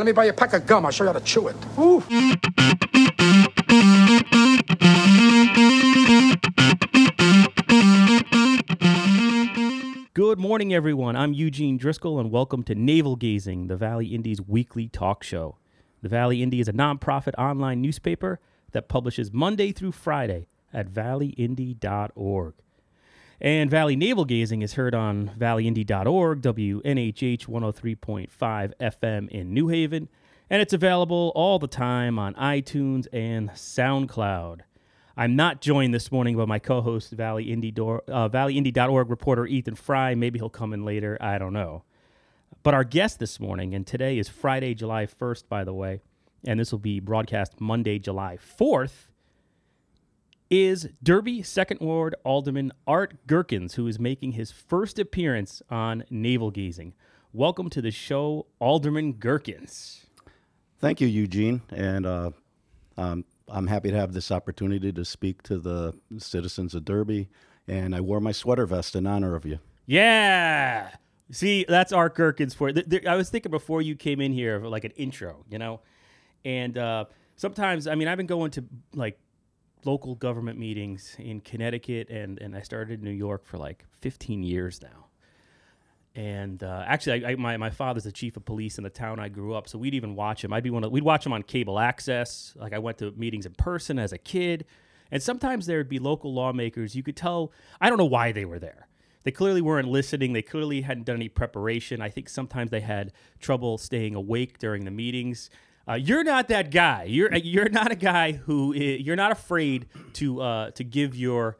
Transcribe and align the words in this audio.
let 0.00 0.06
me 0.06 0.12
buy 0.12 0.24
you 0.24 0.30
a 0.30 0.32
pack 0.32 0.54
of 0.54 0.66
gum. 0.66 0.86
I'll 0.86 0.90
show 0.90 1.04
you 1.04 1.12
how 1.12 1.18
to 1.18 1.24
chew 1.26 1.48
it. 1.48 1.56
Ooh. 1.78 2.00
Good 10.14 10.38
morning, 10.38 10.72
everyone. 10.72 11.16
I'm 11.16 11.34
Eugene 11.34 11.76
Driscoll, 11.76 12.18
and 12.18 12.30
welcome 12.30 12.62
to 12.62 12.74
Navel 12.74 13.16
Gazing, 13.16 13.66
the 13.66 13.76
Valley 13.76 14.06
Indy's 14.06 14.40
weekly 14.40 14.88
talk 14.88 15.22
show. 15.22 15.58
The 16.00 16.08
Valley 16.08 16.42
Indy 16.42 16.60
is 16.60 16.68
a 16.68 16.72
nonprofit 16.72 17.34
online 17.36 17.82
newspaper 17.82 18.40
that 18.72 18.88
publishes 18.88 19.30
Monday 19.34 19.70
through 19.70 19.92
Friday 19.92 20.46
at 20.72 20.88
valleyindy.org. 20.88 22.54
And 23.40 23.70
Valley 23.70 23.96
Navel 23.96 24.26
Gazing 24.26 24.60
is 24.60 24.74
heard 24.74 24.94
on 24.94 25.30
valleyindy.org, 25.38 26.42
WNHH 26.42 27.46
103.5 27.46 28.72
FM 28.78 29.28
in 29.30 29.54
New 29.54 29.68
Haven, 29.68 30.10
and 30.50 30.60
it's 30.60 30.74
available 30.74 31.32
all 31.34 31.58
the 31.58 31.66
time 31.66 32.18
on 32.18 32.34
iTunes 32.34 33.06
and 33.14 33.48
SoundCloud. 33.50 34.60
I'm 35.16 35.36
not 35.36 35.62
joined 35.62 35.94
this 35.94 36.12
morning 36.12 36.36
by 36.36 36.44
my 36.44 36.58
co-host, 36.58 37.12
Valley 37.12 37.50
Indy 37.50 37.70
uh, 37.70 38.28
ValleyIndy.org 38.28 39.08
reporter 39.08 39.46
Ethan 39.46 39.74
Fry. 39.74 40.14
Maybe 40.14 40.38
he'll 40.38 40.50
come 40.50 40.74
in 40.74 40.84
later. 40.84 41.16
I 41.18 41.38
don't 41.38 41.54
know. 41.54 41.84
But 42.62 42.74
our 42.74 42.84
guest 42.84 43.20
this 43.20 43.40
morning, 43.40 43.74
and 43.74 43.86
today 43.86 44.18
is 44.18 44.28
Friday, 44.28 44.74
July 44.74 45.06
1st, 45.06 45.44
by 45.48 45.64
the 45.64 45.72
way, 45.72 46.00
and 46.46 46.60
this 46.60 46.72
will 46.72 46.78
be 46.78 47.00
broadcast 47.00 47.58
Monday, 47.58 47.98
July 47.98 48.36
4th, 48.36 49.06
is 50.50 50.88
Derby 51.00 51.42
Second 51.44 51.80
Ward 51.80 52.16
Alderman 52.24 52.72
Art 52.84 53.14
Gerkens, 53.28 53.74
who 53.74 53.86
is 53.86 54.00
making 54.00 54.32
his 54.32 54.50
first 54.50 54.98
appearance 54.98 55.62
on 55.70 56.02
Navel 56.10 56.50
Gazing. 56.50 56.92
Welcome 57.32 57.70
to 57.70 57.80
the 57.80 57.92
show, 57.92 58.46
Alderman 58.58 59.14
Gerkens. 59.14 60.06
Thank 60.80 61.00
you, 61.00 61.06
Eugene, 61.06 61.62
and 61.70 62.04
uh, 62.04 62.30
um, 62.96 63.24
I'm 63.48 63.68
happy 63.68 63.92
to 63.92 63.96
have 63.96 64.12
this 64.12 64.32
opportunity 64.32 64.90
to 64.90 65.04
speak 65.04 65.44
to 65.44 65.58
the 65.58 65.94
citizens 66.18 66.74
of 66.74 66.84
Derby. 66.84 67.28
And 67.68 67.94
I 67.94 68.00
wore 68.00 68.20
my 68.20 68.32
sweater 68.32 68.66
vest 68.66 68.96
in 68.96 69.06
honor 69.06 69.36
of 69.36 69.46
you. 69.46 69.60
Yeah. 69.86 70.90
See, 71.30 71.64
that's 71.68 71.92
Art 71.92 72.16
Gerkens 72.16 72.56
for 72.56 72.70
it. 72.70 73.06
I 73.06 73.14
was 73.14 73.30
thinking 73.30 73.52
before 73.52 73.82
you 73.82 73.94
came 73.94 74.20
in 74.20 74.32
here, 74.32 74.56
of 74.56 74.64
like 74.64 74.82
an 74.82 74.90
intro, 74.92 75.44
you 75.48 75.58
know? 75.58 75.80
And 76.44 76.76
uh, 76.76 77.04
sometimes, 77.36 77.86
I 77.86 77.94
mean, 77.94 78.08
I've 78.08 78.16
been 78.16 78.26
going 78.26 78.50
to 78.52 78.64
like 78.94 79.16
local 79.84 80.14
government 80.14 80.58
meetings 80.58 81.16
in 81.18 81.40
Connecticut, 81.40 82.08
and, 82.10 82.38
and 82.40 82.56
I 82.56 82.62
started 82.62 83.00
in 83.00 83.04
New 83.04 83.10
York 83.10 83.44
for 83.44 83.58
like 83.58 83.84
15 84.00 84.42
years 84.42 84.80
now. 84.82 85.06
And 86.14 86.62
uh, 86.62 86.84
actually, 86.86 87.24
I, 87.24 87.30
I, 87.30 87.34
my 87.36 87.56
my 87.56 87.70
father's 87.70 88.02
the 88.02 88.10
chief 88.10 88.36
of 88.36 88.44
police 88.44 88.78
in 88.78 88.84
the 88.84 88.90
town 88.90 89.20
I 89.20 89.28
grew 89.28 89.54
up, 89.54 89.68
so 89.68 89.78
we'd 89.78 89.94
even 89.94 90.16
watch 90.16 90.42
him. 90.44 90.52
I'd 90.52 90.64
be 90.64 90.70
one 90.70 90.82
of 90.82 90.90
we'd 90.90 91.04
watch 91.04 91.24
him 91.24 91.32
on 91.32 91.44
cable 91.44 91.78
access. 91.78 92.52
Like 92.56 92.72
I 92.72 92.78
went 92.78 92.98
to 92.98 93.12
meetings 93.12 93.46
in 93.46 93.54
person 93.54 93.96
as 93.96 94.12
a 94.12 94.18
kid, 94.18 94.64
and 95.12 95.22
sometimes 95.22 95.66
there'd 95.66 95.88
be 95.88 96.00
local 96.00 96.34
lawmakers. 96.34 96.96
You 96.96 97.04
could 97.04 97.16
tell 97.16 97.52
I 97.80 97.88
don't 97.88 97.98
know 97.98 98.06
why 98.06 98.32
they 98.32 98.44
were 98.44 98.58
there. 98.58 98.88
They 99.22 99.30
clearly 99.30 99.60
weren't 99.60 99.88
listening. 99.88 100.32
They 100.32 100.42
clearly 100.42 100.80
hadn't 100.80 101.04
done 101.04 101.16
any 101.16 101.28
preparation. 101.28 102.00
I 102.00 102.08
think 102.08 102.28
sometimes 102.28 102.70
they 102.70 102.80
had 102.80 103.12
trouble 103.38 103.78
staying 103.78 104.14
awake 104.14 104.58
during 104.58 104.84
the 104.84 104.90
meetings. 104.90 105.50
Uh, 105.88 105.94
you're 105.94 106.24
not 106.24 106.48
that 106.48 106.70
guy. 106.70 107.04
You're 107.04 107.34
you're 107.34 107.68
not 107.68 107.90
a 107.90 107.96
guy 107.96 108.32
who 108.32 108.72
is, 108.72 109.00
you're 109.00 109.16
not 109.16 109.32
afraid 109.32 109.86
to 110.14 110.40
uh, 110.40 110.70
to 110.72 110.84
give 110.84 111.16
your 111.16 111.56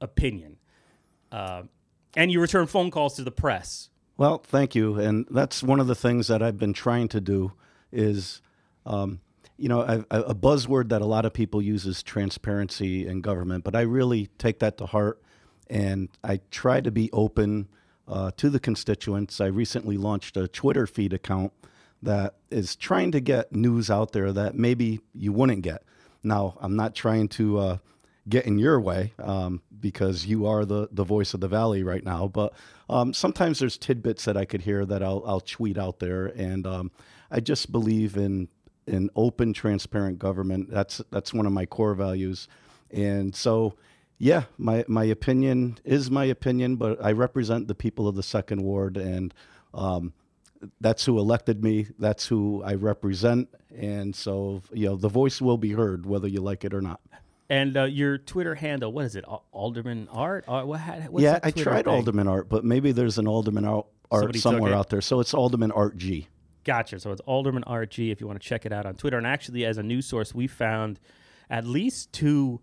opinion, 0.00 0.58
uh, 1.30 1.62
and 2.14 2.30
you 2.30 2.40
return 2.40 2.66
phone 2.66 2.90
calls 2.90 3.14
to 3.16 3.24
the 3.24 3.30
press. 3.30 3.88
Well, 4.16 4.38
thank 4.38 4.74
you, 4.74 5.00
and 5.00 5.26
that's 5.30 5.62
one 5.62 5.80
of 5.80 5.86
the 5.86 5.94
things 5.94 6.28
that 6.28 6.42
I've 6.42 6.58
been 6.58 6.74
trying 6.74 7.08
to 7.08 7.20
do 7.20 7.52
is, 7.90 8.42
um, 8.86 9.20
you 9.56 9.68
know, 9.68 9.80
a 10.10 10.34
buzzword 10.34 10.90
that 10.90 11.02
a 11.02 11.06
lot 11.06 11.24
of 11.24 11.32
people 11.32 11.62
use 11.62 11.86
is 11.86 12.02
transparency 12.02 13.06
in 13.06 13.20
government, 13.20 13.64
but 13.64 13.74
I 13.74 13.80
really 13.80 14.28
take 14.38 14.58
that 14.60 14.76
to 14.78 14.86
heart, 14.86 15.20
and 15.68 16.08
I 16.22 16.40
try 16.50 16.80
to 16.82 16.90
be 16.90 17.10
open 17.12 17.68
uh, 18.06 18.30
to 18.36 18.50
the 18.50 18.60
constituents. 18.60 19.40
I 19.40 19.46
recently 19.46 19.96
launched 19.96 20.36
a 20.36 20.46
Twitter 20.46 20.86
feed 20.86 21.12
account 21.12 21.52
that 22.02 22.34
is 22.50 22.76
trying 22.76 23.12
to 23.12 23.20
get 23.20 23.52
news 23.52 23.90
out 23.90 24.12
there 24.12 24.32
that 24.32 24.54
maybe 24.54 25.00
you 25.14 25.32
wouldn't 25.32 25.62
get. 25.62 25.82
Now, 26.22 26.56
I'm 26.60 26.76
not 26.76 26.94
trying 26.94 27.28
to 27.28 27.58
uh, 27.58 27.76
get 28.28 28.46
in 28.46 28.58
your 28.58 28.80
way 28.80 29.12
um, 29.18 29.62
because 29.80 30.26
you 30.26 30.46
are 30.46 30.64
the, 30.64 30.88
the 30.92 31.04
voice 31.04 31.34
of 31.34 31.40
the 31.40 31.48
valley 31.48 31.82
right 31.82 32.04
now. 32.04 32.28
But 32.28 32.52
um, 32.88 33.12
sometimes 33.12 33.58
there's 33.58 33.76
tidbits 33.76 34.24
that 34.24 34.36
I 34.36 34.44
could 34.44 34.62
hear 34.62 34.84
that 34.86 35.02
I'll, 35.02 35.22
I'll 35.26 35.40
tweet 35.40 35.78
out 35.78 35.98
there. 35.98 36.26
And 36.26 36.66
um, 36.66 36.90
I 37.30 37.40
just 37.40 37.72
believe 37.72 38.16
in 38.16 38.48
in 38.86 39.08
open, 39.14 39.52
transparent 39.52 40.18
government. 40.18 40.68
That's 40.70 41.00
that's 41.10 41.32
one 41.32 41.46
of 41.46 41.52
my 41.52 41.66
core 41.66 41.94
values. 41.94 42.48
And 42.90 43.34
so, 43.34 43.74
yeah, 44.18 44.44
my, 44.58 44.84
my 44.88 45.04
opinion 45.04 45.78
is 45.84 46.10
my 46.10 46.24
opinion, 46.24 46.76
but 46.76 47.02
I 47.02 47.12
represent 47.12 47.68
the 47.68 47.74
people 47.74 48.06
of 48.06 48.16
the 48.16 48.22
second 48.22 48.62
ward. 48.62 48.96
And 48.96 49.32
um, 49.72 50.12
that's 50.80 51.04
who 51.04 51.18
elected 51.18 51.62
me. 51.62 51.86
That's 51.98 52.26
who 52.26 52.62
I 52.62 52.74
represent. 52.74 53.48
And 53.76 54.14
so, 54.14 54.62
you 54.72 54.86
know, 54.86 54.96
the 54.96 55.08
voice 55.08 55.40
will 55.40 55.58
be 55.58 55.72
heard 55.72 56.06
whether 56.06 56.28
you 56.28 56.40
like 56.40 56.64
it 56.64 56.74
or 56.74 56.80
not. 56.80 57.00
And 57.48 57.76
uh, 57.76 57.84
your 57.84 58.18
Twitter 58.18 58.54
handle, 58.54 58.92
what 58.92 59.04
is 59.04 59.16
it? 59.16 59.24
Alderman 59.52 60.08
Art? 60.10 60.44
Uh, 60.48 60.62
what, 60.62 61.22
yeah, 61.22 61.38
I 61.42 61.50
tried 61.50 61.84
thing? 61.84 61.94
Alderman 61.94 62.26
Art, 62.26 62.48
but 62.48 62.64
maybe 62.64 62.92
there's 62.92 63.18
an 63.18 63.28
Alderman 63.28 63.66
Art 63.66 63.86
Somebody 64.10 64.38
somewhere 64.38 64.74
out 64.74 64.88
there. 64.88 65.00
So 65.00 65.20
it's 65.20 65.34
Alderman 65.34 65.72
Art 65.72 65.96
G. 65.96 66.28
Gotcha. 66.64 67.00
So 67.00 67.12
it's 67.12 67.20
Alderman 67.22 67.64
Art 67.64 67.90
G 67.90 68.10
if 68.10 68.20
you 68.20 68.26
want 68.26 68.40
to 68.40 68.46
check 68.46 68.64
it 68.64 68.72
out 68.72 68.86
on 68.86 68.94
Twitter. 68.94 69.18
And 69.18 69.26
actually, 69.26 69.64
as 69.64 69.78
a 69.78 69.82
news 69.82 70.06
source, 70.06 70.34
we 70.34 70.46
found 70.46 71.00
at 71.50 71.66
least 71.66 72.12
two 72.12 72.60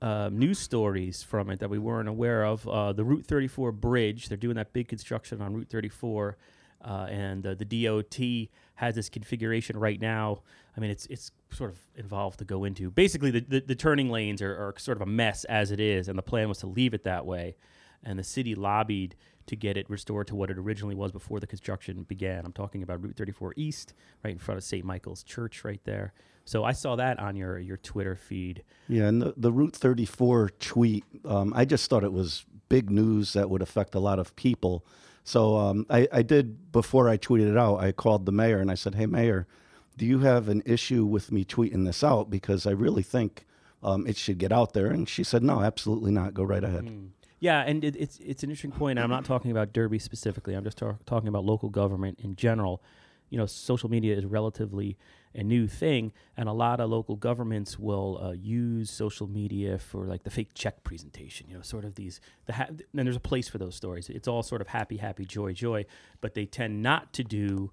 uh, 0.00 0.28
news 0.32 0.58
stories 0.58 1.22
from 1.22 1.50
it 1.50 1.60
that 1.60 1.70
we 1.70 1.78
weren't 1.78 2.08
aware 2.08 2.44
of. 2.44 2.66
Uh, 2.68 2.92
the 2.92 3.04
Route 3.04 3.26
34 3.26 3.72
bridge, 3.72 4.28
they're 4.28 4.36
doing 4.36 4.56
that 4.56 4.72
big 4.72 4.88
construction 4.88 5.40
on 5.40 5.54
Route 5.54 5.68
34 5.68 6.36
uh, 6.84 7.06
and 7.10 7.46
uh, 7.46 7.54
the 7.54 7.64
DOT 7.64 8.50
has 8.76 8.94
this 8.94 9.08
configuration 9.08 9.78
right 9.78 10.00
now. 10.00 10.42
I 10.76 10.80
mean, 10.80 10.90
it's 10.90 11.06
it's 11.06 11.30
sort 11.50 11.70
of 11.70 11.78
involved 11.96 12.38
to 12.40 12.44
go 12.44 12.64
into. 12.64 12.90
Basically, 12.90 13.30
the, 13.30 13.40
the, 13.40 13.60
the 13.60 13.74
turning 13.74 14.10
lanes 14.10 14.42
are, 14.42 14.52
are, 14.52 14.74
sort 14.78 14.98
of 14.98 15.02
a 15.02 15.10
mess 15.10 15.44
as 15.44 15.70
it 15.70 15.80
is, 15.80 16.08
and 16.08 16.18
the 16.18 16.22
plan 16.22 16.48
was 16.48 16.58
to 16.58 16.66
leave 16.66 16.92
it 16.92 17.04
that 17.04 17.24
way. 17.24 17.56
And 18.04 18.18
the 18.18 18.24
city 18.24 18.54
lobbied 18.54 19.16
to 19.46 19.56
get 19.56 19.76
it 19.76 19.88
restored 19.88 20.26
to 20.28 20.34
what 20.34 20.50
it 20.50 20.58
originally 20.58 20.94
was 20.94 21.12
before 21.12 21.40
the 21.40 21.46
construction 21.46 22.02
began. 22.02 22.44
I'm 22.44 22.52
talking 22.52 22.82
about 22.82 23.02
Route 23.02 23.16
34 23.16 23.54
East, 23.56 23.94
right 24.22 24.32
in 24.32 24.38
front 24.38 24.58
of 24.58 24.64
St. 24.64 24.84
Michael's 24.84 25.22
Church, 25.22 25.64
right 25.64 25.80
there. 25.84 26.12
So 26.44 26.62
I 26.62 26.72
saw 26.72 26.96
that 26.96 27.18
on 27.18 27.36
your 27.36 27.58
your 27.58 27.76
Twitter 27.76 28.14
feed. 28.14 28.62
Yeah, 28.88 29.06
and 29.06 29.22
the, 29.22 29.34
the 29.36 29.52
Route 29.52 29.74
34 29.74 30.50
tweet, 30.60 31.04
um, 31.24 31.52
I 31.56 31.64
just 31.64 31.88
thought 31.88 32.04
it 32.04 32.12
was 32.12 32.44
big 32.68 32.90
news 32.90 33.32
that 33.32 33.48
would 33.50 33.62
affect 33.62 33.94
a 33.94 34.00
lot 34.00 34.18
of 34.18 34.34
people 34.36 34.84
so 35.26 35.56
um, 35.56 35.86
I, 35.90 36.06
I 36.12 36.22
did 36.22 36.70
before 36.70 37.08
I 37.08 37.18
tweeted 37.18 37.50
it 37.50 37.56
out. 37.56 37.78
I 37.80 37.90
called 37.90 38.26
the 38.26 38.32
mayor 38.32 38.60
and 38.60 38.70
I 38.70 38.76
said, 38.76 38.94
"Hey, 38.94 39.06
mayor, 39.06 39.48
do 39.96 40.06
you 40.06 40.20
have 40.20 40.48
an 40.48 40.62
issue 40.64 41.04
with 41.04 41.32
me 41.32 41.44
tweeting 41.44 41.84
this 41.84 42.04
out? 42.04 42.30
Because 42.30 42.64
I 42.64 42.70
really 42.70 43.02
think 43.02 43.44
um, 43.82 44.06
it 44.06 44.16
should 44.16 44.38
get 44.38 44.52
out 44.52 44.72
there." 44.72 44.86
And 44.86 45.08
she 45.08 45.24
said, 45.24 45.42
"No, 45.42 45.62
absolutely 45.62 46.12
not. 46.12 46.32
Go 46.32 46.44
right 46.44 46.62
ahead." 46.62 46.84
Mm. 46.84 47.08
Yeah, 47.40 47.60
and 47.62 47.82
it, 47.82 47.96
it's 47.96 48.20
it's 48.20 48.44
an 48.44 48.50
interesting 48.50 48.70
point. 48.70 49.00
I'm 49.00 49.10
not 49.10 49.24
talking 49.24 49.50
about 49.50 49.72
Derby 49.72 49.98
specifically. 49.98 50.54
I'm 50.54 50.62
just 50.62 50.78
tar- 50.78 51.00
talking 51.06 51.28
about 51.28 51.44
local 51.44 51.70
government 51.70 52.20
in 52.22 52.36
general. 52.36 52.80
You 53.28 53.36
know, 53.38 53.46
social 53.46 53.90
media 53.90 54.16
is 54.16 54.24
relatively 54.24 54.96
a 55.36 55.44
new 55.44 55.68
thing, 55.68 56.12
and 56.36 56.48
a 56.48 56.52
lot 56.52 56.80
of 56.80 56.90
local 56.90 57.14
governments 57.14 57.78
will 57.78 58.18
uh, 58.22 58.32
use 58.32 58.90
social 58.90 59.28
media 59.28 59.78
for 59.78 60.06
like 60.06 60.24
the 60.24 60.30
fake 60.30 60.50
check 60.54 60.82
presentation. 60.82 61.46
You 61.48 61.56
know, 61.56 61.62
sort 61.62 61.84
of 61.84 61.94
these 61.94 62.20
the 62.46 62.54
ha- 62.54 62.68
and 62.68 63.06
there's 63.06 63.16
a 63.16 63.20
place 63.20 63.48
for 63.48 63.58
those 63.58 63.76
stories. 63.76 64.08
It's 64.08 64.26
all 64.26 64.42
sort 64.42 64.60
of 64.60 64.68
happy, 64.68 64.96
happy, 64.96 65.24
joy, 65.24 65.52
joy, 65.52 65.84
but 66.20 66.34
they 66.34 66.46
tend 66.46 66.82
not 66.82 67.12
to 67.14 67.22
do 67.22 67.70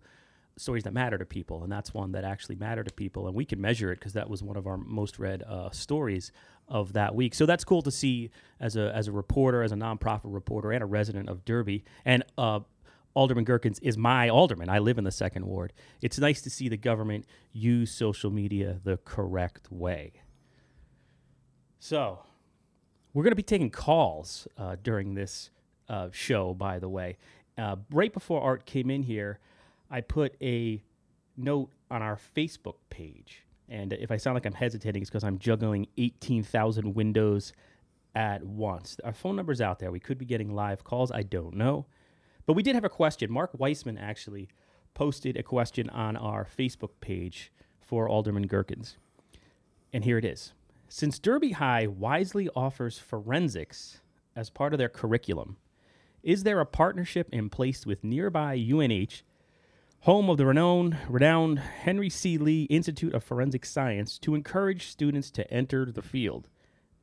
stories 0.57 0.83
that 0.83 0.93
matter 0.93 1.17
to 1.17 1.25
people, 1.25 1.63
and 1.63 1.71
that's 1.71 1.93
one 1.93 2.11
that 2.11 2.23
actually 2.23 2.55
matter 2.55 2.83
to 2.83 2.93
people, 2.93 3.27
and 3.27 3.35
we 3.35 3.45
can 3.45 3.59
measure 3.59 3.91
it 3.91 3.99
because 3.99 4.13
that 4.13 4.29
was 4.29 4.43
one 4.43 4.57
of 4.57 4.67
our 4.67 4.77
most 4.77 5.17
read 5.17 5.43
uh, 5.43 5.69
stories 5.71 6.31
of 6.67 6.93
that 6.93 7.15
week. 7.15 7.33
So 7.33 7.45
that's 7.45 7.63
cool 7.63 7.81
to 7.81 7.91
see 7.91 8.29
as 8.59 8.75
a 8.75 8.93
as 8.95 9.07
a 9.07 9.11
reporter, 9.11 9.63
as 9.63 9.71
a 9.71 9.75
nonprofit 9.75 10.21
reporter, 10.25 10.71
and 10.71 10.83
a 10.83 10.85
resident 10.85 11.29
of 11.29 11.45
Derby, 11.45 11.83
and 12.05 12.23
uh, 12.37 12.59
Alderman 13.15 13.45
Gerkens 13.45 13.79
is 13.81 13.97
my 13.97 14.29
alderman. 14.29 14.69
I 14.69 14.79
live 14.79 14.97
in 14.97 15.03
the 15.03 15.11
second 15.11 15.45
ward. 15.45 15.73
It's 16.01 16.17
nice 16.17 16.41
to 16.41 16.49
see 16.49 16.67
the 16.67 16.77
government 16.77 17.25
use 17.51 17.91
social 17.91 18.31
media 18.31 18.79
the 18.83 18.97
correct 18.97 19.71
way. 19.71 20.13
So, 21.79 22.19
we're 23.13 23.23
going 23.23 23.31
to 23.31 23.35
be 23.35 23.43
taking 23.43 23.69
calls 23.69 24.47
uh, 24.57 24.77
during 24.81 25.13
this 25.13 25.51
uh, 25.89 26.09
show, 26.11 26.53
by 26.53 26.79
the 26.79 26.89
way. 26.89 27.17
Uh, 27.57 27.75
right 27.91 28.11
before 28.11 28.41
Art 28.41 28.65
came 28.65 28.89
in 28.89 29.03
here, 29.03 29.39
I 29.91 30.01
put 30.01 30.35
a 30.41 30.81
note 31.37 31.69
on 31.91 32.01
our 32.01 32.17
Facebook 32.35 32.75
page. 32.89 33.43
And 33.69 33.93
if 33.93 34.11
I 34.11 34.17
sound 34.17 34.35
like 34.35 34.45
I'm 34.45 34.53
hesitating, 34.53 35.01
it's 35.01 35.09
because 35.09 35.23
I'm 35.23 35.37
juggling 35.37 35.87
18,000 35.97 36.95
windows 36.95 37.53
at 38.15 38.43
once. 38.43 38.97
Our 39.03 39.13
phone 39.13 39.35
number's 39.35 39.61
out 39.61 39.79
there. 39.79 39.91
We 39.91 39.99
could 39.99 40.17
be 40.17 40.25
getting 40.25 40.53
live 40.53 40.83
calls. 40.83 41.11
I 41.11 41.23
don't 41.23 41.55
know. 41.55 41.85
But 42.45 42.53
we 42.53 42.63
did 42.63 42.75
have 42.75 42.83
a 42.83 42.89
question. 42.89 43.31
Mark 43.31 43.51
Weissman 43.57 43.97
actually 43.97 44.49
posted 44.93 45.37
a 45.37 45.43
question 45.43 45.89
on 45.89 46.15
our 46.17 46.45
Facebook 46.45 46.91
page 47.01 47.51
for 47.79 48.07
Alderman 48.07 48.47
Gerkens. 48.47 48.95
And 49.91 50.03
here 50.03 50.17
it 50.17 50.25
is. 50.25 50.53
Since 50.87 51.19
Derby 51.19 51.51
High 51.51 51.87
wisely 51.87 52.49
offers 52.55 52.99
forensics 52.99 54.01
as 54.35 54.49
part 54.49 54.73
of 54.73 54.77
their 54.77 54.89
curriculum, 54.89 55.57
is 56.21 56.43
there 56.43 56.59
a 56.59 56.65
partnership 56.65 57.29
in 57.31 57.49
place 57.49 57.85
with 57.85 58.03
nearby 58.03 58.55
UNH, 58.55 59.23
home 60.01 60.29
of 60.29 60.37
the 60.37 60.45
renowned, 60.45 60.97
renowned 61.09 61.59
Henry 61.59 62.09
C. 62.09 62.37
Lee 62.37 62.63
Institute 62.63 63.13
of 63.13 63.23
Forensic 63.23 63.65
Science, 63.65 64.17
to 64.19 64.35
encourage 64.35 64.87
students 64.87 65.31
to 65.31 65.51
enter 65.51 65.91
the 65.91 66.01
field? 66.01 66.47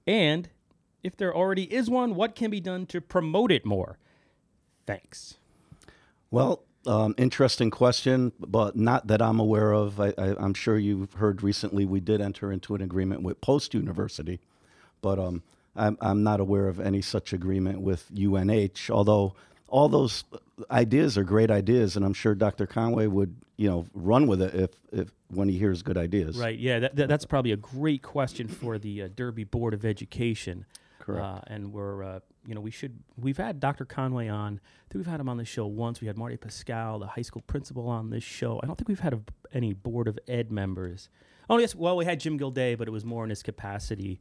And 0.06 0.50
if 1.02 1.16
there 1.16 1.34
already 1.34 1.64
is 1.72 1.90
one, 1.90 2.14
what 2.14 2.34
can 2.34 2.50
be 2.50 2.60
done 2.60 2.86
to 2.86 3.00
promote 3.00 3.50
it 3.50 3.66
more? 3.66 3.98
Thanks. 4.86 5.36
Well, 6.30 6.62
um, 6.86 7.14
interesting 7.18 7.70
question, 7.70 8.32
but 8.38 8.76
not 8.76 9.06
that 9.08 9.20
I'm 9.20 9.38
aware 9.38 9.72
of. 9.72 10.00
I, 10.00 10.14
I, 10.16 10.34
I'm 10.38 10.54
sure 10.54 10.78
you've 10.78 11.14
heard 11.14 11.42
recently 11.42 11.84
we 11.84 12.00
did 12.00 12.20
enter 12.20 12.50
into 12.50 12.74
an 12.74 12.80
agreement 12.80 13.22
with 13.22 13.40
Post 13.40 13.74
University, 13.74 14.40
but 15.02 15.18
um, 15.18 15.42
I'm, 15.76 15.98
I'm 16.00 16.22
not 16.22 16.40
aware 16.40 16.68
of 16.68 16.80
any 16.80 17.02
such 17.02 17.32
agreement 17.32 17.80
with 17.80 18.10
UNH. 18.16 18.90
Although 18.90 19.34
all 19.68 19.88
those 19.88 20.24
ideas 20.70 21.18
are 21.18 21.24
great 21.24 21.50
ideas, 21.50 21.96
and 21.96 22.04
I'm 22.04 22.14
sure 22.14 22.34
Dr. 22.34 22.66
Conway 22.66 23.06
would, 23.06 23.36
you 23.56 23.68
know, 23.68 23.86
run 23.92 24.26
with 24.26 24.40
it 24.40 24.54
if, 24.54 24.70
if 24.90 25.12
when 25.28 25.48
he 25.48 25.58
hears 25.58 25.82
good 25.82 25.98
ideas. 25.98 26.38
Right. 26.38 26.58
Yeah. 26.58 26.80
That, 26.80 26.96
that, 26.96 27.08
that's 27.08 27.26
probably 27.26 27.52
a 27.52 27.56
great 27.56 28.02
question 28.02 28.48
for 28.48 28.78
the 28.78 29.02
uh, 29.02 29.08
Derby 29.14 29.44
Board 29.44 29.74
of 29.74 29.84
Education. 29.84 30.64
Correct. 30.98 31.24
Uh, 31.24 31.40
and 31.46 31.72
we're, 31.72 32.02
uh, 32.02 32.20
you 32.46 32.54
know, 32.54 32.60
we 32.60 32.70
should. 32.70 32.98
We've 33.16 33.36
had 33.36 33.60
Dr. 33.60 33.84
Conway 33.84 34.28
on. 34.28 34.60
I 34.62 34.92
think 34.92 35.04
we've 35.04 35.10
had 35.10 35.20
him 35.20 35.28
on 35.28 35.36
the 35.36 35.44
show 35.44 35.66
once. 35.66 36.00
We 36.00 36.06
had 36.06 36.16
Marty 36.16 36.36
Pascal, 36.36 36.98
the 36.98 37.06
high 37.06 37.22
school 37.22 37.42
principal, 37.46 37.88
on 37.88 38.10
this 38.10 38.24
show. 38.24 38.60
I 38.62 38.66
don't 38.66 38.76
think 38.76 38.88
we've 38.88 39.00
had 39.00 39.14
a, 39.14 39.20
any 39.52 39.72
Board 39.72 40.08
of 40.08 40.18
Ed 40.26 40.50
members. 40.50 41.08
Oh 41.48 41.58
yes, 41.58 41.74
well 41.74 41.96
we 41.96 42.04
had 42.04 42.20
Jim 42.20 42.36
Gilday, 42.36 42.74
but 42.74 42.88
it 42.88 42.92
was 42.92 43.04
more 43.04 43.24
in 43.24 43.30
his 43.30 43.42
capacity 43.42 44.20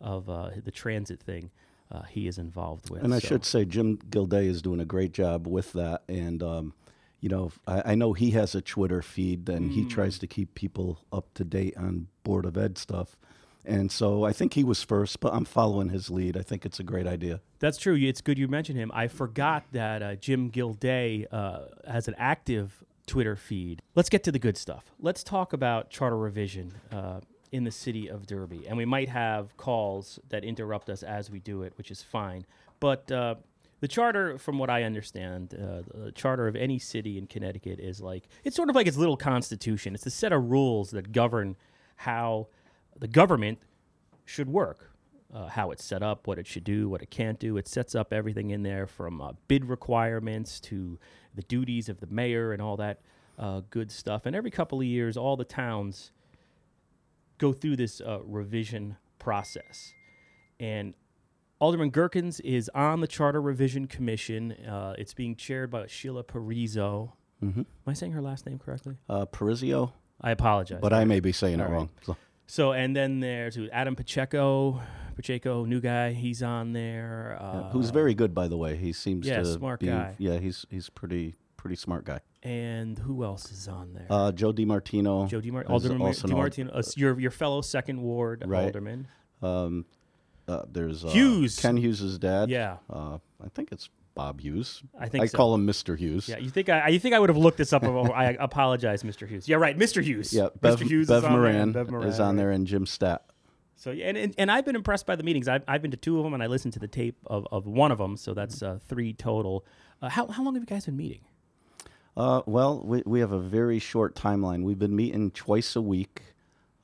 of 0.00 0.28
uh, 0.28 0.50
the 0.62 0.70
transit 0.70 1.20
thing. 1.22 1.50
Uh, 1.90 2.02
he 2.02 2.28
is 2.28 2.36
involved 2.36 2.90
with. 2.90 3.02
And 3.02 3.14
I 3.14 3.18
so- 3.18 3.28
should 3.28 3.44
say, 3.44 3.64
Jim 3.64 3.98
Gilday 4.10 4.46
is 4.46 4.60
doing 4.60 4.80
a 4.80 4.84
great 4.84 5.12
job 5.12 5.46
with 5.46 5.72
that. 5.72 6.02
And, 6.06 6.42
um, 6.42 6.74
you 7.20 7.30
know, 7.30 7.50
I, 7.66 7.92
I 7.92 7.94
know 7.94 8.12
he 8.12 8.32
has 8.32 8.54
a 8.54 8.60
Twitter 8.60 9.00
feed 9.00 9.48
and 9.48 9.72
he 9.72 9.86
tries 9.86 10.18
to 10.18 10.26
keep 10.26 10.54
people 10.54 11.00
up 11.10 11.32
to 11.34 11.44
date 11.44 11.76
on 11.78 12.08
Board 12.24 12.44
of 12.44 12.58
Ed 12.58 12.76
stuff. 12.76 13.16
And 13.68 13.92
so 13.92 14.24
I 14.24 14.32
think 14.32 14.54
he 14.54 14.64
was 14.64 14.82
first, 14.82 15.20
but 15.20 15.34
I'm 15.34 15.44
following 15.44 15.90
his 15.90 16.10
lead. 16.10 16.38
I 16.38 16.42
think 16.42 16.64
it's 16.64 16.80
a 16.80 16.82
great 16.82 17.06
idea. 17.06 17.40
That's 17.58 17.76
true. 17.76 17.94
It's 17.94 18.22
good 18.22 18.38
you 18.38 18.48
mentioned 18.48 18.78
him. 18.78 18.90
I 18.94 19.08
forgot 19.08 19.64
that 19.72 20.02
uh, 20.02 20.14
Jim 20.16 20.48
Gilday 20.48 21.26
uh, 21.30 21.66
has 21.86 22.08
an 22.08 22.14
active 22.16 22.82
Twitter 23.06 23.36
feed. 23.36 23.82
Let's 23.94 24.08
get 24.08 24.24
to 24.24 24.32
the 24.32 24.38
good 24.38 24.56
stuff. 24.56 24.86
Let's 24.98 25.22
talk 25.22 25.52
about 25.52 25.90
charter 25.90 26.16
revision 26.16 26.72
uh, 26.90 27.20
in 27.52 27.64
the 27.64 27.70
city 27.70 28.08
of 28.08 28.26
Derby. 28.26 28.66
And 28.66 28.78
we 28.78 28.86
might 28.86 29.10
have 29.10 29.54
calls 29.58 30.18
that 30.30 30.44
interrupt 30.44 30.88
us 30.88 31.02
as 31.02 31.30
we 31.30 31.38
do 31.38 31.62
it, 31.62 31.74
which 31.76 31.90
is 31.90 32.02
fine. 32.02 32.46
But 32.80 33.12
uh, 33.12 33.34
the 33.80 33.88
charter, 33.88 34.38
from 34.38 34.58
what 34.58 34.70
I 34.70 34.84
understand, 34.84 35.54
uh, 35.54 35.82
the 35.94 36.12
charter 36.12 36.48
of 36.48 36.56
any 36.56 36.78
city 36.78 37.18
in 37.18 37.26
Connecticut 37.26 37.80
is 37.80 38.00
like 38.00 38.28
it's 38.44 38.56
sort 38.56 38.70
of 38.70 38.76
like 38.76 38.86
its 38.86 38.96
little 38.96 39.16
constitution. 39.16 39.94
It's 39.94 40.06
a 40.06 40.10
set 40.10 40.32
of 40.32 40.50
rules 40.50 40.90
that 40.92 41.12
govern 41.12 41.56
how 41.96 42.46
the 43.00 43.08
government 43.08 43.58
should 44.24 44.48
work, 44.48 44.90
uh, 45.32 45.46
how 45.46 45.70
it's 45.70 45.84
set 45.84 46.02
up, 46.02 46.26
what 46.26 46.38
it 46.38 46.46
should 46.46 46.64
do, 46.64 46.88
what 46.88 47.02
it 47.02 47.10
can't 47.10 47.38
do. 47.38 47.56
It 47.56 47.68
sets 47.68 47.94
up 47.94 48.12
everything 48.12 48.50
in 48.50 48.62
there 48.62 48.86
from 48.86 49.20
uh, 49.20 49.32
bid 49.46 49.64
requirements 49.64 50.60
to 50.60 50.98
the 51.34 51.42
duties 51.42 51.88
of 51.88 52.00
the 52.00 52.06
mayor 52.06 52.52
and 52.52 52.60
all 52.60 52.76
that 52.76 53.00
uh, 53.38 53.62
good 53.70 53.90
stuff. 53.90 54.26
And 54.26 54.34
every 54.34 54.50
couple 54.50 54.80
of 54.80 54.86
years, 54.86 55.16
all 55.16 55.36
the 55.36 55.44
towns 55.44 56.12
go 57.38 57.52
through 57.52 57.76
this 57.76 58.00
uh, 58.00 58.20
revision 58.24 58.96
process. 59.18 59.92
And 60.58 60.94
Alderman 61.60 61.90
Gerkens 61.90 62.40
is 62.40 62.70
on 62.74 63.00
the 63.00 63.06
Charter 63.06 63.40
Revision 63.40 63.86
Commission. 63.86 64.52
Uh, 64.52 64.94
it's 64.98 65.14
being 65.14 65.36
chaired 65.36 65.70
by 65.70 65.86
Sheila 65.86 66.24
Parizo. 66.24 67.12
Mm-hmm. 67.42 67.60
Am 67.60 67.66
I 67.86 67.92
saying 67.92 68.12
her 68.12 68.22
last 68.22 68.46
name 68.46 68.58
correctly? 68.58 68.96
Uh, 69.08 69.26
Parizio, 69.26 69.92
I 70.20 70.32
apologize. 70.32 70.80
but 70.82 70.92
I 70.92 71.04
may 71.04 71.20
be 71.20 71.30
saying 71.32 71.60
All 71.60 71.66
it 71.66 71.70
right. 71.70 71.74
wrong. 71.76 71.90
So, 72.02 72.16
So 72.50 72.72
and 72.72 72.96
then 72.96 73.20
there's 73.20 73.54
who, 73.54 73.68
Adam 73.70 73.94
Pacheco, 73.94 74.80
Pacheco, 75.16 75.64
new 75.66 75.80
guy. 75.80 76.12
He's 76.12 76.42
on 76.42 76.72
there. 76.72 77.36
yeah, 77.40 77.46
Uh, 77.46 77.70
who's 77.70 77.90
very 77.90 78.14
good, 78.14 78.34
by 78.34 78.48
the 78.48 78.56
way. 78.56 78.76
He 78.76 78.92
seems 78.92 79.26
yeah, 79.26 79.38
to 79.40 79.44
smart 79.44 79.80
be, 79.80 79.86
guy. 79.86 80.14
Yeah, 80.18 80.38
he's 80.38 80.64
he's 80.70 80.88
pretty 80.88 81.34
pretty 81.58 81.76
smart 81.76 82.04
guy. 82.04 82.20
and 82.42 82.98
who 83.00 83.22
else 83.24 83.50
is 83.52 83.68
on 83.68 83.92
there? 83.92 84.06
Uh, 84.08 84.32
Joe 84.32 84.52
DiMartino. 84.52 85.28
Joe 85.28 85.40
DiMar- 85.40 85.68
Alderman 85.68 86.00
also 86.00 86.26
an 86.28 86.32
ald- 86.34 86.52
DiMartino, 86.52 86.70
uh, 86.74 86.82
your 86.96 87.18
your 87.20 87.30
fellow 87.30 87.60
second 87.60 88.00
ward 88.00 88.44
Right. 88.46 88.64
alderman. 88.64 89.08
Um, 89.42 89.84
uh, 90.46 90.62
there's 90.72 91.04
uh, 91.04 91.08
Hughes. 91.10 91.58
Ken 91.60 91.76
Hughes' 91.76 92.16
dad. 92.18 92.48
Yeah. 92.48 92.78
Uh, 92.88 93.18
I 93.44 93.48
think 93.54 93.72
it's 93.72 93.90
Bob 94.18 94.40
Hughes. 94.40 94.82
I 94.98 95.08
think 95.08 95.22
I 95.22 95.26
so. 95.28 95.36
call 95.36 95.54
him 95.54 95.64
Mr. 95.64 95.96
Hughes. 95.96 96.28
Yeah, 96.28 96.38
you 96.38 96.50
think 96.50 96.68
I 96.68 96.88
you 96.88 96.98
think 96.98 97.14
I 97.14 97.20
would 97.20 97.28
have 97.28 97.36
looked 97.36 97.56
this 97.56 97.72
up? 97.72 97.84
I 97.84 98.30
apologize, 98.40 99.04
Mr. 99.04 99.28
Hughes. 99.28 99.48
Yeah, 99.48 99.58
right, 99.58 99.78
Mr. 99.78 100.02
Hughes. 100.02 100.32
Yeah, 100.32 100.48
Bev, 100.60 100.80
Mr. 100.80 100.88
Hughes 100.88 101.06
Bev 101.06 101.22
is 101.22 101.30
Moran, 101.30 101.70
Bev 101.70 101.88
Moran, 101.88 102.08
is 102.08 102.18
on 102.18 102.34
there, 102.34 102.50
and 102.50 102.66
Jim 102.66 102.84
Stat. 102.84 103.24
So 103.76 103.92
yeah, 103.92 104.08
and, 104.08 104.18
and 104.18 104.34
and 104.36 104.50
I've 104.50 104.64
been 104.64 104.74
impressed 104.74 105.06
by 105.06 105.14
the 105.14 105.22
meetings. 105.22 105.46
I've 105.46 105.62
I've 105.68 105.82
been 105.82 105.92
to 105.92 105.96
two 105.96 106.18
of 106.18 106.24
them, 106.24 106.34
and 106.34 106.42
I 106.42 106.48
listened 106.48 106.74
to 106.74 106.80
the 106.80 106.88
tape 106.88 107.16
of, 107.28 107.46
of 107.52 107.68
one 107.68 107.92
of 107.92 107.98
them. 107.98 108.16
So 108.16 108.34
that's 108.34 108.60
uh, 108.60 108.80
three 108.88 109.12
total. 109.12 109.64
Uh, 110.02 110.08
how 110.08 110.26
how 110.26 110.42
long 110.42 110.54
have 110.54 110.64
you 110.64 110.66
guys 110.66 110.86
been 110.86 110.96
meeting? 110.96 111.20
Uh, 112.16 112.42
well, 112.44 112.82
we, 112.84 113.04
we 113.06 113.20
have 113.20 113.30
a 113.30 113.38
very 113.38 113.78
short 113.78 114.16
timeline. 114.16 114.64
We've 114.64 114.80
been 114.80 114.96
meeting 114.96 115.30
twice 115.30 115.76
a 115.76 115.80
week. 115.80 116.22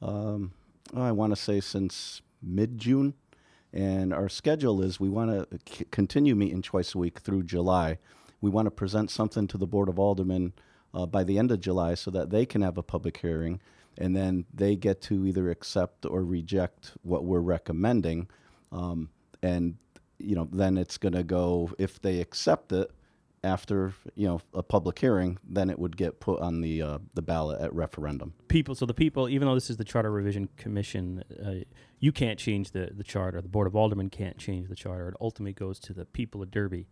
Um, 0.01 0.53
oh, 0.95 1.03
I 1.03 1.11
want 1.11 1.33
to 1.35 1.37
say 1.37 1.59
since 1.59 2.23
mid 2.41 2.79
June, 2.79 3.15
and 3.75 4.15
our 4.15 4.29
schedule 4.29 4.81
is 4.81 5.01
we 5.01 5.09
want 5.09 5.51
to 5.51 5.59
c- 5.69 5.85
continue 5.91 6.37
meeting 6.37 6.63
twice 6.63 6.95
a 6.95 6.99
week 6.99 7.19
through 7.19 7.43
July. 7.43 7.99
We 8.41 8.49
want 8.49 8.67
to 8.67 8.71
present 8.71 9.11
something 9.11 9.49
to 9.49 9.59
the 9.59 9.67
Board 9.67 9.89
of 9.89 9.99
Aldermen 9.99 10.53
uh, 10.95 11.07
by 11.07 11.25
the 11.25 11.39
end 11.39 11.51
of 11.51 11.61
July 11.61 11.95
so 11.95 12.13
that 12.13 12.31
they 12.31 12.47
can 12.47 12.63
have 12.63 12.79
a 12.79 12.85
public 12.85 13.17
hearing, 13.17 13.61
and 13.99 14.15
then 14.15 14.45
they 14.55 14.77
get 14.77 15.03
to 15.03 15.27
either 15.27 15.51
accept 15.51 16.07
or 16.07 16.23
reject 16.23 16.93
what 17.03 17.25
we're 17.25 17.41
recommending. 17.41 18.29
Um, 18.71 19.11
and 19.43 19.77
you 20.19 20.37
know, 20.37 20.49
then 20.53 20.79
it's 20.79 20.97
going 20.97 21.15
to 21.15 21.25
go 21.25 21.73
if 21.77 22.01
they 22.01 22.21
accept 22.21 22.71
it 22.71 22.93
after 23.45 23.93
you 24.15 24.27
know 24.27 24.41
a 24.53 24.63
public 24.63 24.99
hearing, 24.99 25.39
then 25.49 25.71
it 25.71 25.79
would 25.79 25.97
get 25.97 26.21
put 26.21 26.41
on 26.41 26.61
the 26.61 26.83
uh, 26.83 26.99
the 27.15 27.23
ballot 27.23 27.61
at 27.61 27.73
referendum. 27.75 28.35
People. 28.49 28.75
So 28.75 28.87
the 28.87 28.95
people, 28.95 29.29
even 29.29 29.47
though 29.47 29.55
this 29.55 29.71
is 29.71 29.77
the 29.77 29.85
Charter 29.85 30.11
Revision 30.11 30.49
Commission, 30.57 31.23
uh, 31.45 31.65
you 32.01 32.13
can't 32.13 32.39
change 32.39 32.73
the 32.73 32.91
the 32.93 33.05
charter. 33.05 33.41
The 33.41 33.49
Board 33.49 33.67
of 33.67 33.77
Aldermen 33.77 34.11
can't 34.11 34.39
change 34.39 34.69
the 34.69 34.77
charter. 34.77 35.09
It 35.09 35.15
ultimately 35.21 35.53
goes 35.53 35.79
to 35.81 35.93
the 35.93 36.05
people 36.05 36.43
of 36.43 36.51
Derby, 36.51 36.87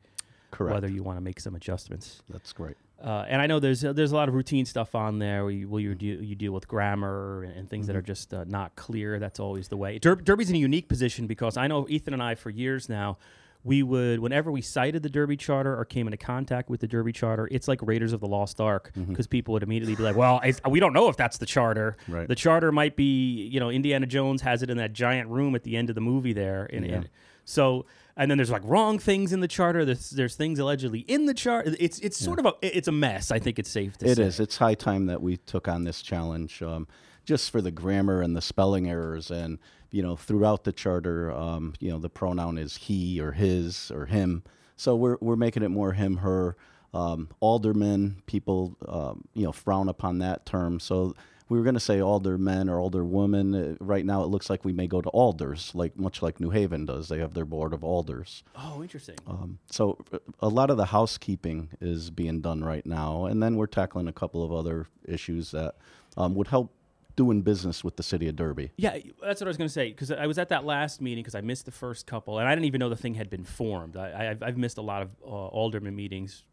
Correct. 0.50 0.75
whether 0.75 0.88
you 0.88 1.02
want 1.02 1.16
to 1.16 1.23
make 1.23 1.40
some 1.40 1.54
adjustments. 1.54 2.23
That's 2.28 2.52
great. 2.52 2.76
Uh, 3.02 3.25
and 3.28 3.42
I 3.42 3.49
know 3.49 3.59
there's 3.59 3.85
uh, 3.85 3.92
there's 3.92 4.12
a 4.12 4.16
lot 4.16 4.28
of 4.28 4.35
routine 4.35 4.64
stuff 4.64 4.94
on 4.94 5.18
there 5.18 5.42
where 5.42 5.50
you, 5.50 5.68
where 5.68 5.80
you, 5.82 5.94
deal, 5.97 6.23
you 6.23 6.37
deal 6.37 6.52
with 6.52 6.68
grammar 6.68 7.42
and, 7.42 7.52
and 7.56 7.68
things 7.68 7.88
that 7.88 7.97
are 7.97 8.02
just 8.02 8.32
uh, 8.32 8.44
not 8.47 8.76
clear. 8.76 9.18
That's 9.18 9.40
always 9.40 9.66
the 9.66 9.76
way. 9.76 9.99
Der- 9.99 10.14
Derby's 10.14 10.50
in 10.50 10.56
a 10.56 10.61
unique 10.61 10.88
position 10.88 11.26
because 11.26 11.56
I 11.56 11.66
know 11.66 11.87
Ethan 11.88 12.14
and 12.14 12.23
I 12.23 12.37
for 12.37 12.50
years 12.50 12.88
now. 12.88 13.18
We 13.64 13.83
would, 13.85 14.19
whenever 14.19 14.50
we 14.50 14.61
cited 14.61 15.02
the 15.04 15.09
Derby 15.09 15.37
Charter 15.37 15.78
or 15.78 15.85
came 15.85 16.09
into 16.09 16.16
contact 16.16 16.69
with 16.69 16.81
the 16.81 16.88
Derby 16.88 17.12
Charter, 17.12 17.49
it's 17.52 17.69
like 17.69 17.81
Raiders 17.83 18.12
of 18.12 18.21
the 18.21 18.26
Lost 18.26 18.61
Ark 18.61 18.90
because 19.09 19.28
people 19.28 19.52
would 19.52 19.62
immediately 19.62 19.95
be 19.95 20.02
like, 20.02 20.16
"Well, 20.16 20.40
we 20.69 20.81
don't 20.81 20.92
know 20.92 21.09
if 21.09 21.16
that's 21.16 21.38
the 21.38 21.47
charter. 21.47 21.97
Right. 22.09 22.26
The 22.26 22.35
charter 22.35 22.73
might 22.73 22.97
be, 22.97 23.47
you 23.47 23.61
know, 23.61 23.71
Indiana 23.71 24.07
Jones 24.07 24.42
has 24.42 24.62
it 24.64 24.71
in 24.71 24.78
that 24.78 24.92
giant 24.92 25.28
room 25.31 25.54
at 25.54 25.62
the 25.62 25.76
end 25.76 25.90
of 25.90 25.95
the 25.95 26.00
movie 26.00 26.33
there, 26.33 26.69
and, 26.73 26.85
Yeah. 26.85 26.92
and 26.97 27.09
so 27.45 27.87
and 28.16 28.31
then 28.31 28.37
there's 28.37 28.50
like 28.50 28.62
wrong 28.64 28.99
things 28.99 29.33
in 29.33 29.40
the 29.40 29.49
charter. 29.49 29.85
There's 29.85 30.11
there's 30.11 30.35
things 30.35 30.59
allegedly 30.59 31.00
in 31.00 31.26
the 31.26 31.35
chart. 31.35 31.69
It's 31.78 31.99
it's 32.00 32.16
sort 32.19 32.38
of 32.40 32.47
a 32.47 32.54
it's 32.62 32.88
a 32.88 32.92
mess. 32.92 33.31
I 33.31 33.38
think 33.38 33.59
it's 33.61 33.71
safe 33.71 33.97
to 33.99 34.07
It 34.07 34.16
say. 34.16 34.23
is. 34.25 34.40
It's 34.40 34.57
high 34.59 34.75
time 34.75 35.07
that 35.07 35.23
we 35.23 35.37
took 35.37 35.69
on 35.69 35.85
this 35.85 36.02
challenge, 36.02 36.62
um, 36.62 36.87
just 37.25 37.50
for 37.50 37.61
the 37.61 37.71
grammar 37.71 38.21
and 38.23 38.37
the 38.37 38.43
spelling 38.43 38.88
errors, 38.88 39.31
and 39.31 39.59
you 39.91 40.02
know, 40.02 40.17
throughout 40.17 40.64
the 40.64 40.73
charter, 40.73 41.31
um, 41.31 41.75
you 41.81 41.91
know, 41.91 41.99
the 41.99 42.11
pronoun 42.11 42.59
is 42.59 42.76
he 42.76 43.21
or 43.21 43.33
his 43.33 43.91
or 43.91 44.07
him. 44.07 44.43
So 44.76 44.97
we're 44.97 45.19
we're 45.21 45.37
making 45.37 45.62
it 45.62 45.69
more 45.71 45.93
him, 45.93 46.19
her. 46.19 46.57
Um, 46.95 47.31
aldermen, 47.41 48.23
people, 48.26 48.76
um, 48.87 49.25
you 49.33 49.45
know, 49.45 49.52
frown 49.52 49.88
upon 49.88 50.19
that 50.19 50.45
term. 50.45 50.79
So 50.79 51.14
we 51.52 51.59
were 51.59 51.64
going 51.64 51.75
to 51.75 51.81
say 51.81 52.00
aldermen 52.00 52.71
or 52.71 52.79
alderwoman. 52.79 53.75
Uh, 53.75 53.76
right 53.79 54.07
now, 54.07 54.23
it 54.23 54.29
looks 54.29 54.49
like 54.49 54.64
we 54.64 54.73
may 54.73 54.87
go 54.87 55.02
to 55.02 55.09
alders, 55.11 55.71
like 55.75 55.99
much 55.99 56.23
like 56.23 56.41
New 56.41 56.49
Haven 56.50 56.87
does. 56.87 57.09
They 57.09 57.19
have 57.19 57.35
their 57.35 57.45
board 57.45 57.75
of 57.75 57.85
alders. 57.85 58.43
Oh, 58.57 58.83
interesting. 58.83 59.17
Um, 59.26 59.59
so 59.71 59.99
uh, 60.12 60.19
a 60.41 60.49
lot 60.49 60.71
of 60.71 60.79
the 60.79 60.87
housekeeping 60.87 61.69
is 61.81 62.11
being 62.11 62.41
done 62.41 62.64
right 62.64 62.87
now, 62.87 63.26
and 63.26 63.43
then 63.43 63.57
we're 63.57 63.67
tackling 63.67 64.09
a 64.09 64.12
couple 64.12 64.43
of 64.43 64.50
other 64.50 64.87
issues 65.05 65.50
that 65.50 65.76
um, 66.17 66.35
would 66.35 66.49
help 66.49 66.73
doing 67.16 67.42
business 67.42 67.83
with 67.85 67.97
the 67.97 68.02
city 68.02 68.28
of 68.28 68.37
Derby. 68.37 68.71
Yeah, 68.76 68.99
that's 69.23 69.40
what 69.40 69.47
I 69.47 69.50
was 69.50 69.57
going 69.57 69.69
to 69.69 69.73
say 69.73 69.90
because 69.90 70.11
I 70.11 70.26
was 70.26 70.38
at 70.38 70.49
that 70.50 70.64
last 70.64 71.00
meeting 71.00 71.23
because 71.23 71.35
I 71.35 71.40
missed 71.40 71.64
the 71.66 71.71
first 71.73 72.07
couple 72.07 72.38
and 72.38 72.49
I 72.49 72.54
didn't 72.54 72.66
even 72.66 72.78
know 72.78 72.88
the 72.88 72.97
thing 72.97 73.14
had 73.14 73.31
been 73.31 73.45
formed. 73.45 73.97
I, 73.97 74.37
I've 74.40 74.57
missed 74.57 74.78
a 74.78 74.83
lot 74.83 75.02
of 75.02 75.11
uh, 75.23 75.26
alderman 75.28 75.95
meetings 75.95 76.45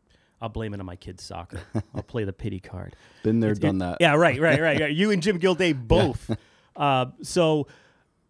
I'll 0.42 0.50
blame 0.50 0.74
it 0.74 0.80
on 0.80 0.86
my 0.86 0.96
kid's 0.96 1.24
soccer. 1.24 1.60
I'll 1.94 2.04
play 2.04 2.24
the 2.24 2.34
pity 2.34 2.60
card. 2.60 2.96
Been 3.24 3.40
there, 3.40 3.52
It's- 3.52 3.60
done 3.60 3.76
it- 3.78 3.80
that. 3.80 3.98
Yeah, 4.00 4.16
right, 4.16 4.40
right, 4.40 4.60
right, 4.60 4.80
right. 4.80 4.92
You 4.96 5.12
and 5.12 5.22
Jim 5.22 5.38
Gilday 5.38 5.74
both. 5.74 6.32
uh, 6.76 7.08
so, 7.22 7.68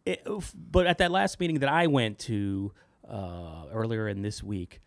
it, 0.06 0.26
but 0.56 0.88
at 0.88 0.98
that 1.00 1.12
last 1.12 1.40
meeting 1.40 1.60
that 1.60 1.70
I 1.70 1.88
went 1.88 2.20
to 2.20 2.72
uh, 3.08 3.66
earlier 3.72 4.08
in 4.08 4.22
this 4.22 4.42
week, 4.42 4.82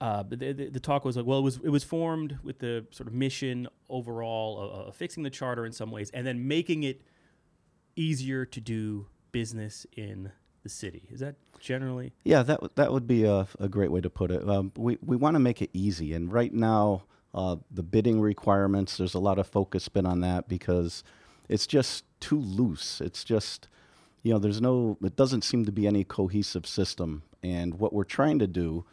uh, 0.00 0.22
the, 0.22 0.36
the, 0.36 0.68
the 0.70 0.80
talk 0.80 1.04
was 1.04 1.16
like, 1.16 1.26
well, 1.26 1.38
it 1.38 1.42
was 1.42 1.60
it 1.62 1.68
was 1.70 1.84
formed 1.84 2.38
with 2.42 2.58
the 2.60 2.86
sort 2.90 3.06
of 3.06 3.12
mission 3.14 3.68
overall 3.88 4.58
of, 4.58 4.88
of 4.88 4.94
fixing 4.96 5.22
the 5.22 5.30
charter 5.30 5.66
in 5.66 5.72
some 5.72 5.90
ways, 5.90 6.10
and 6.14 6.26
then 6.26 6.48
making 6.48 6.82
it 6.84 7.02
easier 7.96 8.44
to 8.46 8.60
do 8.60 9.06
business 9.32 9.86
in 9.96 10.32
the 10.62 10.68
city. 10.68 11.08
Is 11.10 11.20
that 11.20 11.36
generally? 11.58 12.12
Yeah, 12.24 12.42
that 12.42 12.62
would- 12.62 12.74
that 12.76 12.92
would 12.92 13.06
be 13.06 13.24
a, 13.24 13.46
a 13.58 13.68
great 13.68 13.90
way 13.90 14.00
to 14.00 14.10
put 14.10 14.30
it. 14.30 14.48
Um, 14.48 14.72
we 14.76 14.98
we 15.04 15.16
want 15.16 15.34
to 15.34 15.40
make 15.40 15.60
it 15.62 15.70
easy, 15.72 16.12
and 16.14 16.32
right 16.32 16.52
now 16.52 17.04
uh, 17.34 17.56
the 17.70 17.82
bidding 17.82 18.20
requirements. 18.20 18.96
There's 18.96 19.14
a 19.14 19.18
lot 19.20 19.38
of 19.38 19.46
focus 19.46 19.88
been 19.88 20.06
on 20.06 20.20
that 20.20 20.48
because 20.48 21.04
it's 21.48 21.66
just 21.66 22.04
too 22.20 22.38
loose. 22.40 23.00
It's 23.00 23.22
just 23.24 23.68
you 24.22 24.32
know 24.32 24.38
there's 24.38 24.60
no. 24.60 24.98
It 25.02 25.16
doesn't 25.16 25.42
seem 25.44 25.64
to 25.66 25.72
be 25.72 25.86
any 25.86 26.04
cohesive 26.04 26.66
system, 26.66 27.22
and 27.42 27.74
what 27.78 27.92
we're 27.92 28.04
trying 28.04 28.38
to 28.40 28.46
do, 28.46 28.84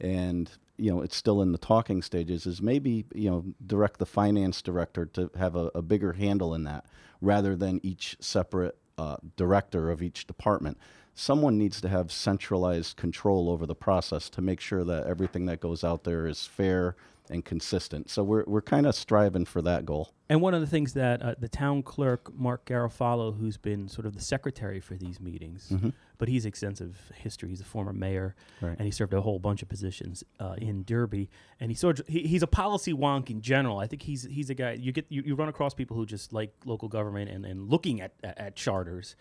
and 0.00 0.50
you 0.76 0.90
know 0.90 1.00
it's 1.00 1.16
still 1.16 1.42
in 1.42 1.52
the 1.52 1.58
talking 1.58 2.02
stages, 2.02 2.46
is 2.46 2.60
maybe 2.60 3.04
you 3.14 3.30
know 3.30 3.44
direct 3.66 3.98
the 3.98 4.06
finance 4.06 4.62
director 4.62 5.06
to 5.06 5.30
have 5.38 5.56
a, 5.56 5.70
a 5.74 5.82
bigger 5.82 6.12
handle 6.14 6.54
in 6.54 6.64
that 6.64 6.84
rather 7.20 7.56
than 7.56 7.80
each 7.82 8.16
separate 8.20 8.76
uh, 8.98 9.16
director 9.36 9.90
of 9.90 10.02
each 10.02 10.26
department. 10.26 10.78
Someone 11.14 11.56
needs 11.56 11.80
to 11.80 11.88
have 11.88 12.12
centralized 12.12 12.96
control 12.96 13.48
over 13.48 13.64
the 13.64 13.74
process 13.74 14.28
to 14.30 14.42
make 14.42 14.60
sure 14.60 14.84
that 14.84 15.06
everything 15.06 15.46
that 15.46 15.60
goes 15.60 15.82
out 15.82 16.04
there 16.04 16.26
is 16.26 16.46
fair 16.46 16.94
and 17.30 17.44
consistent. 17.44 18.08
So 18.10 18.22
we're, 18.22 18.44
we're 18.46 18.62
kind 18.62 18.86
of 18.86 18.94
striving 18.94 19.44
for 19.44 19.60
that 19.62 19.84
goal. 19.84 20.12
And 20.28 20.40
one 20.40 20.54
of 20.54 20.60
the 20.60 20.66
things 20.66 20.92
that 20.94 21.22
uh, 21.22 21.34
the 21.38 21.48
town 21.48 21.82
clerk, 21.84 22.34
Mark 22.36 22.64
Garofalo, 22.66 23.38
who's 23.38 23.56
been 23.56 23.88
sort 23.88 24.06
of 24.06 24.14
the 24.14 24.20
secretary 24.22 24.80
for 24.80 24.94
these 24.96 25.20
meetings, 25.20 25.72
but 26.18 26.28
he's 26.28 26.44
extensive 26.44 27.12
history. 27.14 27.50
He's 27.50 27.60
a 27.60 27.64
former 27.64 27.92
mayor, 27.92 28.34
Right. 28.60 28.76
and 28.76 28.86
he 28.86 28.90
served 28.90 29.14
a 29.14 29.20
whole 29.20 29.38
bunch 29.38 29.62
of 29.62 29.68
positions 29.68 30.24
uh, 30.40 30.54
in 30.58 30.82
Derby. 30.84 31.30
And 31.60 31.70
he 31.70 31.76
sort 31.76 32.00
of 32.00 32.08
he, 32.08 32.26
he's 32.26 32.42
a 32.42 32.48
policy 32.48 32.92
wonk 32.92 33.30
in 33.30 33.40
general. 33.40 33.78
I 33.78 33.86
think 33.86 34.02
he's 34.02 34.24
he's 34.24 34.50
a 34.50 34.54
guy 34.54 34.72
you 34.72 34.90
get 34.90 35.06
you, 35.10 35.22
you 35.24 35.34
run 35.36 35.48
across 35.48 35.74
people 35.74 35.96
who 35.96 36.04
just 36.06 36.32
like 36.32 36.52
local 36.64 36.88
government 36.88 37.30
and, 37.30 37.44
and 37.46 37.68
looking 37.70 38.00
at, 38.00 38.12
at, 38.24 38.38
at 38.38 38.56
charters. 38.56 39.14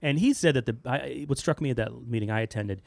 And 0.00 0.18
he 0.20 0.32
said 0.32 0.54
that 0.54 0.66
the 0.66 0.76
I, 0.88 1.24
what 1.26 1.38
struck 1.38 1.60
me 1.60 1.70
at 1.70 1.76
that 1.76 2.06
meeting 2.06 2.30
I 2.30 2.40
attended, 2.40 2.82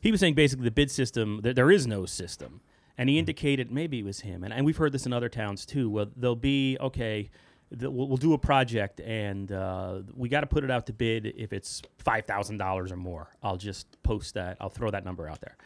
he 0.00 0.10
was 0.10 0.18
saying 0.18 0.34
basically 0.34 0.64
the 0.64 0.70
bid 0.72 0.90
system 0.90 1.40
there, 1.42 1.54
there 1.54 1.70
is 1.70 1.86
no 1.86 2.06
system. 2.06 2.60
And 2.98 3.08
he 3.08 3.18
indicated 3.18 3.72
maybe 3.72 4.00
it 4.00 4.04
was 4.04 4.20
him, 4.20 4.44
and, 4.44 4.52
and 4.52 4.66
we've 4.66 4.76
heard 4.76 4.92
this 4.92 5.06
in 5.06 5.12
other 5.14 5.30
towns 5.30 5.64
too. 5.64 5.88
Well, 5.88 6.10
they'll 6.14 6.34
be 6.34 6.76
okay, 6.80 7.30
the, 7.70 7.90
we'll, 7.90 8.08
we'll 8.08 8.18
do 8.18 8.34
a 8.34 8.38
project, 8.38 9.00
and 9.00 9.50
uh, 9.50 10.00
we 10.14 10.28
got 10.28 10.42
to 10.42 10.46
put 10.46 10.64
it 10.64 10.70
out 10.70 10.86
to 10.88 10.92
bid 10.92 11.24
if 11.24 11.54
it's 11.54 11.80
five 11.96 12.26
thousand 12.26 12.58
dollars 12.58 12.92
or 12.92 12.96
more. 12.96 13.30
I'll 13.42 13.56
just 13.56 13.86
post 14.02 14.34
that. 14.34 14.58
I'll 14.60 14.68
throw 14.68 14.90
that 14.90 15.02
number 15.06 15.30
out 15.30 15.40
there, 15.40 15.56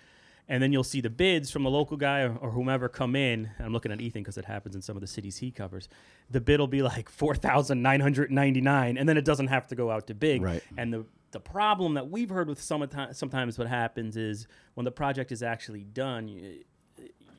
and 0.49 0.63
then 0.63 0.73
you'll 0.73 0.85
see 0.85 1.01
the 1.01 1.11
bids 1.11 1.51
from 1.51 1.65
the 1.65 1.71
local 1.71 1.97
guy 1.97 2.21
or, 2.21 2.37
or 2.37 2.51
whomever 2.53 2.89
come 2.89 3.17
in. 3.17 3.51
I'm 3.59 3.73
looking 3.73 3.91
at 3.91 4.01
Ethan 4.01 4.23
because 4.23 4.39
it 4.39 4.45
happens 4.45 4.77
in 4.77 4.83
some 4.83 4.97
of 4.97 5.01
the 5.01 5.09
cities 5.09 5.39
he 5.39 5.51
covers. 5.51 5.89
The 6.31 6.41
bid 6.41 6.61
will 6.61 6.69
be 6.69 6.83
like 6.83 7.09
four 7.09 7.35
thousand 7.35 7.83
nine 7.83 7.99
hundred 7.99 8.31
ninety 8.31 8.61
nine, 8.61 8.97
and 8.97 9.09
then 9.09 9.17
it 9.17 9.25
doesn't 9.25 9.49
have 9.49 9.67
to 9.69 9.75
go 9.75 9.91
out 9.91 10.07
to 10.07 10.15
bid. 10.15 10.41
Right. 10.41 10.63
And 10.77 10.93
the 10.93 11.05
the 11.33 11.41
problem 11.41 11.95
that 11.95 12.09
we've 12.09 12.31
heard 12.31 12.49
with 12.49 12.63
some 12.63 12.89
sometimes 13.11 13.59
what 13.59 13.67
happens 13.67 14.17
is 14.17 14.47
when 14.75 14.85
the 14.85 14.93
project 14.93 15.33
is 15.33 15.43
actually 15.43 15.83
done. 15.83 16.61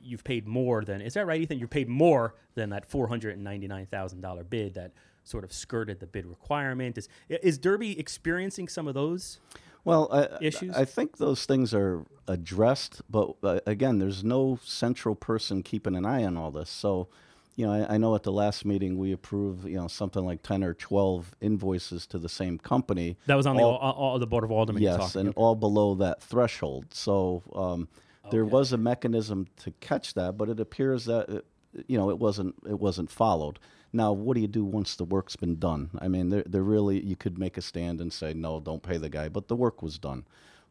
You, 0.06 0.12
you've 0.12 0.24
paid 0.24 0.48
more 0.48 0.84
than 0.84 1.02
is 1.02 1.14
that 1.16 1.26
right 1.26 1.42
ethan 1.42 1.60
you 1.60 1.68
paid 1.68 1.90
more 1.90 2.36
than 2.56 2.70
that 2.70 2.90
$499000 2.90 4.50
bid 4.50 4.74
that 4.76 4.92
sort 5.24 5.44
of 5.44 5.52
skirted 5.52 6.00
the 6.00 6.08
bid 6.08 6.26
requirement 6.26 6.98
is 6.98 7.08
is 7.30 7.58
derby 7.58 7.98
experiencing 8.00 8.68
some 8.68 8.88
of 8.88 8.94
those 8.94 9.40
Well, 9.84 10.10
I, 10.12 10.44
Issues? 10.44 10.76
I 10.76 10.86
think 10.86 11.18
those 11.18 11.46
things 11.46 11.72
are 11.74 12.06
addressed, 12.28 13.02
but 13.10 13.36
uh, 13.44 13.60
again, 13.68 14.00
there's 14.00 14.24
no 14.24 14.60
central 14.64 15.14
person 15.14 15.62
keeping 15.62 15.96
an 15.96 16.06
eye 16.08 16.24
on 16.24 16.38
all 16.38 16.50
this. 16.50 16.72
So, 16.72 17.08
you 17.56 17.68
know, 17.68 17.72
I, 17.72 17.94
I 17.94 17.98
know 18.00 18.16
at 18.16 18.24
the 18.24 18.32
last 18.32 18.66
meeting 18.66 18.98
we 18.98 19.12
approved, 19.12 19.68
you 19.68 19.76
know, 19.76 19.88
something 19.88 20.26
like 20.26 20.42
10 20.42 20.64
or 20.64 20.74
12 20.74 21.36
invoices 21.40 22.08
to 22.08 22.18
the 22.18 22.28
same 22.30 22.58
company. 22.58 23.16
that 23.28 23.36
was 23.36 23.46
on 23.46 23.58
the 23.58 23.62
all- 23.64 23.78
all, 23.78 23.94
all, 23.94 24.20
the 24.20 24.26
board 24.26 24.44
of 24.44 24.50
aldermen 24.52 24.82
Yes, 24.82 25.16
and 25.16 25.30
about. 25.30 25.40
all 25.40 25.54
below 25.56 25.94
that 25.96 26.20
threshold. 26.20 26.86
So 26.92 27.44
um, 27.54 27.88
there 28.32 28.46
was 28.46 28.72
a 28.72 28.77
mechanism 28.77 29.48
to 29.58 29.72
catch 29.79 30.13
that, 30.13 30.38
but 30.38 30.50
it 30.50 30.60
appears 30.60 31.05
that 31.05 31.29
it, 31.29 31.46
you 31.88 31.98
know 31.98 32.10
it 32.10 32.20
wasn't 32.20 32.55
it 32.67 32.79
wasn't 32.79 33.10
followed. 33.10 33.60
Now, 33.94 34.12
what 34.12 34.36
do 34.36 34.41
you 34.41 34.48
do 34.48 34.65
once 34.65 34.96
the 34.96 35.05
work's 35.05 35.38
been 35.38 35.58
done? 35.58 35.89
I 36.00 36.10
mean, 36.10 36.29
there, 36.29 36.44
there 36.46 36.63
really 36.63 37.00
you 37.00 37.15
could 37.15 37.38
make 37.38 37.58
a 37.58 37.62
stand 37.62 38.01
and 38.01 38.12
say 38.12 38.34
no, 38.34 38.60
don't 38.60 38.84
pay 38.84 38.98
the 38.98 39.10
guy, 39.10 39.29
but 39.29 39.48
the 39.48 39.55
work 39.55 39.82
was 39.82 39.98
done. 39.98 40.25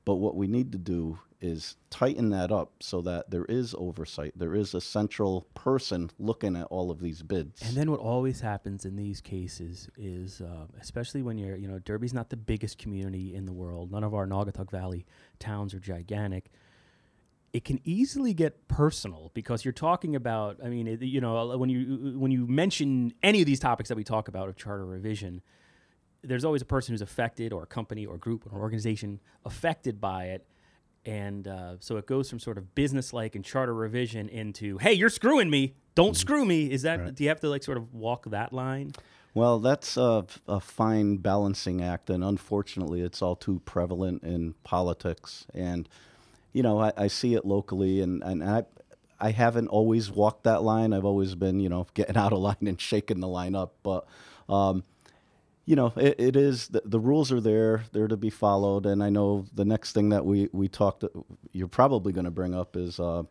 But 0.05 0.17
what 0.17 0.37
we 0.37 0.47
need 0.47 0.73
to 0.73 0.79
do 0.79 1.19
is 1.41 1.77
tighten 1.91 2.31
that 2.31 2.51
up 2.51 2.73
so 2.81 3.03
that 3.03 3.31
there 3.31 3.45
is 3.47 3.75
oversight. 3.79 4.33
There 4.37 4.55
is 4.55 4.75
a 4.75 4.81
central 4.81 5.47
person 5.55 6.11
looking 6.19 6.57
at 6.57 6.65
all 6.67 6.91
of 6.91 7.01
these 7.01 7.23
bids. 7.23 7.61
And 7.63 7.77
then 7.77 7.91
what 7.91 8.01
always 8.01 8.41
happens 8.41 8.85
in 8.85 8.97
these 8.97 9.21
cases 9.21 9.89
is, 9.97 10.41
uh, 10.41 10.67
especially 10.81 11.23
when 11.23 11.37
you're, 11.37 11.57
you 11.57 11.69
know, 11.69 11.79
Derby's 11.79 12.15
not 12.15 12.31
the 12.31 12.37
biggest 12.37 12.79
community 12.79 13.35
in 13.35 13.45
the 13.45 13.53
world. 13.53 13.93
None 13.93 14.05
of 14.05 14.15
our 14.15 14.27
Naugatuck 14.27 14.71
Valley 14.71 15.07
towns 15.39 15.75
are 15.75 15.81
gigantic. 15.81 16.51
It 17.55 17.65
can 17.65 17.81
easily 17.85 18.35
get 18.35 18.69
personal 18.69 19.31
because 19.33 19.65
you're 19.65 19.73
talking 19.73 20.17
about. 20.17 20.59
I 20.63 20.69
mean, 20.69 20.87
it, 20.87 21.01
you 21.03 21.21
know, 21.21 21.53
uh, 21.53 21.57
when 21.57 21.71
you 21.71 22.15
uh, 22.15 22.19
when 22.19 22.31
you 22.33 22.47
mention 22.47 23.15
any 23.23 23.41
of 23.41 23.47
these 23.47 23.61
topics 23.61 23.89
that 23.89 23.97
we 23.97 24.05
talk 24.05 24.29
about 24.29 24.49
of 24.49 24.57
charter 24.57 24.85
revision, 24.85 25.41
there's 26.23 26.45
always 26.45 26.63
a 26.63 26.67
person 26.67 26.93
who's 26.93 27.01
affected, 27.01 27.53
or 27.53 27.63
a 27.63 27.67
company, 27.67 28.05
or 28.05 28.17
a 28.17 28.19
group, 28.19 28.45
or 28.53 28.59
organization 28.59 29.21
affected 29.47 30.01
by 30.01 30.27
it. 30.27 30.47
And 31.07 31.47
uh, 31.47 31.77
so 31.81 31.97
it 31.97 32.07
goes 32.07 32.29
from 32.29 32.41
sort 32.41 32.59
of 32.59 32.75
business-like 32.75 33.37
and 33.37 33.45
charter 33.45 33.73
revision 33.73 34.29
into, 34.29 34.79
"Hey, 34.79 34.95
you're 34.95 35.09
screwing 35.09 35.49
me. 35.49 35.75
Don't 35.95 36.09
mm-hmm. 36.09 36.15
screw 36.17 36.45
me." 36.45 36.71
Is 36.71 36.83
that? 36.83 37.15
Do 37.15 37.23
you 37.23 37.29
have 37.29 37.41
to 37.41 37.49
like 37.49 37.63
sort 37.63 37.79
of 37.79 37.95
walk 37.95 38.29
that 38.31 38.53
line? 38.53 38.93
Well, 39.35 39.59
that's 39.59 39.97
a, 39.97 40.25
a 40.47 40.61
fine 40.61 41.17
balancing 41.17 41.83
act, 41.83 42.09
and 42.09 42.23
unfortunately, 42.23 43.01
it's 43.01 43.21
all 43.21 43.35
too 43.35 43.61
prevalent 43.65 44.23
in 44.23 44.55
politics. 44.63 45.45
And 45.53 45.89
you 46.55 46.63
know, 46.63 46.81
I, 46.81 46.93
I 46.97 47.07
see 47.09 47.35
it 47.35 47.45
locally, 47.45 48.01
and, 48.01 48.23
and 48.23 48.43
I 48.43 48.65
I 49.21 49.33
haven't 49.33 49.69
always 49.69 50.11
walked 50.11 50.45
that 50.45 50.63
line. 50.63 50.93
I've 50.93 51.05
always 51.05 51.35
been, 51.35 51.61
you 51.61 51.69
know, 51.69 51.87
getting 51.95 52.17
out 52.17 52.33
of 52.33 52.39
line 52.39 52.57
and 52.67 52.81
shaking 52.81 53.21
the 53.21 53.29
line 53.29 53.55
up. 53.55 53.75
But 53.83 54.07
um, 54.49 54.85
you 55.67 55.77
know, 55.77 55.93
it, 55.97 56.15
it 56.19 56.37
is 56.37 56.69
the, 56.69 56.83
the 56.85 57.01
rules 57.01 57.33
are 57.33 57.41
there, 57.41 57.85
they're 57.93 58.09
to 58.09 58.17
be 58.17 58.31
followed. 58.31 58.87
And 58.87 59.03
I 59.03 59.11
know 59.11 59.47
the 59.55 59.65
next 59.65 59.93
thing 59.93 60.11
that 60.11 60.25
we 60.25 60.49
we 60.53 60.69
talked, 60.69 61.05
you're 61.53 61.69
probably 61.69 62.13
going 62.13 62.25
to 62.25 62.31
bring 62.31 62.55
up 62.55 62.77
is 62.77 63.01
uh, 63.01 63.25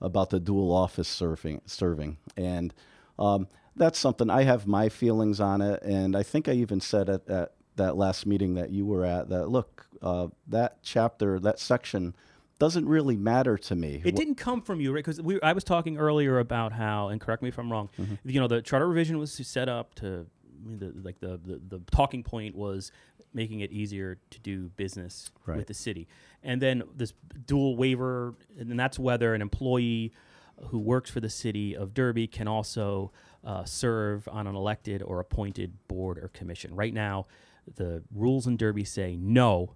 about 0.00 0.30
the 0.30 0.40
dual 0.40 0.72
office 0.74 1.08
serving 1.08 1.60
serving, 1.66 2.16
and 2.36 2.72
um, 3.18 3.48
that's 3.76 3.98
something 3.98 4.30
I 4.30 4.44
have 4.44 4.66
my 4.66 4.88
feelings 4.88 5.40
on 5.40 5.60
it. 5.60 5.82
And 5.82 6.16
I 6.16 6.22
think 6.22 6.48
I 6.48 6.52
even 6.52 6.80
said 6.80 7.08
at, 7.10 7.28
at 7.28 7.52
that 7.76 7.96
last 7.96 8.26
meeting 8.26 8.54
that 8.54 8.70
you 8.70 8.86
were 8.86 9.04
at 9.04 9.28
that 9.28 9.48
look, 9.48 9.86
uh, 10.00 10.28
that 10.48 10.78
chapter, 10.82 11.38
that 11.40 11.58
section 11.58 12.14
doesn't 12.62 12.86
really 12.86 13.16
matter 13.16 13.58
to 13.58 13.74
me. 13.74 14.00
It 14.04 14.14
didn't 14.14 14.36
come 14.36 14.62
from 14.62 14.80
you, 14.80 14.92
right? 14.94 15.04
Because 15.04 15.20
I 15.42 15.52
was 15.52 15.64
talking 15.64 15.96
earlier 15.98 16.38
about 16.38 16.72
how, 16.72 17.08
and 17.08 17.20
correct 17.20 17.42
me 17.42 17.48
if 17.48 17.58
I'm 17.58 17.72
wrong. 17.72 17.88
You 18.24 18.38
know, 18.40 18.46
the 18.46 18.62
charter 18.62 18.86
revision 18.86 19.18
was 19.18 19.32
set 19.32 19.68
up 19.68 19.96
to, 19.96 20.26
the, 20.64 20.92
like 21.02 21.18
the, 21.18 21.40
the 21.44 21.60
the 21.68 21.80
talking 21.90 22.22
point 22.22 22.54
was 22.54 22.92
making 23.34 23.60
it 23.60 23.72
easier 23.72 24.16
to 24.30 24.38
do 24.38 24.68
business 24.76 25.32
Right. 25.44 25.56
with 25.56 25.66
the 25.66 25.74
city, 25.74 26.06
and 26.44 26.62
then 26.62 26.84
this 26.96 27.12
dual 27.46 27.74
waiver, 27.74 28.36
and 28.56 28.78
that's 28.78 28.96
whether 28.96 29.34
an 29.34 29.42
employee 29.42 30.12
who 30.68 30.78
works 30.78 31.10
for 31.10 31.18
the 31.18 31.30
city 31.30 31.74
of 31.76 31.94
Derby 31.94 32.28
can 32.28 32.46
also 32.46 33.10
uh, 33.44 33.64
serve 33.64 34.28
on 34.28 34.46
an 34.46 34.54
elected 34.54 35.02
or 35.02 35.18
appointed 35.18 35.72
board 35.88 36.16
or 36.16 36.28
commission. 36.28 36.76
Right 36.76 36.94
now, 36.94 37.26
the 37.74 38.04
rules 38.14 38.46
in 38.46 38.56
Derby 38.56 38.84
say 38.84 39.16
no 39.16 39.74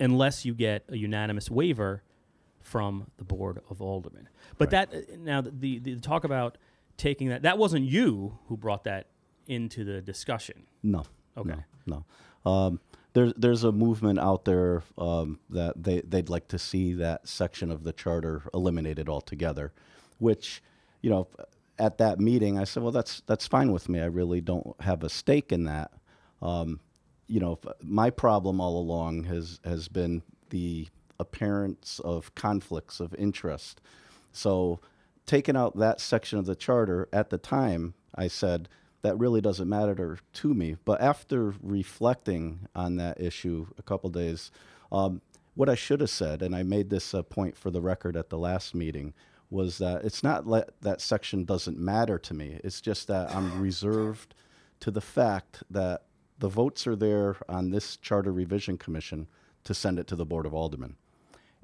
unless 0.00 0.44
you 0.44 0.54
get 0.54 0.84
a 0.88 0.96
unanimous 0.96 1.50
waiver 1.50 2.02
from 2.60 3.06
the 3.16 3.24
board 3.24 3.60
of 3.70 3.80
aldermen. 3.80 4.28
But 4.58 4.70
that 4.70 4.94
uh, 4.94 4.98
now 5.18 5.40
the, 5.40 5.78
the 5.78 5.96
talk 5.96 6.24
about 6.24 6.58
taking 6.96 7.28
that 7.28 7.42
that 7.42 7.58
wasn't 7.58 7.84
you 7.86 8.38
who 8.46 8.56
brought 8.56 8.84
that 8.84 9.08
into 9.46 9.84
the 9.84 10.00
discussion. 10.00 10.66
No. 10.82 11.04
Okay. 11.36 11.64
No. 11.86 12.04
no. 12.44 12.50
Um, 12.50 12.80
there's 13.14 13.32
there's 13.36 13.64
a 13.64 13.72
movement 13.72 14.18
out 14.18 14.44
there 14.44 14.82
um, 14.96 15.38
that 15.50 15.82
they 15.82 16.00
they'd 16.00 16.28
like 16.28 16.48
to 16.48 16.58
see 16.58 16.94
that 16.94 17.28
section 17.28 17.70
of 17.70 17.84
the 17.84 17.92
charter 17.92 18.42
eliminated 18.54 19.08
altogether, 19.08 19.72
which, 20.18 20.62
you 21.02 21.10
know, 21.10 21.28
at 21.78 21.98
that 21.98 22.20
meeting 22.20 22.58
I 22.58 22.64
said, 22.64 22.82
well, 22.82 22.92
that's 22.92 23.22
that's 23.26 23.46
fine 23.46 23.72
with 23.72 23.88
me. 23.88 24.00
I 24.00 24.06
really 24.06 24.40
don't 24.40 24.80
have 24.80 25.02
a 25.02 25.08
stake 25.08 25.52
in 25.52 25.64
that. 25.64 25.92
Um, 26.40 26.80
you 27.32 27.40
know, 27.40 27.58
my 27.82 28.10
problem 28.10 28.60
all 28.60 28.78
along 28.78 29.24
has 29.24 29.58
has 29.64 29.88
been 29.88 30.22
the 30.50 30.88
appearance 31.18 31.98
of 32.04 32.34
conflicts 32.34 33.00
of 33.00 33.14
interest. 33.14 33.80
So 34.32 34.80
taking 35.24 35.56
out 35.56 35.78
that 35.78 35.98
section 35.98 36.38
of 36.38 36.44
the 36.44 36.54
charter 36.54 37.08
at 37.10 37.30
the 37.30 37.38
time, 37.38 37.94
I 38.14 38.28
said 38.28 38.68
that 39.00 39.18
really 39.18 39.40
doesn't 39.40 39.68
matter 39.68 40.18
to 40.30 40.52
me. 40.52 40.76
But 40.84 41.00
after 41.00 41.54
reflecting 41.62 42.68
on 42.74 42.96
that 42.96 43.18
issue 43.18 43.68
a 43.78 43.82
couple 43.82 44.10
days, 44.10 44.50
um, 44.90 45.22
what 45.54 45.70
I 45.70 45.74
should 45.74 46.02
have 46.02 46.10
said, 46.10 46.42
and 46.42 46.54
I 46.54 46.62
made 46.62 46.90
this 46.90 47.14
a 47.14 47.22
point 47.22 47.56
for 47.56 47.70
the 47.70 47.80
record 47.80 48.14
at 48.14 48.28
the 48.28 48.38
last 48.38 48.74
meeting, 48.74 49.14
was 49.48 49.78
that 49.78 50.04
it's 50.04 50.22
not 50.22 50.46
le- 50.46 50.66
that 50.82 51.00
section 51.00 51.46
doesn't 51.46 51.78
matter 51.78 52.18
to 52.18 52.34
me. 52.34 52.60
It's 52.62 52.82
just 52.82 53.08
that 53.08 53.34
I'm 53.34 53.58
reserved 53.68 54.34
to 54.80 54.90
the 54.90 55.00
fact 55.00 55.62
that 55.70 56.02
the 56.42 56.48
votes 56.48 56.88
are 56.88 56.96
there 56.96 57.36
on 57.48 57.70
this 57.70 57.96
charter 57.96 58.32
revision 58.32 58.76
commission 58.76 59.28
to 59.62 59.72
send 59.72 59.96
it 59.96 60.08
to 60.08 60.16
the 60.16 60.26
board 60.26 60.44
of 60.44 60.52
aldermen, 60.52 60.96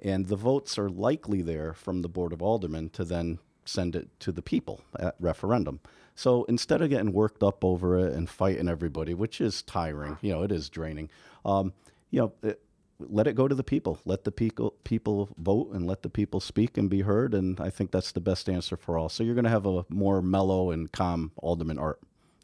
and 0.01 0.27
the 0.27 0.37
votes 0.37 0.79
are 0.79 0.89
likely 0.89 1.43
there 1.43 1.75
from 1.75 2.01
the 2.03 2.09
board 2.09 2.33
of 2.33 2.41
aldermen 2.41 2.89
to 2.91 3.05
then 3.05 3.41
send 3.65 3.97
it 3.97 4.09
to 4.21 4.31
the 4.31 4.41
people 4.41 4.81
at 5.01 5.17
referendum. 5.19 5.81
So 6.15 6.45
instead 6.45 6.81
of 6.81 6.91
getting 6.91 7.13
worked 7.13 7.43
up 7.43 7.65
over 7.65 7.99
it 7.99 8.13
and 8.13 8.31
fighting 8.31 8.69
everybody, 8.69 9.15
which 9.15 9.41
is 9.41 9.63
tiring, 9.63 10.17
you 10.21 10.31
know, 10.31 10.45
it 10.45 10.53
is 10.53 10.69
draining. 10.69 11.11
Um, 11.45 11.73
you 12.13 12.21
know, 12.21 12.33
it, 12.45 12.63
let 13.01 13.27
it 13.27 13.35
go 13.35 13.49
to 13.49 13.57
the 13.57 13.65
people. 13.65 13.99
Let 14.05 14.23
the 14.23 14.31
people 14.31 14.75
people 14.85 15.29
vote 15.39 15.73
and 15.73 15.89
let 15.89 16.03
the 16.03 16.09
people 16.09 16.39
speak 16.39 16.79
and 16.79 16.89
be 16.89 17.01
heard. 17.01 17.35
And 17.35 17.61
I 17.61 17.71
think 17.71 17.91
that's 17.91 18.13
the 18.13 18.21
best 18.21 18.49
answer 18.49 18.77
for 18.77 18.97
all. 18.97 19.09
So 19.09 19.25
you're 19.25 19.35
going 19.35 19.45
to 19.45 19.51
have 19.51 19.67
a 19.67 19.85
more 19.89 20.23
mellow 20.23 20.71
and 20.71 20.91
calm 20.93 21.33
Alderman 21.37 21.81
Art 21.81 21.99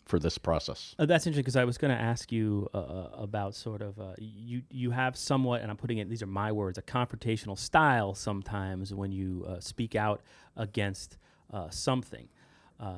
for 0.05 0.19
this 0.19 0.39
process. 0.39 0.95
Uh, 0.99 1.07
that's 1.07 1.27
interesting 1.27 1.43
because 1.43 1.57
I 1.57 1.65
was 1.65 1.79
going 1.79 1.95
to 1.95 2.01
ask 2.01 2.31
you 2.31 2.69
uh, 2.75 2.79
uh, 2.79 3.11
about 3.19 3.55
sort 3.55 3.83
of 3.83 3.99
uh, 3.99 4.13
you 4.19 4.63
you 4.71 4.91
have 4.91 5.17
somewhat, 5.17 5.63
and 5.63 5.71
I'm 5.71 5.77
putting 5.77 5.99
it. 5.99 6.09
These 6.09 6.23
are 6.23 6.27
my 6.27 6.53
words, 6.53 6.79
a 6.79 6.83
confrontational 6.83 7.59
style 7.59 8.15
sometimes 8.15 8.93
when 8.93 9.13
you 9.13 9.45
uh, 9.49 9.61
speak 9.61 9.95
out 9.95 10.21
against 10.57 11.17
uh, 11.53 11.71
something. 11.71 12.29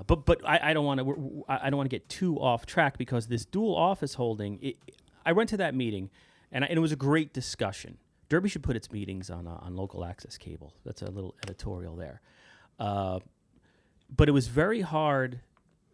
But 0.09 0.27
but 0.27 0.41
I, 0.45 0.71
I 0.71 0.73
don't 0.73 0.85
want 0.85 1.01
to 1.01 1.45
I 1.49 1.71
don't 1.71 1.77
want 1.77 1.89
to 1.89 1.95
get 1.95 2.09
too 2.09 2.39
off 2.41 2.67
track 2.67 2.99
because 2.99 3.29
this 3.29 3.45
dual 3.45 3.75
office 3.77 4.15
holding. 4.15 4.59
It, 4.61 4.77
I 5.25 5.33
went 5.33 5.49
to 5.51 5.57
that 5.57 5.75
meeting, 5.75 6.11
and, 6.53 6.65
I, 6.65 6.69
and, 6.69 6.77
it 6.77 6.81
was 6.81 6.93
a 6.93 6.97
great 6.97 7.33
discussion. 7.33 7.99
Derby 8.29 8.49
should 8.49 8.63
put 8.63 8.75
its 8.75 8.91
meetings 8.91 9.31
on 9.31 9.47
on 9.47 9.77
local 9.77 10.05
access 10.05 10.37
cable. 10.39 10.75
That's 10.85 11.03
a 11.03 11.11
little 11.11 11.37
editorial 11.45 11.95
there. 11.95 12.21
but 12.79 14.29
it 14.29 14.33
was 14.33 14.49
very 14.49 14.81
hard 14.81 15.41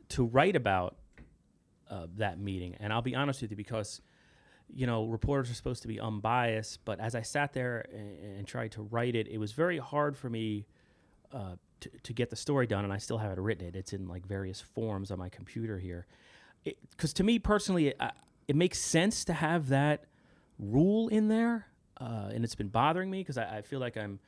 to 0.09 0.25
write 0.25 0.57
about 0.57 0.97
uh, 1.93 2.07
that 2.17 2.41
meeting. 2.41 2.75
And 2.81 2.93
I'll 2.93 3.03
be 3.03 3.15
honest 3.15 3.43
with 3.43 3.51
you 3.51 3.57
because, 3.57 4.01
you 4.75 4.87
know, 4.87 5.05
reporters 5.05 5.51
are 5.51 5.55
supposed 5.55 5.83
to 5.83 5.89
be 5.89 6.01
unbiased. 6.01 6.81
But 6.85 6.99
as 7.01 7.15
I 7.15 7.23
sat 7.23 7.53
there 7.53 7.85
and, 7.93 8.39
and 8.39 8.47
tried 8.47 8.73
to 8.73 8.83
write 8.83 9.15
it, 9.15 9.29
it 9.29 9.39
was 9.39 9.53
very 9.53 9.79
hard 9.79 10.17
for 10.17 10.31
me 10.31 10.67
uh, 11.33 11.57
to, 11.81 11.91
to 12.03 12.13
get 12.15 12.31
the 12.31 12.37
story 12.37 12.67
done. 12.67 12.85
And 12.85 12.93
I 12.93 12.97
still 12.97 13.19
haven't 13.19 13.41
written 13.41 13.67
it. 13.67 13.77
It's 13.77 13.93
in 13.93 14.09
like 14.09 14.27
various 14.27 14.61
forms 14.61 15.11
on 15.11 15.19
my 15.19 15.29
computer 15.29 15.79
here. 15.79 16.07
Because 16.65 17.13
to 17.15 17.25
me 17.25 17.39
personally, 17.39 17.89
it, 17.89 18.01
it, 18.49 18.57
makes 18.57 18.79
sense 18.79 19.25
to 19.27 19.35
have 19.35 19.69
that 19.69 20.05
rule 20.59 21.09
in 21.09 21.29
there. 21.29 21.67
Uh, 22.01 22.31
and 22.33 22.43
it's 22.45 22.55
been 22.55 22.69
bothering 22.69 23.11
me 23.11 23.19
because 23.19 23.37
I, 23.37 23.59
I, 23.59 23.63
feel 23.63 23.81
like 23.81 23.97
I'm, 23.97 24.19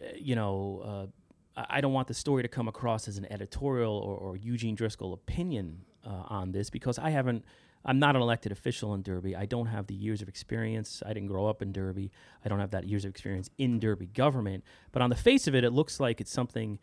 uh, 0.00 0.06
you 0.16 0.36
know, 0.36 1.10
uh, 1.56 1.64
I 1.68 1.80
don't 1.80 1.92
want 1.92 2.08
the 2.08 2.14
story 2.14 2.42
to 2.42 2.48
come 2.48 2.68
across 2.68 3.08
as 3.08 3.18
an 3.18 3.26
editorial 3.30 3.92
or, 3.92 4.16
or 4.16 4.36
Eugene 4.36 4.74
Driscoll 4.74 5.12
opinion 5.12 5.80
uh, 6.04 6.24
on 6.28 6.52
this 6.52 6.70
because 6.70 6.98
I 6.98 7.10
haven't. 7.10 7.44
I'm 7.86 7.98
not 7.98 8.16
an 8.16 8.22
elected 8.22 8.50
official 8.50 8.94
in 8.94 9.02
Derby. 9.02 9.36
I 9.36 9.44
don't 9.44 9.66
have 9.66 9.88
the 9.88 9.94
years 9.94 10.22
of 10.22 10.28
experience. 10.28 11.02
I 11.04 11.12
didn't 11.12 11.28
grow 11.28 11.46
up 11.46 11.60
in 11.60 11.70
Derby. 11.70 12.10
I 12.42 12.48
don't 12.48 12.58
have 12.58 12.70
that 12.70 12.88
years 12.88 13.04
of 13.04 13.10
experience 13.10 13.50
in 13.58 13.78
Derby 13.78 14.06
government. 14.06 14.64
But 14.90 15.02
on 15.02 15.10
the 15.10 15.16
face 15.16 15.46
of 15.46 15.54
it, 15.54 15.64
it 15.64 15.70
looks 15.70 16.00
like 16.00 16.18
it's 16.18 16.32
something 16.32 16.78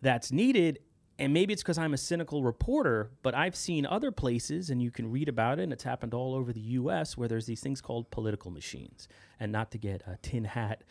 that's 0.00 0.30
needed. 0.30 0.78
And 1.18 1.32
maybe 1.32 1.52
it's 1.52 1.62
because 1.62 1.78
I'm 1.78 1.92
a 1.92 1.98
cynical 1.98 2.44
reporter, 2.44 3.10
but 3.22 3.34
I've 3.34 3.56
seen 3.56 3.84
other 3.84 4.12
places, 4.12 4.70
and 4.70 4.80
you 4.80 4.92
can 4.92 5.10
read 5.10 5.28
about 5.28 5.58
it, 5.58 5.64
and 5.64 5.72
it's 5.72 5.84
happened 5.84 6.14
all 6.14 6.34
over 6.34 6.52
the 6.52 6.60
U.S., 6.60 7.16
where 7.16 7.26
there's 7.26 7.46
these 7.46 7.60
things 7.60 7.80
called 7.80 8.10
political 8.12 8.52
machines. 8.52 9.08
And 9.40 9.50
not 9.50 9.72
to 9.72 9.78
get 9.78 10.02
a 10.06 10.18
tin 10.22 10.44
hat 10.44 10.84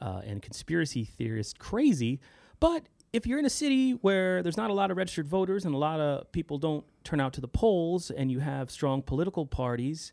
uh, 0.00 0.20
and 0.26 0.42
conspiracy 0.42 1.04
theorist 1.04 1.58
crazy, 1.58 2.20
but 2.60 2.84
if 3.16 3.26
you're 3.26 3.38
in 3.38 3.46
a 3.46 3.50
city 3.50 3.92
where 3.92 4.42
there's 4.42 4.58
not 4.58 4.68
a 4.68 4.74
lot 4.74 4.90
of 4.90 4.98
registered 4.98 5.26
voters 5.26 5.64
and 5.64 5.74
a 5.74 5.78
lot 5.78 6.00
of 6.00 6.30
people 6.32 6.58
don't 6.58 6.84
turn 7.02 7.18
out 7.18 7.32
to 7.32 7.40
the 7.40 7.48
polls 7.48 8.10
and 8.10 8.30
you 8.30 8.40
have 8.40 8.70
strong 8.70 9.00
political 9.00 9.46
parties, 9.46 10.12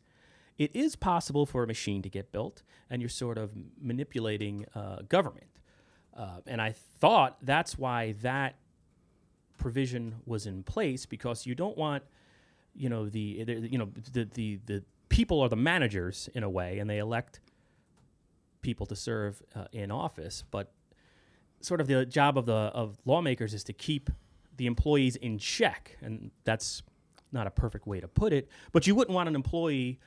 it 0.57 0.73
is 0.73 0.95
possible 0.95 1.45
for 1.45 1.63
a 1.63 1.67
machine 1.67 2.01
to 2.01 2.09
get 2.09 2.31
built 2.31 2.63
and 2.89 3.01
you're 3.01 3.09
sort 3.09 3.37
of 3.37 3.51
manipulating 3.81 4.65
uh, 4.73 5.01
government. 5.09 5.49
Uh, 6.15 6.37
and 6.47 6.61
I 6.61 6.71
thought 6.71 7.35
that's 7.41 7.77
why 7.77 8.13
that 8.21 8.55
provision 9.57 10.15
was 10.25 10.45
in 10.45 10.63
place 10.63 11.05
because 11.05 11.45
you 11.45 11.55
don't 11.55 11.77
want, 11.77 12.03
you 12.73 12.87
know, 12.87 13.09
the, 13.09 13.43
the 13.43 13.53
you 13.67 13.77
know 13.77 13.89
the, 14.13 14.29
the 14.33 14.59
the 14.65 14.83
people 15.09 15.41
are 15.41 15.49
the 15.49 15.57
managers 15.57 16.29
in 16.33 16.43
a 16.43 16.49
way 16.49 16.79
and 16.79 16.89
they 16.89 16.99
elect 16.99 17.41
people 18.61 18.85
to 18.85 18.95
serve 18.95 19.43
uh, 19.55 19.65
in 19.73 19.91
office, 19.91 20.45
but 20.51 20.71
sort 21.63 21.81
of 21.81 21.87
the 21.87 22.05
job 22.05 22.37
of 22.37 22.45
the 22.45 22.53
of 22.53 22.97
lawmakers 23.05 23.53
is 23.53 23.63
to 23.65 23.73
keep 23.73 24.09
the 24.57 24.67
employees 24.67 25.15
in 25.15 25.37
check, 25.39 25.97
and 26.01 26.31
that's 26.43 26.83
not 27.31 27.47
a 27.47 27.51
perfect 27.51 27.87
way 27.87 27.99
to 27.99 28.07
put 28.07 28.31
it. 28.31 28.47
But 28.71 28.85
you 28.85 28.93
wouldn't 28.95 29.15
want 29.15 29.27
an 29.27 29.35
employee 29.35 29.99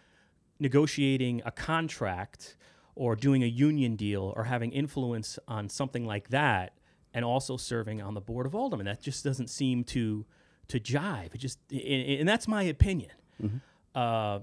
negotiating 0.59 1.43
a 1.45 1.51
contract 1.51 2.57
or 2.95 3.17
doing 3.17 3.43
a 3.43 3.47
union 3.47 3.97
deal 3.97 4.33
or 4.37 4.45
having 4.45 4.73
influence 4.73 5.39
on 5.47 5.69
something 5.69 6.07
like 6.07 6.31
that 6.31 6.73
and 7.13 7.25
also 7.25 7.57
serving 7.57 8.01
on 8.01 8.15
the 8.15 8.21
board 8.21 8.47
of 8.47 8.55
aldermen. 8.55 8.87
That 8.87 9.03
just 9.03 9.25
doesn't 9.25 9.49
seem 9.49 9.85
to 9.85 10.25
to 10.69 10.81
jive. 10.81 11.35
It 11.35 11.39
just 11.39 11.59
and, 11.71 12.29
that's 12.29 12.49
my 12.49 12.63
opinion. 12.65 13.13
Mm-hmm. 13.43 13.57
Uh, 13.95 14.41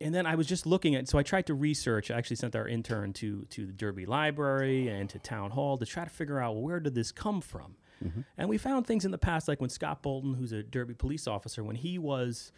and 0.00 0.14
then 0.14 0.26
I 0.26 0.34
was 0.34 0.46
just 0.46 0.66
looking 0.66 0.94
at. 0.94 1.08
So 1.08 1.18
I 1.18 1.22
tried 1.22 1.46
to 1.46 1.54
research. 1.54 2.10
I 2.10 2.18
actually 2.18 2.36
sent 2.36 2.54
our 2.56 2.68
intern 2.68 3.12
to 3.14 3.44
to 3.50 3.66
the 3.66 3.72
Derby 3.72 4.06
Library 4.06 4.88
and 4.88 5.08
to 5.10 5.18
Town 5.18 5.50
Hall 5.50 5.78
to 5.78 5.86
try 5.86 6.04
to 6.04 6.10
figure 6.10 6.40
out 6.40 6.56
where 6.56 6.80
did 6.80 6.94
this 6.94 7.12
come 7.12 7.40
from. 7.40 7.76
Mm-hmm. 8.04 8.20
And 8.36 8.48
we 8.48 8.58
found 8.58 8.86
things 8.86 9.04
in 9.04 9.10
the 9.10 9.18
past, 9.18 9.48
like 9.48 9.60
when 9.60 9.70
Scott 9.70 10.02
Bolton, 10.02 10.34
who's 10.34 10.52
a 10.52 10.62
Derby 10.62 10.94
police 10.94 11.26
officer, 11.26 11.64
when 11.64 11.76
he 11.76 11.98
was 11.98 12.52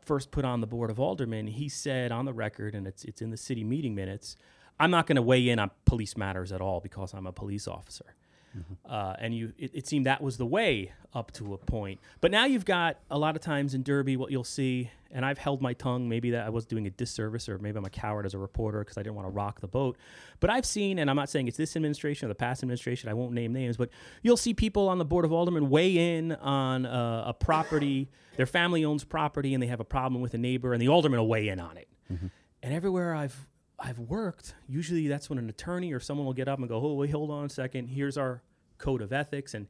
first 0.00 0.30
put 0.30 0.44
on 0.44 0.60
the 0.60 0.66
board 0.66 0.90
of 0.90 0.98
aldermen, 0.98 1.46
he 1.46 1.68
said 1.68 2.12
on 2.12 2.24
the 2.24 2.32
record, 2.32 2.74
and 2.74 2.86
it's 2.86 3.04
it's 3.04 3.20
in 3.20 3.30
the 3.30 3.36
city 3.36 3.64
meeting 3.64 3.94
minutes, 3.94 4.36
I'm 4.78 4.90
not 4.90 5.06
going 5.06 5.16
to 5.16 5.22
weigh 5.22 5.48
in 5.48 5.58
on 5.58 5.70
police 5.84 6.16
matters 6.16 6.52
at 6.52 6.60
all 6.60 6.80
because 6.80 7.12
I'm 7.12 7.26
a 7.26 7.32
police 7.32 7.68
officer. 7.68 8.14
Mm-hmm. 8.56 8.92
Uh, 8.92 9.14
and 9.18 9.34
you, 9.34 9.52
it, 9.58 9.70
it, 9.74 9.86
seemed 9.86 10.06
that 10.06 10.20
was 10.20 10.36
the 10.36 10.46
way 10.46 10.92
up 11.14 11.30
to 11.32 11.54
a 11.54 11.58
point. 11.58 12.00
But 12.20 12.32
now 12.32 12.46
you've 12.46 12.64
got 12.64 12.98
a 13.10 13.18
lot 13.18 13.36
of 13.36 13.42
times 13.42 13.74
in 13.74 13.84
Derby, 13.84 14.16
what 14.16 14.32
you'll 14.32 14.42
see, 14.42 14.90
and 15.12 15.24
I've 15.24 15.38
held 15.38 15.62
my 15.62 15.72
tongue. 15.72 16.08
Maybe 16.08 16.32
that 16.32 16.46
I 16.46 16.48
was 16.48 16.66
doing 16.66 16.86
a 16.86 16.90
disservice, 16.90 17.48
or 17.48 17.58
maybe 17.58 17.78
I'm 17.78 17.84
a 17.84 17.90
coward 17.90 18.26
as 18.26 18.34
a 18.34 18.38
reporter 18.38 18.80
because 18.80 18.98
I 18.98 19.02
didn't 19.02 19.14
want 19.14 19.28
to 19.28 19.32
rock 19.32 19.60
the 19.60 19.68
boat. 19.68 19.96
But 20.40 20.50
I've 20.50 20.66
seen, 20.66 20.98
and 20.98 21.08
I'm 21.08 21.16
not 21.16 21.28
saying 21.28 21.46
it's 21.46 21.56
this 21.56 21.76
administration 21.76 22.26
or 22.26 22.28
the 22.28 22.34
past 22.34 22.62
administration. 22.62 23.08
I 23.08 23.14
won't 23.14 23.32
name 23.32 23.52
names, 23.52 23.76
but 23.76 23.90
you'll 24.22 24.36
see 24.36 24.52
people 24.52 24.88
on 24.88 24.98
the 24.98 25.04
board 25.04 25.24
of 25.24 25.32
aldermen 25.32 25.70
weigh 25.70 26.16
in 26.16 26.32
on 26.32 26.86
uh, 26.86 27.24
a 27.26 27.34
property. 27.34 28.10
Their 28.36 28.46
family 28.46 28.84
owns 28.84 29.04
property, 29.04 29.54
and 29.54 29.62
they 29.62 29.68
have 29.68 29.80
a 29.80 29.84
problem 29.84 30.22
with 30.22 30.34
a 30.34 30.38
neighbor, 30.38 30.72
and 30.72 30.82
the 30.82 30.88
alderman 30.88 31.20
will 31.20 31.28
weigh 31.28 31.48
in 31.48 31.60
on 31.60 31.76
it. 31.76 31.88
Mm-hmm. 32.12 32.26
And 32.62 32.74
everywhere 32.74 33.14
I've 33.14 33.46
I've 33.82 33.98
worked, 33.98 34.54
usually 34.68 35.08
that's 35.08 35.30
when 35.30 35.38
an 35.38 35.48
attorney 35.48 35.92
or 35.92 36.00
someone 36.00 36.26
will 36.26 36.34
get 36.34 36.48
up 36.48 36.58
and 36.58 36.68
go, 36.68 36.76
"Oh, 36.76 36.94
wait, 36.94 37.10
hold 37.10 37.30
on 37.30 37.46
a 37.46 37.48
second. 37.48 37.88
Here's 37.88 38.18
our 38.18 38.42
code 38.80 39.02
of 39.02 39.12
ethics 39.12 39.54
and 39.54 39.68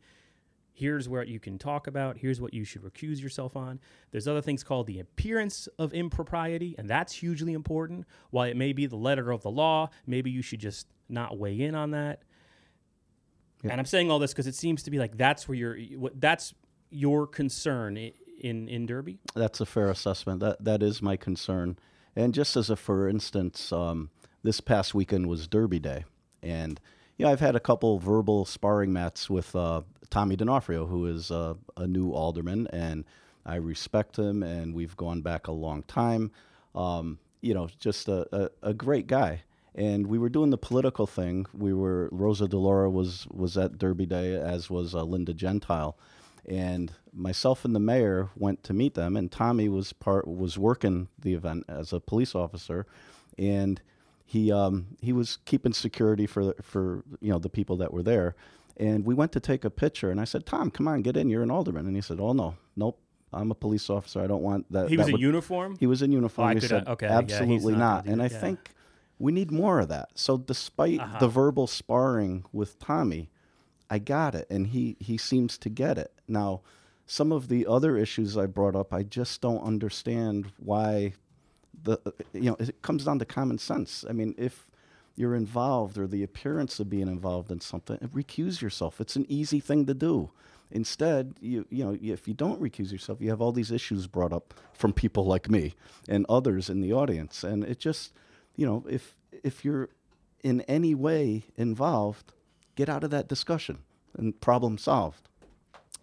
here's 0.72 1.08
what 1.08 1.28
you 1.28 1.38
can 1.38 1.58
talk 1.58 1.86
about. 1.86 2.16
Here's 2.16 2.40
what 2.40 2.54
you 2.54 2.64
should 2.64 2.82
recuse 2.82 3.20
yourself 3.20 3.56
on. 3.56 3.80
There's 4.12 4.26
other 4.26 4.40
things 4.40 4.64
called 4.64 4.86
the 4.86 5.00
appearance 5.00 5.68
of 5.78 5.92
impropriety 5.92 6.74
and 6.78 6.88
that's 6.88 7.12
hugely 7.12 7.52
important. 7.52 8.06
While 8.30 8.46
it 8.48 8.56
may 8.56 8.72
be 8.72 8.86
the 8.86 8.96
letter 8.96 9.30
of 9.30 9.42
the 9.42 9.50
law 9.50 9.90
maybe 10.06 10.30
you 10.30 10.42
should 10.42 10.60
just 10.60 10.86
not 11.08 11.38
weigh 11.38 11.60
in 11.60 11.74
on 11.74 11.90
that. 11.90 12.22
And 13.62 13.78
i'm 13.78 13.84
saying 13.84 14.10
all 14.10 14.18
this 14.18 14.32
because 14.32 14.46
it 14.46 14.54
seems 14.54 14.84
to 14.84 14.90
be 14.90 14.98
like 14.98 15.18
that's 15.18 15.46
where 15.46 15.54
you're 15.54 15.76
that's 16.14 16.54
your 16.88 17.26
concern 17.26 17.96
in 17.96 18.68
in 18.68 18.86
derby? 18.86 19.18
That's 19.34 19.60
a 19.60 19.66
fair 19.66 19.90
assessment. 19.90 20.40
That 20.40 20.64
that 20.64 20.82
is 20.82 21.02
my 21.02 21.16
concern 21.16 21.78
and 22.16 22.34
just 22.34 22.56
as 22.56 22.70
a 22.70 22.76
for 22.76 23.08
instance 23.08 23.72
um, 23.72 24.10
this 24.42 24.60
past 24.60 24.94
weekend 24.94 25.28
was 25.28 25.46
derby 25.46 25.78
day 25.78 26.04
and 26.42 26.80
you 27.20 27.26
know, 27.26 27.32
I've 27.32 27.40
had 27.40 27.54
a 27.54 27.60
couple 27.60 27.98
verbal 27.98 28.46
sparring 28.46 28.94
mats 28.94 29.28
with 29.28 29.54
uh, 29.54 29.82
Tommy 30.08 30.36
D'Onofrio, 30.36 30.86
who 30.86 31.04
is 31.04 31.30
uh, 31.30 31.52
a 31.76 31.86
new 31.86 32.12
alderman, 32.12 32.66
and 32.68 33.04
I 33.44 33.56
respect 33.56 34.16
him, 34.16 34.42
and 34.42 34.74
we've 34.74 34.96
gone 34.96 35.20
back 35.20 35.46
a 35.46 35.52
long 35.52 35.82
time. 35.82 36.30
Um, 36.74 37.18
you 37.42 37.52
know, 37.52 37.68
just 37.78 38.08
a, 38.08 38.26
a, 38.34 38.70
a, 38.70 38.72
great 38.72 39.06
guy. 39.06 39.42
And 39.74 40.06
we 40.06 40.16
were 40.18 40.30
doing 40.30 40.48
the 40.48 40.56
political 40.56 41.06
thing. 41.06 41.44
We 41.52 41.74
were 41.74 42.08
Rosa 42.10 42.46
DeLauro 42.46 42.90
was 42.90 43.26
was 43.30 43.58
at 43.58 43.76
Derby 43.76 44.06
Day, 44.06 44.34
as 44.34 44.70
was 44.70 44.94
uh, 44.94 45.02
Linda 45.02 45.34
Gentile, 45.34 45.98
and 46.46 46.92
myself 47.12 47.64
and 47.64 47.74
the 47.74 47.80
mayor 47.80 48.30
went 48.36 48.62
to 48.64 48.72
meet 48.72 48.94
them. 48.94 49.16
And 49.16 49.30
Tommy 49.30 49.68
was 49.68 49.92
part 49.92 50.26
was 50.28 50.58
working 50.58 51.08
the 51.18 51.34
event 51.34 51.64
as 51.68 51.92
a 51.92 52.00
police 52.00 52.34
officer, 52.34 52.86
and 53.38 53.80
he 54.24 54.50
um, 54.52 54.96
he 55.00 55.12
was 55.12 55.38
keeping 55.44 55.72
security 55.72 56.26
for 56.26 56.54
for 56.62 57.04
you 57.20 57.30
know 57.32 57.38
the 57.38 57.48
people 57.50 57.76
that 57.78 57.92
were 57.92 58.02
there, 58.02 58.34
And 58.76 59.04
we 59.04 59.14
went 59.14 59.32
to 59.32 59.40
take 59.40 59.64
a 59.64 59.70
picture, 59.70 60.10
and 60.10 60.20
I 60.20 60.24
said, 60.24 60.46
"Tom, 60.46 60.70
come 60.70 60.88
on, 60.88 61.02
get 61.02 61.16
in. 61.16 61.28
You're 61.28 61.42
an 61.42 61.50
alderman." 61.50 61.86
And 61.86 61.96
he 61.96 62.02
said, 62.02 62.18
"Oh 62.20 62.32
no, 62.32 62.54
nope. 62.76 62.98
I'm 63.32 63.50
a 63.50 63.54
police 63.54 63.90
officer. 63.90 64.20
I 64.22 64.26
don't 64.26 64.42
want 64.42 64.70
that." 64.72 64.88
He 64.88 64.96
that 64.96 65.02
was 65.02 65.08
in 65.08 65.12
would- 65.14 65.20
uniform. 65.20 65.76
He 65.78 65.86
was 65.86 66.00
in 66.02 66.12
uniform. 66.12 66.48
I 66.48 66.54
he 66.54 66.60
said, 66.60 66.86
okay, 66.88 67.06
yeah, 67.06 67.18
"Absolutely 67.18 67.72
not 67.74 68.04
not." 68.04 68.06
And 68.06 68.22
I 68.22 68.26
yeah. 68.26 68.40
think 68.40 68.70
we 69.18 69.32
need 69.32 69.50
more 69.50 69.80
of 69.80 69.88
that. 69.88 70.08
So, 70.14 70.38
despite 70.38 71.00
Uh-huh. 71.00 71.18
the 71.18 71.28
verbal 71.28 71.66
sparring 71.66 72.44
with 72.52 72.78
Tommy, 72.78 73.30
I 73.90 73.98
got 73.98 74.34
it, 74.34 74.46
and 74.48 74.68
he 74.68 74.96
he 75.00 75.18
seems 75.18 75.58
to 75.58 75.68
get 75.68 75.98
it. 75.98 76.12
Now, 76.28 76.62
some 77.06 77.32
of 77.32 77.48
the 77.48 77.66
other 77.66 77.96
issues 77.96 78.36
I 78.36 78.46
brought 78.46 78.76
up, 78.76 78.94
I 78.94 79.02
just 79.02 79.40
don't 79.40 79.62
understand 79.62 80.52
why. 80.58 81.14
The 81.82 81.98
you 82.32 82.50
know 82.50 82.56
it 82.60 82.82
comes 82.82 83.04
down 83.04 83.18
to 83.18 83.24
common 83.24 83.58
sense. 83.58 84.04
I 84.08 84.12
mean, 84.12 84.34
if 84.38 84.66
you're 85.16 85.34
involved 85.34 85.98
or 85.98 86.06
the 86.06 86.22
appearance 86.22 86.78
of 86.78 86.88
being 86.88 87.08
involved 87.08 87.50
in 87.50 87.60
something, 87.60 87.98
recuse 88.14 88.60
yourself. 88.60 89.00
It's 89.00 89.16
an 89.16 89.26
easy 89.28 89.60
thing 89.60 89.86
to 89.86 89.94
do. 89.94 90.30
Instead, 90.70 91.34
you 91.40 91.66
you 91.68 91.84
know 91.84 91.98
if 92.00 92.28
you 92.28 92.34
don't 92.34 92.60
recuse 92.60 92.92
yourself, 92.92 93.20
you 93.20 93.30
have 93.30 93.40
all 93.40 93.52
these 93.52 93.72
issues 93.72 94.06
brought 94.06 94.32
up 94.32 94.54
from 94.72 94.92
people 94.92 95.24
like 95.24 95.50
me 95.50 95.74
and 96.08 96.24
others 96.28 96.70
in 96.70 96.80
the 96.80 96.92
audience, 96.92 97.42
and 97.42 97.64
it 97.64 97.80
just 97.80 98.12
you 98.56 98.66
know 98.66 98.84
if 98.88 99.16
if 99.42 99.64
you're 99.64 99.88
in 100.42 100.60
any 100.62 100.94
way 100.94 101.44
involved, 101.56 102.32
get 102.80 102.88
out 102.88 103.04
of 103.04 103.10
that 103.10 103.28
discussion 103.28 103.78
and 104.16 104.40
problem 104.40 104.78
solved. 104.78 105.28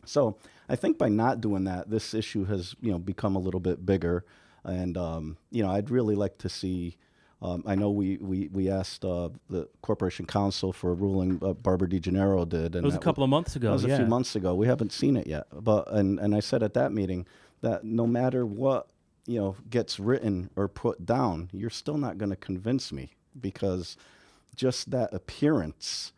So 0.06 0.38
I 0.70 0.76
think 0.76 1.00
by 1.00 1.10
not 1.10 1.42
doing 1.42 1.64
that, 1.64 1.90
this 1.90 2.14
issue 2.14 2.46
has 2.46 2.76
you 2.82 2.92
know 2.92 3.00
become 3.00 3.36
a 3.36 3.40
little 3.40 3.60
bit 3.60 3.84
bigger, 3.84 4.24
and 4.64 4.96
um, 4.96 5.38
you 5.50 5.64
know 5.64 5.72
I'd 5.72 5.90
really 5.90 6.16
like 6.16 6.38
to 6.40 6.50
see. 6.50 6.98
Um, 7.42 7.64
I 7.66 7.74
know 7.76 7.90
we 7.90 8.18
we 8.18 8.48
we 8.50 8.70
asked 8.70 9.04
uh, 9.04 9.30
the 9.50 9.68
Corporation 9.82 10.28
Counsel 10.28 10.72
for 10.72 10.92
a 10.92 10.94
ruling. 10.94 11.40
Uh, 11.42 11.54
Barbara 11.54 11.88
DeGennaro 11.88 12.48
did, 12.48 12.76
and 12.76 12.84
It 12.84 12.92
was 12.94 12.96
a 12.96 13.00
couple 13.00 13.24
of 13.24 13.30
months 13.30 13.56
ago. 13.56 13.70
It 13.70 13.74
was 13.74 13.86
a 13.86 13.98
few 13.98 14.06
months 14.06 14.36
ago. 14.36 14.54
We 14.54 14.68
haven't 14.68 14.92
seen 14.92 15.18
it 15.18 15.26
yet, 15.26 15.48
but 15.52 15.92
and 15.92 16.20
and 16.20 16.36
I 16.36 16.42
said 16.42 16.62
at 16.62 16.76
that 16.76 16.92
meeting 16.92 17.26
that 17.62 17.84
no 17.84 18.06
matter 18.06 18.46
what 18.46 18.88
you 19.26 19.40
know 19.40 19.56
gets 19.70 20.00
written 20.00 20.52
or 20.56 20.68
put 20.68 21.06
down, 21.08 21.50
you're 21.52 21.72
still 21.72 21.98
not 21.98 22.20
going 22.20 22.30
to 22.30 22.36
convince 22.36 22.92
me 22.92 23.14
because 23.40 23.98
just 24.56 24.92
that 24.92 25.14
appearance 25.14 26.14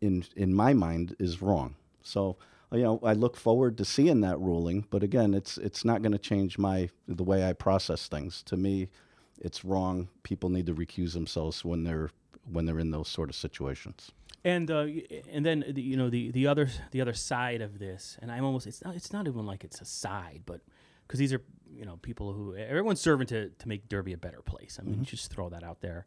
in 0.00 0.24
in 0.36 0.54
my 0.54 0.72
mind 0.72 1.16
is 1.18 1.42
wrong. 1.42 1.76
So 2.02 2.36
you 2.72 2.82
know 2.82 3.00
I 3.02 3.12
look 3.12 3.36
forward 3.36 3.76
to 3.78 3.84
seeing 3.84 4.20
that 4.22 4.38
ruling, 4.38 4.86
but 4.90 5.02
again, 5.02 5.34
it's 5.34 5.58
it's 5.58 5.84
not 5.84 6.02
going 6.02 6.12
to 6.12 6.18
change 6.18 6.58
my 6.58 6.90
the 7.06 7.24
way 7.24 7.48
I 7.48 7.52
process 7.52 8.08
things. 8.08 8.42
To 8.44 8.56
me, 8.56 8.88
it's 9.40 9.64
wrong. 9.64 10.08
People 10.22 10.48
need 10.48 10.66
to 10.66 10.74
recuse 10.74 11.12
themselves 11.12 11.64
when 11.64 11.84
they're 11.84 12.10
when 12.50 12.66
they're 12.66 12.78
in 12.78 12.90
those 12.90 13.08
sort 13.08 13.28
of 13.28 13.36
situations. 13.36 14.10
And 14.42 14.70
uh, 14.70 14.86
and 15.30 15.44
then 15.44 15.64
the, 15.68 15.82
you 15.82 15.96
know 15.96 16.08
the 16.08 16.30
the 16.30 16.46
other 16.46 16.68
the 16.92 17.00
other 17.00 17.12
side 17.12 17.60
of 17.60 17.78
this, 17.78 18.16
and 18.22 18.32
I'm 18.32 18.44
almost 18.44 18.66
it's 18.66 18.82
not 18.82 18.94
it's 18.96 19.12
not 19.12 19.26
even 19.26 19.44
like 19.44 19.64
it's 19.64 19.80
a 19.82 19.84
side, 19.84 20.42
but 20.46 20.60
because 21.06 21.18
these 21.18 21.32
are 21.32 21.42
you 21.70 21.84
know 21.84 21.98
people 22.00 22.32
who 22.32 22.56
everyone's 22.56 23.00
serving 23.00 23.26
to 23.28 23.50
to 23.50 23.68
make 23.68 23.88
Derby 23.88 24.14
a 24.14 24.18
better 24.18 24.40
place. 24.40 24.78
I 24.80 24.84
mean, 24.84 25.04
just 25.04 25.30
throw 25.30 25.50
that 25.50 25.62
out 25.62 25.82
there. 25.82 26.06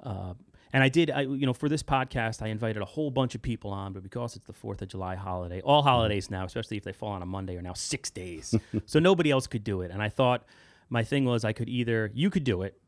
Uh, 0.00 0.34
and 0.72 0.82
I 0.82 0.88
did, 0.88 1.10
I 1.10 1.22
you 1.22 1.46
know, 1.46 1.52
for 1.52 1.68
this 1.68 1.82
podcast, 1.82 2.42
I 2.42 2.48
invited 2.48 2.80
a 2.80 2.86
whole 2.86 3.10
bunch 3.10 3.34
of 3.34 3.42
people 3.42 3.70
on, 3.70 3.92
but 3.92 4.02
because 4.02 4.36
it's 4.36 4.46
the 4.46 4.52
Fourth 4.52 4.80
of 4.80 4.88
July 4.88 5.16
holiday, 5.16 5.60
all 5.60 5.82
holidays 5.82 6.30
now, 6.30 6.44
especially 6.44 6.78
if 6.78 6.84
they 6.84 6.92
fall 6.92 7.10
on 7.10 7.22
a 7.22 7.26
Monday, 7.26 7.56
are 7.56 7.62
now 7.62 7.74
six 7.74 8.10
days, 8.10 8.54
so 8.86 8.98
nobody 8.98 9.30
else 9.30 9.46
could 9.46 9.64
do 9.64 9.82
it. 9.82 9.90
And 9.90 10.02
I 10.02 10.08
thought 10.08 10.44
my 10.88 11.04
thing 11.04 11.24
was 11.24 11.44
I 11.44 11.52
could 11.52 11.68
either 11.68 12.10
you 12.14 12.30
could 12.30 12.44
do 12.44 12.62
it, 12.62 12.80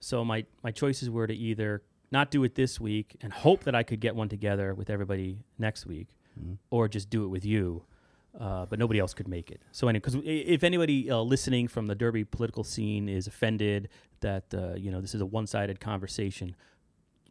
so 0.00 0.24
my 0.24 0.44
my 0.62 0.70
choices 0.70 1.08
were 1.08 1.26
to 1.26 1.34
either 1.34 1.82
not 2.10 2.30
do 2.30 2.42
it 2.44 2.54
this 2.54 2.80
week 2.80 3.16
and 3.22 3.32
hope 3.32 3.64
that 3.64 3.74
I 3.74 3.82
could 3.82 4.00
get 4.00 4.14
one 4.14 4.28
together 4.28 4.74
with 4.74 4.90
everybody 4.90 5.38
next 5.58 5.86
week, 5.86 6.08
or 6.70 6.88
just 6.88 7.10
do 7.10 7.24
it 7.24 7.28
with 7.28 7.44
you. 7.44 7.84
Uh, 8.38 8.66
but 8.66 8.80
nobody 8.80 8.98
else 8.98 9.14
could 9.14 9.28
make 9.28 9.48
it. 9.52 9.62
So 9.70 9.86
anyway, 9.86 10.00
because 10.00 10.16
if 10.24 10.64
anybody 10.64 11.08
uh, 11.08 11.18
listening 11.18 11.68
from 11.68 11.86
the 11.86 11.94
Derby 11.94 12.24
political 12.24 12.64
scene 12.64 13.08
is 13.08 13.28
offended 13.28 13.88
that 14.20 14.52
uh, 14.52 14.74
you 14.74 14.90
know 14.90 15.00
this 15.00 15.14
is 15.14 15.20
a 15.20 15.26
one-sided 15.26 15.78
conversation, 15.78 16.56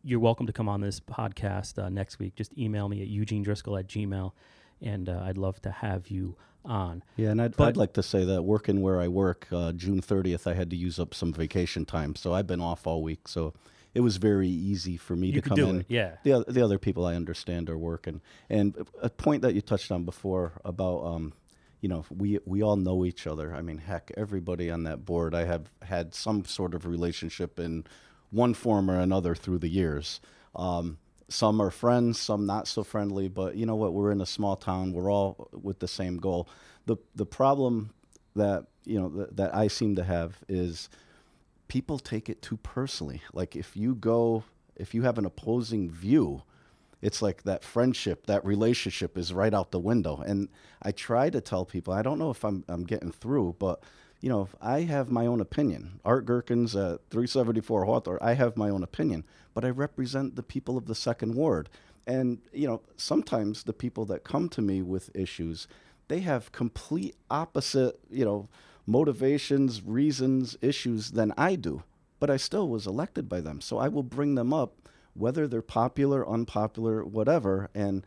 you're 0.03 0.19
welcome 0.19 0.45
to 0.47 0.53
come 0.53 0.67
on 0.67 0.81
this 0.81 0.99
podcast 0.99 1.81
uh, 1.81 1.89
next 1.89 2.19
week. 2.19 2.35
Just 2.35 2.55
email 2.57 2.89
me 2.89 3.01
at 3.01 3.07
Eugene 3.07 3.41
Driscoll 3.41 3.77
at 3.77 3.87
Gmail, 3.87 4.33
and 4.81 5.07
uh, 5.07 5.23
I'd 5.23 5.37
love 5.37 5.61
to 5.61 5.71
have 5.71 6.09
you 6.09 6.35
on. 6.65 7.03
Yeah, 7.15 7.29
and 7.29 7.41
I'd, 7.41 7.59
I'd 7.59 7.77
like 7.77 7.93
to 7.93 8.03
say 8.03 8.25
that 8.25 8.43
working 8.43 8.81
where 8.81 8.99
I 8.99 9.07
work, 9.07 9.47
uh, 9.51 9.71
June 9.71 10.01
30th, 10.01 10.45
I 10.45 10.53
had 10.53 10.69
to 10.71 10.75
use 10.75 10.99
up 10.99 11.13
some 11.13 11.33
vacation 11.33 11.85
time. 11.85 12.15
So 12.15 12.33
I've 12.33 12.47
been 12.47 12.61
off 12.61 12.85
all 12.85 13.01
week. 13.01 13.27
So 13.27 13.53
it 13.93 14.01
was 14.01 14.17
very 14.17 14.49
easy 14.49 14.97
for 14.97 15.15
me 15.15 15.27
You 15.27 15.41
to 15.41 15.49
come 15.49 15.59
in. 15.59 15.79
it, 15.81 15.85
yeah. 15.87 16.15
The, 16.23 16.43
the 16.47 16.61
other 16.61 16.79
people 16.79 17.05
I 17.05 17.15
understand 17.15 17.69
are 17.69 17.77
working. 17.77 18.21
And 18.49 18.75
a 19.01 19.09
point 19.09 19.41
that 19.43 19.55
you 19.55 19.61
touched 19.61 19.91
on 19.91 20.03
before 20.03 20.53
about, 20.65 21.05
um, 21.05 21.33
you 21.79 21.87
know, 21.89 22.05
we, 22.09 22.39
we 22.45 22.61
all 22.61 22.75
know 22.75 23.05
each 23.05 23.25
other. 23.27 23.53
I 23.53 23.61
mean, 23.61 23.77
heck, 23.77 24.11
everybody 24.17 24.69
on 24.69 24.83
that 24.83 25.05
board, 25.05 25.33
I 25.33 25.45
have 25.45 25.69
had 25.81 26.13
some 26.13 26.43
sort 26.45 26.73
of 26.73 26.85
relationship 26.85 27.59
in 27.59 27.85
one 28.33 28.53
form 28.53 28.89
or 28.89 28.99
another 28.99 29.35
through 29.35 29.59
the 29.59 29.69
years. 29.69 30.19
Um, 30.55 30.97
some 31.29 31.61
are 31.61 31.71
friends, 31.71 32.19
some 32.19 32.45
not 32.45 32.67
so 32.67 32.83
friendly, 32.83 33.27
but 33.27 33.55
you 33.55 33.65
know 33.65 33.75
what? 33.75 33.93
We're 33.93 34.11
in 34.11 34.21
a 34.21 34.25
small 34.25 34.55
town. 34.55 34.93
We're 34.93 35.11
all 35.11 35.49
with 35.53 35.79
the 35.79 35.87
same 35.87 36.17
goal. 36.17 36.49
The 36.85 36.97
the 37.15 37.25
problem 37.25 37.91
that 38.35 38.65
you 38.85 38.99
know 38.99 39.09
that, 39.09 39.37
that 39.37 39.55
I 39.55 39.67
seem 39.67 39.95
to 39.95 40.03
have 40.03 40.37
is 40.47 40.89
people 41.67 41.97
take 41.97 42.29
it 42.29 42.41
too 42.41 42.57
personally. 42.57 43.21
Like 43.33 43.55
if 43.55 43.77
you 43.77 43.95
go, 43.95 44.43
if 44.75 44.93
you 44.93 45.03
have 45.03 45.17
an 45.17 45.25
opposing 45.25 45.89
view, 45.89 46.43
it's 47.01 47.21
like 47.21 47.43
that 47.43 47.63
friendship, 47.63 48.27
that 48.27 48.45
relationship 48.45 49.17
is 49.17 49.33
right 49.33 49.53
out 49.53 49.71
the 49.71 49.79
window. 49.79 50.21
And 50.25 50.49
I 50.81 50.91
try 50.91 51.29
to 51.29 51.41
tell 51.41 51.65
people, 51.65 51.93
I 51.93 52.01
don't 52.01 52.19
know 52.19 52.31
if 52.31 52.43
I'm 52.43 52.63
I'm 52.67 52.83
getting 52.83 53.11
through, 53.11 53.55
but 53.59 53.83
you 54.23 54.29
know, 54.29 54.47
I 54.61 54.83
have 54.83 55.11
my 55.11 55.25
own 55.25 55.41
opinion. 55.41 55.99
Art 56.05 56.25
Gerkens 56.25 56.75
at 56.75 57.01
374 57.09 57.83
Hawthorne, 57.83 58.19
I 58.21 58.35
have 58.35 58.55
my 58.55 58.69
own 58.69 58.81
opinion, 58.81 59.25
but 59.53 59.65
I 59.65 59.69
represent 59.69 60.37
the 60.37 60.41
people 60.41 60.77
of 60.77 60.85
the 60.85 60.95
second 60.95 61.35
ward. 61.35 61.67
And, 62.07 62.39
you 62.53 62.65
know, 62.65 62.83
sometimes 62.95 63.63
the 63.63 63.73
people 63.73 64.05
that 64.05 64.23
come 64.23 64.47
to 64.47 64.61
me 64.61 64.81
with 64.81 65.13
issues, 65.13 65.67
they 66.07 66.21
have 66.21 66.53
complete 66.53 67.17
opposite, 67.29 67.99
you 68.09 68.23
know, 68.23 68.47
motivations, 68.87 69.81
reasons, 69.81 70.55
issues 70.61 71.11
than 71.11 71.33
I 71.37 71.55
do. 71.55 71.83
But 72.21 72.29
I 72.29 72.37
still 72.37 72.69
was 72.69 72.87
elected 72.87 73.27
by 73.27 73.41
them. 73.41 73.59
So 73.59 73.77
I 73.77 73.89
will 73.89 74.03
bring 74.03 74.35
them 74.35 74.53
up, 74.53 74.87
whether 75.15 75.49
they're 75.49 75.61
popular, 75.61 76.25
unpopular, 76.25 77.03
whatever. 77.03 77.69
And 77.75 78.05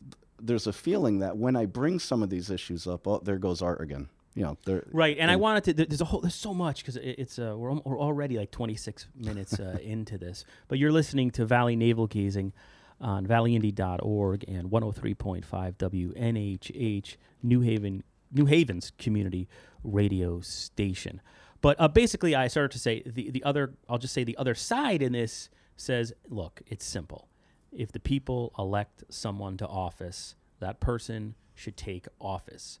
th- 0.00 0.14
there's 0.40 0.66
a 0.66 0.72
feeling 0.72 1.18
that 1.18 1.36
when 1.36 1.56
I 1.56 1.66
bring 1.66 1.98
some 1.98 2.22
of 2.22 2.30
these 2.30 2.48
issues 2.48 2.86
up, 2.86 3.06
oh, 3.06 3.20
there 3.22 3.36
goes 3.36 3.60
Art 3.60 3.82
again. 3.82 4.08
You 4.36 4.42
know, 4.42 4.58
there, 4.66 4.86
Right, 4.92 5.16
and 5.18 5.30
I 5.30 5.36
wanted 5.36 5.64
to. 5.64 5.86
There's 5.86 6.02
a 6.02 6.04
whole. 6.04 6.20
There's 6.20 6.34
so 6.34 6.52
much 6.52 6.82
because 6.82 6.96
it, 6.96 7.14
it's 7.18 7.38
uh, 7.38 7.54
we're, 7.56 7.72
we're 7.72 7.98
already 7.98 8.36
like 8.36 8.50
26 8.50 9.06
minutes 9.16 9.58
uh, 9.58 9.78
into 9.82 10.18
this, 10.18 10.44
but 10.68 10.78
you're 10.78 10.92
listening 10.92 11.30
to 11.32 11.46
Valley 11.46 11.74
Navel 11.74 12.06
Gazing 12.06 12.52
on 13.00 13.26
valleyindy.org 13.26 14.44
and 14.46 14.70
103.5 14.70 15.44
WNHH 15.76 17.16
New 17.42 17.62
Haven, 17.62 18.04
New 18.30 18.44
Haven's 18.44 18.92
community 18.98 19.48
radio 19.82 20.40
station. 20.40 21.22
But 21.62 21.80
uh, 21.80 21.88
basically, 21.88 22.34
I 22.34 22.48
started 22.48 22.72
to 22.72 22.78
say 22.78 23.02
the 23.06 23.30
the 23.30 23.42
other. 23.42 23.72
I'll 23.88 23.96
just 23.96 24.12
say 24.12 24.22
the 24.22 24.36
other 24.36 24.54
side 24.54 25.00
in 25.00 25.12
this 25.12 25.48
says, 25.76 26.12
look, 26.28 26.60
it's 26.66 26.84
simple. 26.84 27.28
If 27.72 27.90
the 27.90 28.00
people 28.00 28.52
elect 28.58 29.04
someone 29.08 29.56
to 29.56 29.66
office, 29.66 30.34
that 30.60 30.78
person 30.78 31.36
should 31.54 31.78
take 31.78 32.06
office 32.20 32.80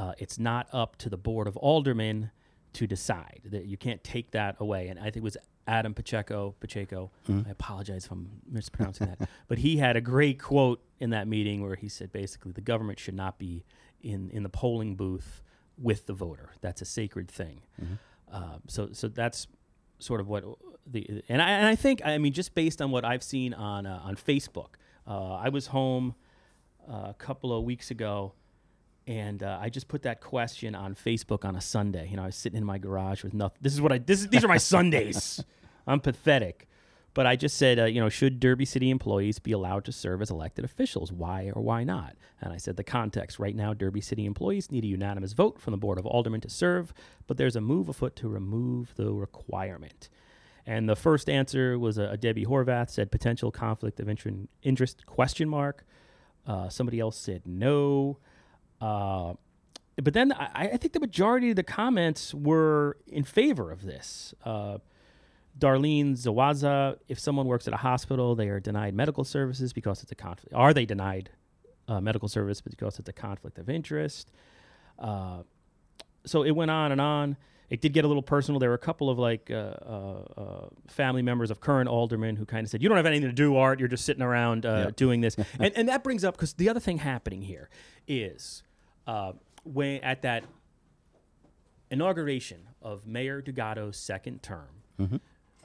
uh, 0.00 0.14
it's 0.16 0.38
not 0.38 0.66
up 0.72 0.96
to 0.96 1.10
the 1.10 1.18
board 1.18 1.46
of 1.46 1.58
aldermen 1.58 2.30
to 2.72 2.86
decide 2.86 3.42
that 3.44 3.66
you 3.66 3.76
can't 3.76 4.02
take 4.02 4.30
that 4.30 4.56
away. 4.58 4.88
And 4.88 4.98
I 4.98 5.04
think 5.04 5.16
it 5.16 5.22
was 5.22 5.36
Adam 5.66 5.92
Pacheco. 5.92 6.54
Pacheco. 6.58 7.10
I 7.46 7.50
apologize 7.50 8.06
if 8.06 8.10
I'm 8.10 8.30
mispronouncing 8.50 9.08
that, 9.08 9.28
but 9.48 9.58
he 9.58 9.76
had 9.76 9.96
a 9.96 10.00
great 10.00 10.40
quote 10.40 10.82
in 11.00 11.10
that 11.10 11.28
meeting 11.28 11.62
where 11.62 11.74
he 11.74 11.88
said 11.88 12.12
basically 12.12 12.52
the 12.52 12.62
government 12.62 12.98
should 12.98 13.14
not 13.14 13.38
be 13.38 13.64
in 14.00 14.30
in 14.30 14.42
the 14.42 14.48
polling 14.48 14.96
booth 14.96 15.42
with 15.76 16.06
the 16.06 16.14
voter. 16.14 16.50
That's 16.62 16.80
a 16.80 16.86
sacred 16.86 17.30
thing. 17.30 17.60
Uh, 18.32 18.58
so 18.68 18.88
so 18.92 19.06
that's 19.08 19.48
sort 19.98 20.20
of 20.20 20.28
what 20.28 20.44
the 20.86 21.22
and 21.28 21.42
I 21.42 21.50
and 21.50 21.66
I 21.66 21.74
think 21.74 22.00
I 22.06 22.16
mean 22.16 22.32
just 22.32 22.54
based 22.54 22.80
on 22.80 22.90
what 22.90 23.04
I've 23.04 23.22
seen 23.22 23.52
on 23.52 23.84
uh, 23.84 24.00
on 24.02 24.16
Facebook. 24.16 24.76
Uh, 25.06 25.34
I 25.34 25.50
was 25.50 25.66
home 25.66 26.14
uh, 26.88 27.08
a 27.10 27.14
couple 27.18 27.52
of 27.52 27.64
weeks 27.64 27.90
ago 27.90 28.32
and 29.06 29.42
uh, 29.42 29.58
I 29.60 29.68
just 29.70 29.88
put 29.88 30.02
that 30.02 30.20
question 30.20 30.74
on 30.74 30.94
Facebook 30.94 31.44
on 31.44 31.56
a 31.56 31.60
Sunday. 31.60 32.08
You 32.08 32.16
know, 32.16 32.22
I 32.22 32.26
was 32.26 32.36
sitting 32.36 32.58
in 32.58 32.64
my 32.64 32.78
garage 32.78 33.24
with 33.24 33.34
nothing. 33.34 33.58
This 33.60 33.72
is 33.72 33.80
what 33.80 33.92
I. 33.92 33.98
This 33.98 34.20
is, 34.20 34.28
these 34.28 34.44
are 34.44 34.48
my 34.48 34.58
Sundays. 34.58 35.42
I'm 35.86 36.00
pathetic, 36.00 36.68
but 37.14 37.26
I 37.26 37.36
just 37.36 37.56
said, 37.56 37.78
uh, 37.78 37.84
you 37.86 38.00
know, 38.00 38.08
should 38.08 38.38
Derby 38.38 38.64
City 38.64 38.90
employees 38.90 39.38
be 39.38 39.52
allowed 39.52 39.84
to 39.86 39.92
serve 39.92 40.22
as 40.22 40.30
elected 40.30 40.64
officials? 40.64 41.10
Why 41.10 41.50
or 41.54 41.62
why 41.62 41.82
not? 41.84 42.16
And 42.40 42.52
I 42.52 42.58
said 42.58 42.76
the 42.76 42.84
context. 42.84 43.38
Right 43.38 43.56
now, 43.56 43.74
Derby 43.74 44.00
City 44.00 44.26
employees 44.26 44.70
need 44.70 44.84
a 44.84 44.88
unanimous 44.88 45.32
vote 45.32 45.60
from 45.60 45.72
the 45.72 45.78
Board 45.78 45.98
of 45.98 46.06
Aldermen 46.06 46.42
to 46.42 46.50
serve, 46.50 46.92
but 47.26 47.36
there's 47.36 47.56
a 47.56 47.60
move 47.60 47.88
afoot 47.88 48.14
to 48.16 48.28
remove 48.28 48.94
the 48.96 49.12
requirement. 49.12 50.08
And 50.66 50.88
the 50.88 50.96
first 50.96 51.28
answer 51.28 51.78
was 51.78 51.98
a, 51.98 52.10
a 52.10 52.16
Debbie 52.16 52.44
Horvath 52.44 52.90
said 52.90 53.10
potential 53.10 53.50
conflict 53.50 53.98
of 53.98 54.08
interest 54.62 55.06
question 55.06 55.48
mark. 55.48 55.84
Uh, 56.46 56.68
somebody 56.68 57.00
else 57.00 57.16
said 57.16 57.42
no. 57.44 58.18
Uh, 58.80 59.34
but 60.02 60.14
then 60.14 60.32
I, 60.32 60.70
I 60.72 60.76
think 60.76 60.92
the 60.92 61.00
majority 61.00 61.50
of 61.50 61.56
the 61.56 61.62
comments 61.62 62.32
were 62.34 62.96
in 63.06 63.24
favor 63.24 63.70
of 63.70 63.82
this. 63.82 64.34
Uh, 64.44 64.78
Darlene 65.58 66.12
Zawaza, 66.12 66.96
if 67.08 67.18
someone 67.18 67.46
works 67.46 67.66
at 67.66 67.74
a 67.74 67.78
hospital, 67.78 68.34
they 68.34 68.48
are 68.48 68.60
denied 68.60 68.94
medical 68.94 69.24
services 69.24 69.72
because 69.72 70.02
it's 70.02 70.12
a 70.12 70.14
conflict. 70.14 70.54
Are 70.54 70.72
they 70.72 70.86
denied 70.86 71.30
uh, 71.88 72.00
medical 72.00 72.28
service 72.28 72.60
because 72.60 72.98
it's 72.98 73.08
a 73.08 73.12
conflict 73.12 73.58
of 73.58 73.68
interest? 73.68 74.30
Uh, 74.98 75.42
so 76.24 76.44
it 76.44 76.52
went 76.52 76.70
on 76.70 76.92
and 76.92 77.00
on. 77.00 77.36
It 77.68 77.80
did 77.80 77.92
get 77.92 78.04
a 78.04 78.08
little 78.08 78.22
personal. 78.22 78.58
There 78.58 78.70
were 78.70 78.74
a 78.74 78.78
couple 78.78 79.10
of 79.10 79.18
like 79.18 79.48
uh, 79.50 79.54
uh, 79.54 80.24
uh 80.36 80.68
family 80.88 81.22
members 81.22 81.52
of 81.52 81.60
current 81.60 81.88
aldermen 81.88 82.34
who 82.34 82.44
kind 82.44 82.64
of 82.64 82.70
said, 82.70 82.82
"You 82.82 82.88
don't 82.88 82.96
have 82.96 83.06
anything 83.06 83.28
to 83.28 83.34
do, 83.34 83.56
Art. 83.56 83.78
You're 83.78 83.88
just 83.88 84.04
sitting 84.04 84.22
around 84.22 84.66
uh, 84.66 84.86
Yep. 84.86 84.96
doing 84.96 85.20
this." 85.20 85.36
and 85.60 85.72
and 85.76 85.88
that 85.88 86.02
brings 86.02 86.24
up 86.24 86.34
because 86.34 86.54
the 86.54 86.68
other 86.68 86.80
thing 86.80 86.98
happening 86.98 87.42
here 87.42 87.70
is 88.08 88.64
uh, 89.06 89.32
when 89.64 90.02
at 90.02 90.22
that 90.22 90.44
inauguration 91.90 92.68
of 92.82 93.06
Mayor 93.06 93.42
Dugatto's 93.42 93.96
second 93.96 94.42
term. 94.42 94.68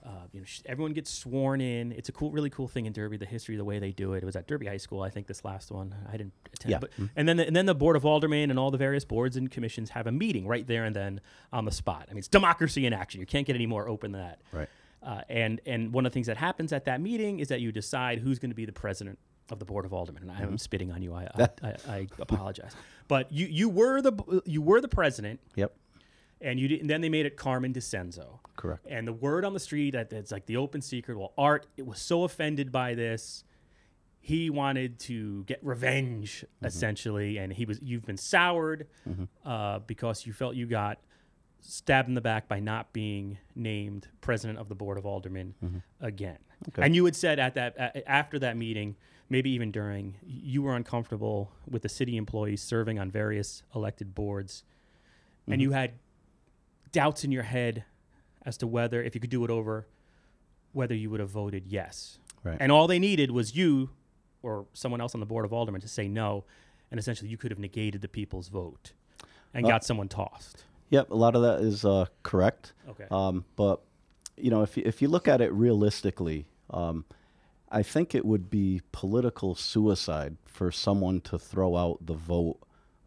Uh, 0.05 0.09
you 0.33 0.39
know, 0.39 0.45
sh- 0.45 0.61
everyone 0.67 0.93
gets 0.93 1.09
sworn 1.09 1.59
in. 1.59 1.91
It's 1.91 2.09
a 2.09 2.11
cool, 2.11 2.29
really 2.29 2.51
cool 2.51 2.67
thing 2.67 2.85
in 2.85 2.93
Derby. 2.93 3.17
The 3.17 3.25
history, 3.25 3.55
the 3.55 3.65
way 3.65 3.79
they 3.79 3.91
do 3.91 4.13
it. 4.13 4.21
It 4.21 4.25
was 4.25 4.35
at 4.35 4.47
Derby 4.47 4.67
High 4.67 4.77
School, 4.77 5.01
I 5.01 5.09
think. 5.09 5.25
This 5.25 5.43
last 5.43 5.71
one, 5.71 5.95
I 6.07 6.11
didn't 6.11 6.33
attend. 6.53 6.71
Yeah. 6.71 6.77
But 6.77 6.91
and 7.15 7.27
then 7.27 7.37
the, 7.37 7.47
and 7.47 7.55
then 7.55 7.65
the 7.65 7.73
board 7.73 7.95
of 7.95 8.05
aldermen 8.05 8.51
and 8.51 8.59
all 8.59 8.69
the 8.69 8.77
various 8.77 9.03
boards 9.03 9.35
and 9.35 9.49
commissions 9.49 9.89
have 9.89 10.05
a 10.05 10.11
meeting 10.11 10.45
right 10.45 10.65
there 10.67 10.85
and 10.85 10.95
then 10.95 11.21
on 11.51 11.65
the 11.65 11.71
spot. 11.71 12.05
I 12.07 12.13
mean, 12.13 12.19
it's 12.19 12.27
democracy 12.27 12.85
in 12.85 12.93
action. 12.93 13.19
You 13.19 13.25
can't 13.25 13.47
get 13.47 13.55
any 13.55 13.65
more 13.65 13.89
open 13.89 14.11
than 14.11 14.21
that. 14.21 14.41
Right. 14.51 14.69
Uh, 15.01 15.21
and 15.27 15.59
and 15.65 15.91
one 15.91 16.05
of 16.05 16.11
the 16.11 16.13
things 16.13 16.27
that 16.27 16.37
happens 16.37 16.71
at 16.71 16.85
that 16.85 17.01
meeting 17.01 17.39
is 17.39 17.47
that 17.47 17.61
you 17.61 17.71
decide 17.71 18.19
who's 18.19 18.37
going 18.37 18.51
to 18.51 18.55
be 18.55 18.65
the 18.65 18.71
president 18.71 19.17
of 19.51 19.57
the 19.57 19.65
board 19.65 19.85
of 19.85 19.93
aldermen. 19.93 20.21
And 20.21 20.31
I'm 20.31 20.57
spitting 20.59 20.91
on 20.91 21.01
you. 21.01 21.15
I 21.15 21.27
I, 21.37 21.49
I, 21.63 21.75
I 21.87 22.07
apologize. 22.19 22.75
But 23.07 23.31
you 23.31 23.45
you 23.47 23.69
were 23.69 24.01
the 24.01 24.41
you 24.45 24.61
were 24.61 24.81
the 24.81 24.87
president, 24.87 25.39
Yep. 25.55 25.75
and 26.41 26.59
you 26.59 26.67
did, 26.67 26.81
and 26.81 26.89
then 26.89 27.01
they 27.01 27.09
made 27.09 27.25
it 27.25 27.37
Carmen 27.37 27.73
DeCenzo. 27.73 28.39
Correct. 28.55 28.85
And 28.89 29.07
the 29.07 29.13
word 29.13 29.45
on 29.45 29.53
the 29.53 29.59
street 29.59 29.91
that 29.91 30.11
it's 30.13 30.31
like 30.31 30.45
the 30.47 30.57
open 30.57 30.81
secret. 30.81 31.17
Well, 31.17 31.33
Art 31.37 31.67
it 31.77 31.85
was 31.85 31.99
so 31.99 32.23
offended 32.23 32.71
by 32.71 32.95
this, 32.95 33.43
he 34.21 34.49
wanted 34.49 34.97
to 35.01 35.43
get 35.43 35.59
revenge 35.63 36.43
essentially, 36.63 37.37
and 37.37 37.53
he 37.53 37.65
was 37.65 37.79
you've 37.81 38.05
been 38.05 38.17
soured 38.17 38.87
uh, 39.45 39.79
because 39.79 40.25
you 40.25 40.33
felt 40.33 40.55
you 40.55 40.65
got 40.65 40.99
stabbed 41.67 42.07
in 42.07 42.13
the 42.15 42.21
back 42.21 42.47
by 42.47 42.59
not 42.59 42.93
being 42.93 43.37
named 43.55 44.07
president 44.21 44.59
of 44.59 44.69
the 44.69 44.75
board 44.75 44.97
of 44.97 45.05
aldermen 45.05 45.55
again. 45.99 46.37
Okay. 46.69 46.83
And 46.83 46.95
you 46.95 47.05
had 47.05 47.15
said 47.15 47.39
at 47.39 47.55
that 47.55 47.75
a- 47.77 48.09
after 48.09 48.37
that 48.39 48.55
meeting, 48.55 48.95
maybe 49.29 49.49
even 49.51 49.71
during, 49.71 50.15
you 50.25 50.61
were 50.61 50.75
uncomfortable 50.75 51.51
with 51.67 51.81
the 51.81 51.89
city 51.89 52.17
employees 52.17 52.61
serving 52.61 52.99
on 52.99 53.09
various 53.09 53.63
elected 53.73 54.13
boards, 54.13 54.63
and 55.47 55.61
you 55.61 55.71
had 55.71 55.93
doubts 56.91 57.23
in 57.23 57.31
your 57.31 57.43
head 57.43 57.83
as 58.45 58.57
to 58.57 58.67
whether, 58.67 59.01
if 59.03 59.15
you 59.15 59.21
could 59.21 59.29
do 59.31 59.43
it 59.43 59.49
over, 59.49 59.87
whether 60.71 60.93
you 60.95 61.09
would 61.09 61.19
have 61.19 61.29
voted 61.29 61.65
yes. 61.67 62.19
Right. 62.43 62.57
And 62.59 62.71
all 62.71 62.85
they 62.87 62.99
needed 62.99 63.31
was 63.31 63.55
you 63.55 63.89
or 64.43 64.67
someone 64.73 65.01
else 65.01 65.15
on 65.15 65.19
the 65.19 65.25
board 65.25 65.45
of 65.45 65.51
aldermen 65.53 65.81
to 65.81 65.87
say 65.87 66.07
no, 66.07 66.43
and 66.91 66.99
essentially 66.99 67.29
you 67.29 67.37
could 67.37 67.49
have 67.51 67.59
negated 67.59 68.01
the 68.01 68.07
people's 68.07 68.49
vote 68.49 68.93
and 69.53 69.65
Uh, 69.65 69.69
got 69.69 69.83
someone 69.83 70.07
tossed. 70.07 70.63
Yep. 70.95 71.11
A 71.11 71.15
lot 71.15 71.35
of 71.35 71.41
that 71.41 71.59
is 71.59 71.83
uh, 71.83 72.05
correct. 72.23 72.71
Okay. 72.89 73.05
Um, 73.11 73.43
but 73.57 73.81
you 74.37 74.49
know, 74.49 74.61
if 74.61 74.77
you, 74.77 74.83
if 74.85 75.01
you 75.01 75.09
look 75.09 75.27
at 75.27 75.41
it 75.41 75.51
realistically, 75.51 76.45
um, 76.69 77.03
I 77.69 77.83
think 77.83 78.15
it 78.15 78.25
would 78.25 78.49
be 78.49 78.81
political 78.93 79.55
suicide 79.55 80.37
for 80.45 80.71
someone 80.71 81.19
to 81.21 81.37
throw 81.37 81.75
out 81.75 82.05
the 82.05 82.13
vote 82.13 82.59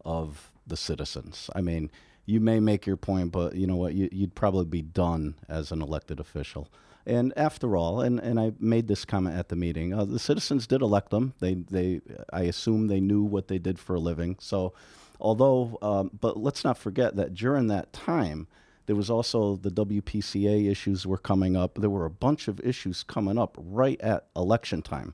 of 0.05 0.51
the 0.67 0.77
citizens. 0.77 1.49
I 1.55 1.61
mean, 1.61 1.89
you 2.27 2.39
may 2.39 2.59
make 2.59 2.85
your 2.85 2.97
point, 2.97 3.31
but 3.31 3.55
you 3.55 3.65
know 3.65 3.75
what? 3.75 3.95
You, 3.95 4.07
you'd 4.11 4.35
probably 4.35 4.65
be 4.65 4.83
done 4.83 5.33
as 5.47 5.71
an 5.71 5.81
elected 5.81 6.19
official. 6.19 6.69
And 7.07 7.33
after 7.35 7.75
all, 7.75 8.01
and, 8.01 8.19
and 8.19 8.39
I 8.39 8.51
made 8.59 8.87
this 8.87 9.03
comment 9.03 9.35
at 9.35 9.49
the 9.49 9.55
meeting, 9.55 9.95
uh, 9.95 10.05
the 10.05 10.19
citizens 10.19 10.67
did 10.67 10.83
elect 10.83 11.09
them. 11.09 11.33
They, 11.39 11.55
they, 11.55 12.01
I 12.31 12.41
assume 12.41 12.85
they 12.85 12.99
knew 12.99 13.23
what 13.23 13.47
they 13.47 13.57
did 13.57 13.79
for 13.79 13.95
a 13.95 13.99
living. 13.99 14.35
So, 14.39 14.73
although, 15.19 15.77
um, 15.81 16.11
but 16.19 16.37
let's 16.37 16.63
not 16.63 16.77
forget 16.77 17.15
that 17.15 17.33
during 17.33 17.67
that 17.67 17.91
time, 17.93 18.47
there 18.85 18.95
was 18.95 19.09
also 19.09 19.55
the 19.55 19.69
WPCA 19.69 20.69
issues 20.69 21.05
were 21.05 21.17
coming 21.17 21.55
up. 21.55 21.75
There 21.79 21.89
were 21.89 22.05
a 22.05 22.09
bunch 22.09 22.47
of 22.47 22.59
issues 22.61 23.03
coming 23.03 23.37
up 23.37 23.55
right 23.59 23.99
at 24.01 24.25
election 24.35 24.81
time. 24.81 25.13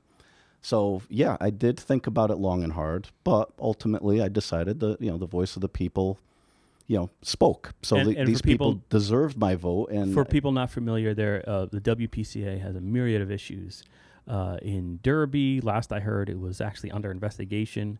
So 0.62 1.02
yeah, 1.08 1.36
I 1.40 1.50
did 1.50 1.78
think 1.78 2.06
about 2.06 2.30
it 2.30 2.36
long 2.36 2.64
and 2.64 2.72
hard, 2.72 3.08
but 3.22 3.50
ultimately 3.58 4.20
I 4.22 4.28
decided 4.28 4.80
that 4.80 5.00
you 5.00 5.10
know 5.10 5.18
the 5.18 5.26
voice 5.26 5.56
of 5.56 5.62
the 5.62 5.68
people, 5.68 6.18
you 6.86 6.96
know, 6.96 7.10
spoke. 7.22 7.72
So 7.82 7.96
And- 7.96 8.08
the, 8.10 8.16
and 8.18 8.26
these 8.28 8.42
people, 8.42 8.72
people- 8.74 8.82
deserved 8.88 9.36
my 9.36 9.54
vote. 9.54 9.90
And 9.90 10.12
For 10.14 10.24
people 10.24 10.52
not 10.52 10.70
familiar, 10.70 11.14
there 11.14 11.44
uh, 11.46 11.66
the 11.66 11.80
WPCA 11.80 12.60
has 12.60 12.74
a 12.74 12.80
myriad 12.80 13.20
of 13.22 13.30
issues. 13.30 13.84
Uh, 14.26 14.56
in 14.62 14.98
Derby, 15.04 15.60
last 15.60 15.92
I 15.92 16.00
heard, 16.00 16.28
it 16.28 16.40
was 16.40 16.60
actually 16.60 16.90
under 16.90 17.12
investigation 17.12 17.98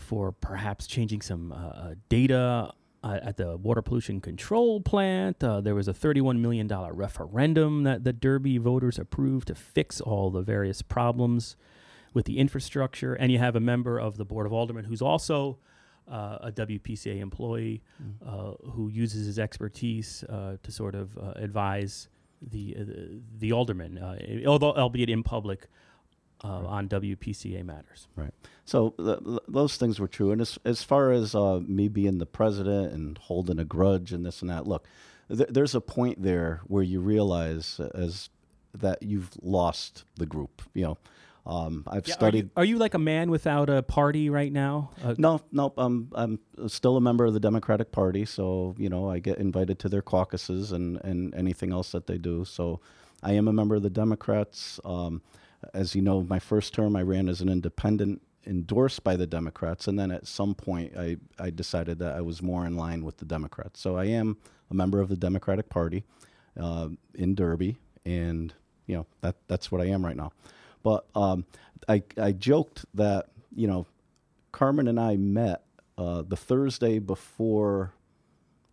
for 0.00 0.32
perhaps 0.32 0.86
changing 0.86 1.22
some 1.22 1.52
uh, 1.52 1.56
uh, 1.56 1.94
data 2.08 2.72
uh, 3.02 3.18
at 3.22 3.36
the 3.36 3.56
water 3.56 3.82
pollution 3.82 4.20
control 4.20 4.80
plant. 4.80 5.42
Uh, 5.42 5.60
there 5.60 5.74
was 5.74 5.88
a 5.88 5.94
$31 5.94 6.38
million 6.38 6.68
referendum 6.68 7.84
that 7.84 8.04
the 8.04 8.12
Derby 8.12 8.58
voters 8.58 8.98
approved 8.98 9.48
to 9.48 9.54
fix 9.54 10.00
all 10.00 10.30
the 10.30 10.42
various 10.42 10.82
problems 10.82 11.56
with 12.12 12.26
the 12.26 12.38
infrastructure. 12.38 13.14
And 13.14 13.30
you 13.30 13.38
have 13.38 13.56
a 13.56 13.60
member 13.60 13.98
of 13.98 14.16
the 14.16 14.24
Board 14.24 14.46
of 14.46 14.52
Aldermen 14.52 14.84
who's 14.84 15.02
also 15.02 15.58
uh, 16.10 16.38
a 16.42 16.52
WPCA 16.52 17.20
employee 17.20 17.82
uh, 18.26 18.52
who 18.72 18.88
uses 18.88 19.26
his 19.26 19.38
expertise 19.38 20.24
uh, 20.24 20.56
to 20.62 20.72
sort 20.72 20.94
of 20.94 21.16
uh, 21.16 21.32
advise 21.36 22.08
the 22.42 22.76
uh, 22.78 22.84
the 23.38 23.52
aldermen, 23.52 23.98
uh, 23.98 24.16
although 24.46 24.72
albeit 24.72 25.10
in 25.10 25.22
public, 25.22 25.68
uh, 26.42 26.66
on 26.66 26.88
WPCA 26.88 27.64
matters. 27.64 28.08
Right. 28.16 28.32
So 28.64 28.90
th- 28.98 29.18
th- 29.24 29.38
those 29.48 29.76
things 29.76 29.98
were 30.00 30.08
true. 30.08 30.30
And 30.32 30.40
as 30.40 30.58
as 30.64 30.82
far 30.82 31.10
as 31.12 31.34
uh, 31.34 31.60
me 31.66 31.88
being 31.88 32.18
the 32.18 32.26
president 32.26 32.92
and 32.92 33.18
holding 33.18 33.58
a 33.58 33.64
grudge 33.64 34.12
and 34.12 34.24
this 34.24 34.40
and 34.40 34.50
that, 34.50 34.66
look, 34.66 34.86
th- 35.28 35.48
there's 35.50 35.74
a 35.74 35.80
point 35.80 36.22
there 36.22 36.60
where 36.66 36.82
you 36.82 37.00
realize 37.00 37.78
uh, 37.80 37.88
as 37.94 38.30
that 38.74 39.02
you've 39.02 39.30
lost 39.42 40.04
the 40.16 40.26
group. 40.26 40.62
You 40.74 40.84
know, 40.84 40.98
um, 41.44 41.84
I've 41.88 42.06
Yeah, 42.06 42.14
studied. 42.14 42.44
Are 42.56 42.64
you, 42.64 42.70
are 42.70 42.74
you 42.74 42.78
like 42.78 42.94
a 42.94 42.98
man 42.98 43.30
without 43.30 43.68
a 43.68 43.82
party 43.82 44.30
right 44.30 44.52
now? 44.52 44.90
Uh, 45.02 45.14
No, 45.18 45.40
nope. 45.50 45.74
I'm 45.76 46.10
I'm 46.14 46.38
still 46.68 46.96
a 46.96 47.00
member 47.00 47.24
of 47.24 47.34
the 47.34 47.40
Democratic 47.40 47.90
Party, 47.92 48.24
so 48.24 48.74
you 48.78 48.88
know 48.88 49.10
I 49.10 49.18
get 49.18 49.38
invited 49.38 49.78
to 49.80 49.88
their 49.88 50.02
caucuses 50.02 50.72
and 50.72 50.98
and 51.04 51.34
anything 51.34 51.72
else 51.72 51.92
that 51.92 52.06
they 52.06 52.18
do. 52.18 52.44
So 52.44 52.80
I 53.22 53.32
am 53.32 53.48
a 53.48 53.52
member 53.52 53.74
of 53.74 53.82
the 53.82 53.90
Democrats. 53.90 54.78
Um, 54.84 55.20
as 55.74 55.94
you 55.94 56.02
know, 56.02 56.22
my 56.22 56.38
first 56.38 56.74
term 56.74 56.96
I 56.96 57.02
ran 57.02 57.28
as 57.28 57.40
an 57.40 57.48
independent, 57.48 58.22
endorsed 58.46 59.04
by 59.04 59.16
the 59.16 59.26
Democrats, 59.26 59.86
and 59.86 59.98
then 59.98 60.10
at 60.10 60.26
some 60.26 60.54
point 60.54 60.96
I 60.96 61.16
I 61.38 61.50
decided 61.50 61.98
that 61.98 62.14
I 62.14 62.20
was 62.20 62.42
more 62.42 62.66
in 62.66 62.76
line 62.76 63.04
with 63.04 63.18
the 63.18 63.24
Democrats. 63.24 63.80
So 63.80 63.96
I 63.96 64.06
am 64.06 64.36
a 64.70 64.74
member 64.74 65.00
of 65.00 65.08
the 65.08 65.16
Democratic 65.16 65.68
Party 65.68 66.04
uh, 66.58 66.88
in 67.14 67.34
Derby, 67.34 67.76
and 68.04 68.52
you 68.86 68.96
know 68.96 69.06
that 69.20 69.36
that's 69.48 69.70
what 69.70 69.80
I 69.80 69.86
am 69.86 70.04
right 70.04 70.16
now. 70.16 70.32
But 70.82 71.04
um, 71.14 71.44
I 71.88 72.02
I 72.16 72.32
joked 72.32 72.86
that 72.94 73.26
you 73.54 73.66
know 73.66 73.86
Carmen 74.52 74.88
and 74.88 74.98
I 74.98 75.16
met 75.16 75.62
uh, 75.98 76.22
the 76.22 76.36
Thursday 76.36 76.98
before, 76.98 77.92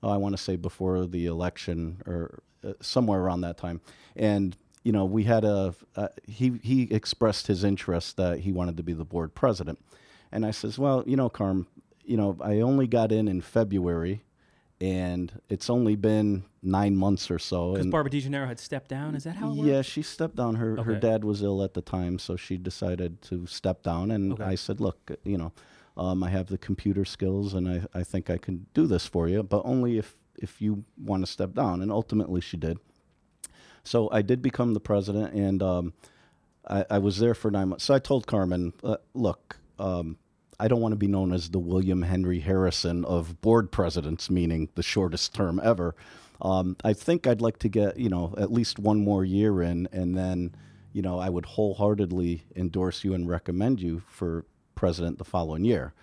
oh, 0.02 0.10
I 0.10 0.18
want 0.18 0.36
to 0.36 0.42
say 0.42 0.56
before 0.56 1.06
the 1.06 1.26
election 1.26 2.02
or 2.06 2.42
uh, 2.64 2.74
somewhere 2.82 3.20
around 3.20 3.42
that 3.42 3.58
time. 3.58 3.82
And, 4.16 4.56
you 4.88 4.94
know, 4.94 5.04
we 5.04 5.26
had 5.26 5.44
a, 5.44 5.76
uh, 5.98 6.08
he, 6.26 6.62
he 6.64 6.84
expressed 6.84 7.48
his 7.48 7.66
interest 7.66 8.16
that 8.16 8.40
he 8.40 8.54
wanted 8.54 8.78
to 8.78 8.84
be 8.84 8.94
the 8.94 9.04
board 9.04 9.36
president. 9.36 9.84
And 10.32 10.46
I 10.46 10.52
says, 10.52 10.80
well, 10.80 11.04
you 11.06 11.18
know, 11.18 11.28
Carm, 11.28 11.68
you 12.06 12.16
know, 12.16 12.38
I 12.40 12.62
only 12.62 12.88
got 12.88 13.12
in 13.12 13.28
in 13.28 13.42
February 13.42 14.24
and 14.80 15.42
it's 15.50 15.70
only 15.70 15.98
been 15.98 16.46
nine 16.64 16.96
months 16.96 17.30
or 17.30 17.38
so. 17.38 17.74
Because 17.74 17.88
Barbara 17.88 18.12
DeGennaro 18.12 18.48
had 18.48 18.60
stepped 18.60 18.88
down. 18.88 19.14
Is 19.14 19.26
that 19.26 19.36
how 19.36 19.52
yeah, 19.56 19.82
she 19.82 20.02
stepped 20.04 20.38
down. 20.38 20.56
Her 20.56 20.82
her 20.82 20.96
dad 20.96 21.26
was 21.26 21.42
ill 21.44 21.64
at 21.64 21.74
the 21.74 21.82
time, 21.82 22.18
so 22.18 22.38
she 22.38 22.56
decided 22.58 23.22
to 23.24 23.46
step 23.46 23.84
down. 23.84 24.12
And 24.12 24.34
Okay. 24.34 24.44
I 24.44 24.56
said, 24.56 24.80
"Look, 24.80 25.12
you 25.24 25.38
know, 25.38 25.52
um, 25.98 26.24
I 26.24 26.30
have 26.30 26.46
the 26.46 26.60
computer 26.60 27.06
skills, 27.06 27.56
and 27.56 27.68
I, 27.68 27.82
I 27.94 28.04
think 28.04 28.30
I 28.30 28.38
can 28.38 28.68
do 28.76 28.86
this 28.86 29.08
for 29.08 29.28
you, 29.28 29.42
but 29.42 29.64
only 29.66 29.98
if 29.98 30.16
if 30.36 30.62
you 30.62 30.86
want 30.96 31.26
to 31.26 31.32
step 31.32 31.56
down." 31.56 31.82
And 31.82 31.92
ultimately, 31.92 32.40
she 32.40 32.56
did. 32.56 32.78
So 33.88 34.10
I 34.12 34.22
did 34.22 34.42
become 34.42 34.74
the 34.74 34.80
president, 34.80 35.34
and 35.34 35.64
um, 35.64 35.94
I, 36.68 36.86
I 36.90 36.98
was 37.00 37.20
there 37.20 37.34
for 37.34 37.50
nine 37.50 37.70
months. 37.70 37.86
So 37.86 37.94
I 37.94 38.00
told 38.00 38.28
Carmen, 38.28 38.74
uh, 38.84 38.98
"Look." 39.14 39.58
Um, 39.80 40.18
I 40.60 40.68
don't 40.68 40.82
want 40.82 40.94
to 40.94 40.98
be 40.98 41.08
known 41.08 41.32
as 41.34 41.50
the 41.50 41.60
William 41.60 42.02
Henry 42.02 42.40
Harrison 42.40 43.06
of 43.06 43.40
board 43.42 43.72
presidents, 43.72 44.28
meaning 44.30 44.70
the 44.74 44.82
shortest 44.82 45.36
term 45.36 45.62
ever. 45.64 45.96
um, 46.42 46.76
I 46.84 46.94
think 46.94 47.28
I'd 47.28 47.42
like 47.42 47.60
to 47.60 47.70
get 47.70 47.98
you 47.98 48.10
know 48.10 48.34
at 48.38 48.52
least 48.52 48.80
one 48.80 49.00
more 49.04 49.24
year 49.24 49.62
in, 49.62 49.88
and 49.92 50.18
then 50.18 50.56
you 50.94 51.02
know 51.02 51.20
I 51.20 51.30
would 51.30 51.46
wholeheartedly 51.46 52.44
endorse 52.56 53.04
you 53.04 53.14
and 53.14 53.30
recommend 53.30 53.82
you 53.82 54.02
for 54.08 54.46
president 54.76 55.18
the 55.18 55.26
following 55.26 55.64
year. 55.64 55.94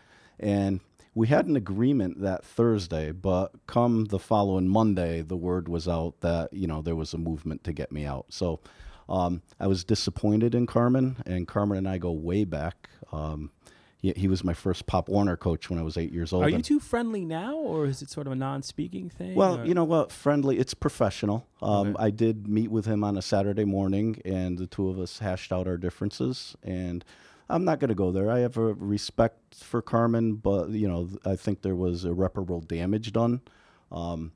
And 0.41 0.81
we 1.15 1.29
had 1.29 1.47
an 1.47 1.57
agreement 1.57 2.21
that 2.21 2.45
Thursday, 2.45 3.13
but 3.13 3.53
come 3.67 4.07
the 4.07 4.19
following 4.19 4.69
Monday, 4.69 5.23
the 5.23 5.37
word 5.37 5.69
was 5.69 5.87
out 5.89 6.21
that 6.21 6.53
you 6.53 6.67
know 6.67 6.83
there 6.83 6.97
was 6.97 7.15
a 7.15 7.19
movement 7.19 7.65
to 7.65 7.73
get 7.73 7.93
me 7.93 8.05
out. 8.05 8.27
So 8.31 8.61
um, 9.09 9.43
I 9.61 9.67
was 9.67 9.85
disappointed 9.85 10.55
in 10.55 10.67
Carmen, 10.67 11.17
and 11.27 11.47
Carmen 11.47 11.79
and 11.79 11.89
I 11.89 11.99
go 11.99 12.11
way 12.13 12.45
back. 12.45 12.89
Um, 13.13 13.51
he, 13.99 14.13
he 14.17 14.29
was 14.29 14.45
my 14.45 14.53
first 14.53 14.85
Pop 14.87 15.09
Warner 15.09 15.37
coach 15.37 15.71
when 15.71 15.79
I 15.79 15.83
was 15.83 15.97
eight 15.97 16.13
years 16.13 16.33
old. 16.33 16.45
Are 16.45 16.49
you 16.51 16.61
two 16.61 16.79
friendly 16.81 17.25
now, 17.25 17.55
or 17.55 17.87
is 17.87 18.03
it 18.03 18.11
sort 18.11 18.27
of 18.27 18.33
a 18.35 18.37
non-speaking 18.37 19.09
thing? 19.11 19.35
well, 19.35 19.61
or- 19.61 19.65
you 19.65 19.73
know 19.73 19.85
what? 19.85 20.11
Friendly. 20.13 20.59
It's 20.59 20.75
professional. 20.75 21.47
Um, 21.63 21.89
Okay. 21.89 21.97
I 22.05 22.11
did 22.11 22.47
meet 22.49 22.71
with 22.71 22.85
him 22.87 23.03
on 23.05 23.17
a 23.17 23.23
Saturday 23.23 23.65
morning, 23.65 24.21
and 24.25 24.59
the 24.59 24.67
two 24.67 24.89
of 24.91 24.99
us 24.99 25.21
hashed 25.21 25.53
out 25.53 25.67
our 25.67 25.77
differences. 25.79 26.55
And 26.63 27.03
I'm 27.49 27.65
not 27.65 27.79
going 27.79 27.89
to 27.89 27.95
go 27.95 28.11
there. 28.11 28.31
I 28.31 28.41
have 28.41 28.57
a 28.57 28.75
respect 28.75 29.57
for 29.57 29.83
Carmen, 29.83 30.35
but 30.35 30.71
you 30.71 30.89
know, 30.89 31.09
I 31.25 31.37
think 31.37 31.63
there 31.63 31.77
was 31.77 32.05
irreparable 32.05 32.61
damage 32.61 33.13
done. 33.13 33.43
Um, 33.93 34.33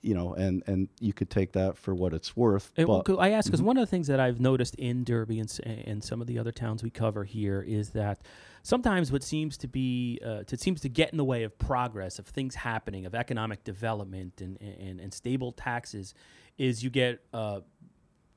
you 0.00 0.14
know, 0.14 0.32
and 0.34 0.62
and 0.66 0.88
you 1.00 1.12
could 1.12 1.28
take 1.28 1.52
that 1.52 1.76
for 1.76 1.94
what 1.94 2.12
it's 2.12 2.36
worth. 2.36 2.72
And, 2.76 2.88
well, 2.88 3.02
but 3.04 3.12
mm-hmm. 3.12 3.20
I 3.20 3.30
ask 3.30 3.46
because 3.46 3.62
one 3.62 3.76
of 3.76 3.82
the 3.82 3.86
things 3.86 4.06
that 4.06 4.20
I've 4.20 4.40
noticed 4.40 4.74
in 4.76 5.02
Derby 5.04 5.40
and, 5.40 5.60
and 5.64 6.02
some 6.02 6.20
of 6.20 6.26
the 6.26 6.38
other 6.38 6.52
towns 6.52 6.82
we 6.82 6.90
cover 6.90 7.24
here 7.24 7.64
is 7.66 7.90
that 7.90 8.20
sometimes 8.62 9.10
what 9.10 9.24
seems 9.24 9.56
to 9.58 9.68
be 9.68 10.20
uh, 10.24 10.44
it 10.50 10.60
seems 10.60 10.80
to 10.82 10.88
get 10.88 11.10
in 11.10 11.18
the 11.18 11.24
way 11.24 11.42
of 11.42 11.58
progress 11.58 12.18
of 12.18 12.26
things 12.26 12.54
happening 12.54 13.06
of 13.06 13.14
economic 13.14 13.64
development 13.64 14.40
and 14.40 14.56
and, 14.60 15.00
and 15.00 15.12
stable 15.12 15.50
taxes 15.50 16.14
is 16.58 16.84
you 16.84 16.90
get 16.90 17.20
uh, 17.32 17.60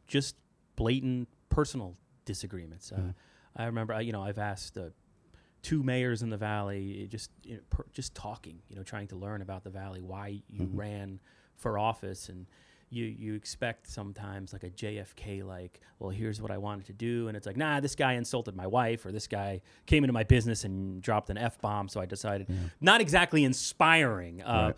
just 0.08 0.36
blatant 0.76 1.28
personal 1.50 1.96
disagreements. 2.26 2.92
Uh, 2.92 3.14
I 3.56 3.66
remember, 3.66 3.94
uh, 3.94 4.00
you 4.00 4.12
know, 4.12 4.24
I've 4.24 4.40
asked 4.40 4.78
uh, 4.78 4.90
two 5.62 5.84
mayors 5.84 6.22
in 6.22 6.30
the 6.30 6.38
valley, 6.38 7.04
uh, 7.04 7.08
just 7.08 7.32
you 7.44 7.56
know, 7.56 7.62
per, 7.70 7.86
just 7.94 8.16
talking, 8.16 8.60
you 8.70 8.76
know, 8.76 8.84
trying 8.84 9.08
to 9.08 9.16
learn 9.16 9.42
about 9.42 9.64
the 9.64 9.70
valley, 9.70 10.02
why 10.02 10.42
you 10.48 10.70
ran 10.74 11.20
for 11.56 11.78
office, 11.78 12.30
and 12.30 12.46
you 12.90 13.06
you 13.06 13.34
expect 13.36 13.88
sometimes 13.88 14.54
like 14.54 14.64
a 14.64 14.70
JFK 14.70 15.46
like, 15.46 15.80
well, 16.00 16.10
here's 16.10 16.42
what 16.42 16.52
I 16.52 16.58
wanted 16.58 16.86
to 16.88 16.94
do, 16.94 17.28
and 17.28 17.38
it's 17.38 17.46
like, 17.46 17.58
nah, 17.58 17.80
this 17.80 17.96
guy 17.96 18.14
insulted 18.14 18.56
my 18.56 18.68
wife, 18.68 19.06
or 19.06 19.12
this 19.12 19.28
guy 19.28 19.62
came 19.86 20.04
into 20.04 20.14
my 20.14 20.24
business 20.24 20.64
and 20.64 21.02
dropped 21.02 21.30
an 21.30 21.38
f 21.38 21.60
bomb, 21.62 21.88
so 21.88 22.02
I 22.02 22.06
decided, 22.06 22.48
not 22.80 23.02
exactly 23.02 23.44
inspiring. 23.44 24.42
Uh, 24.42 24.74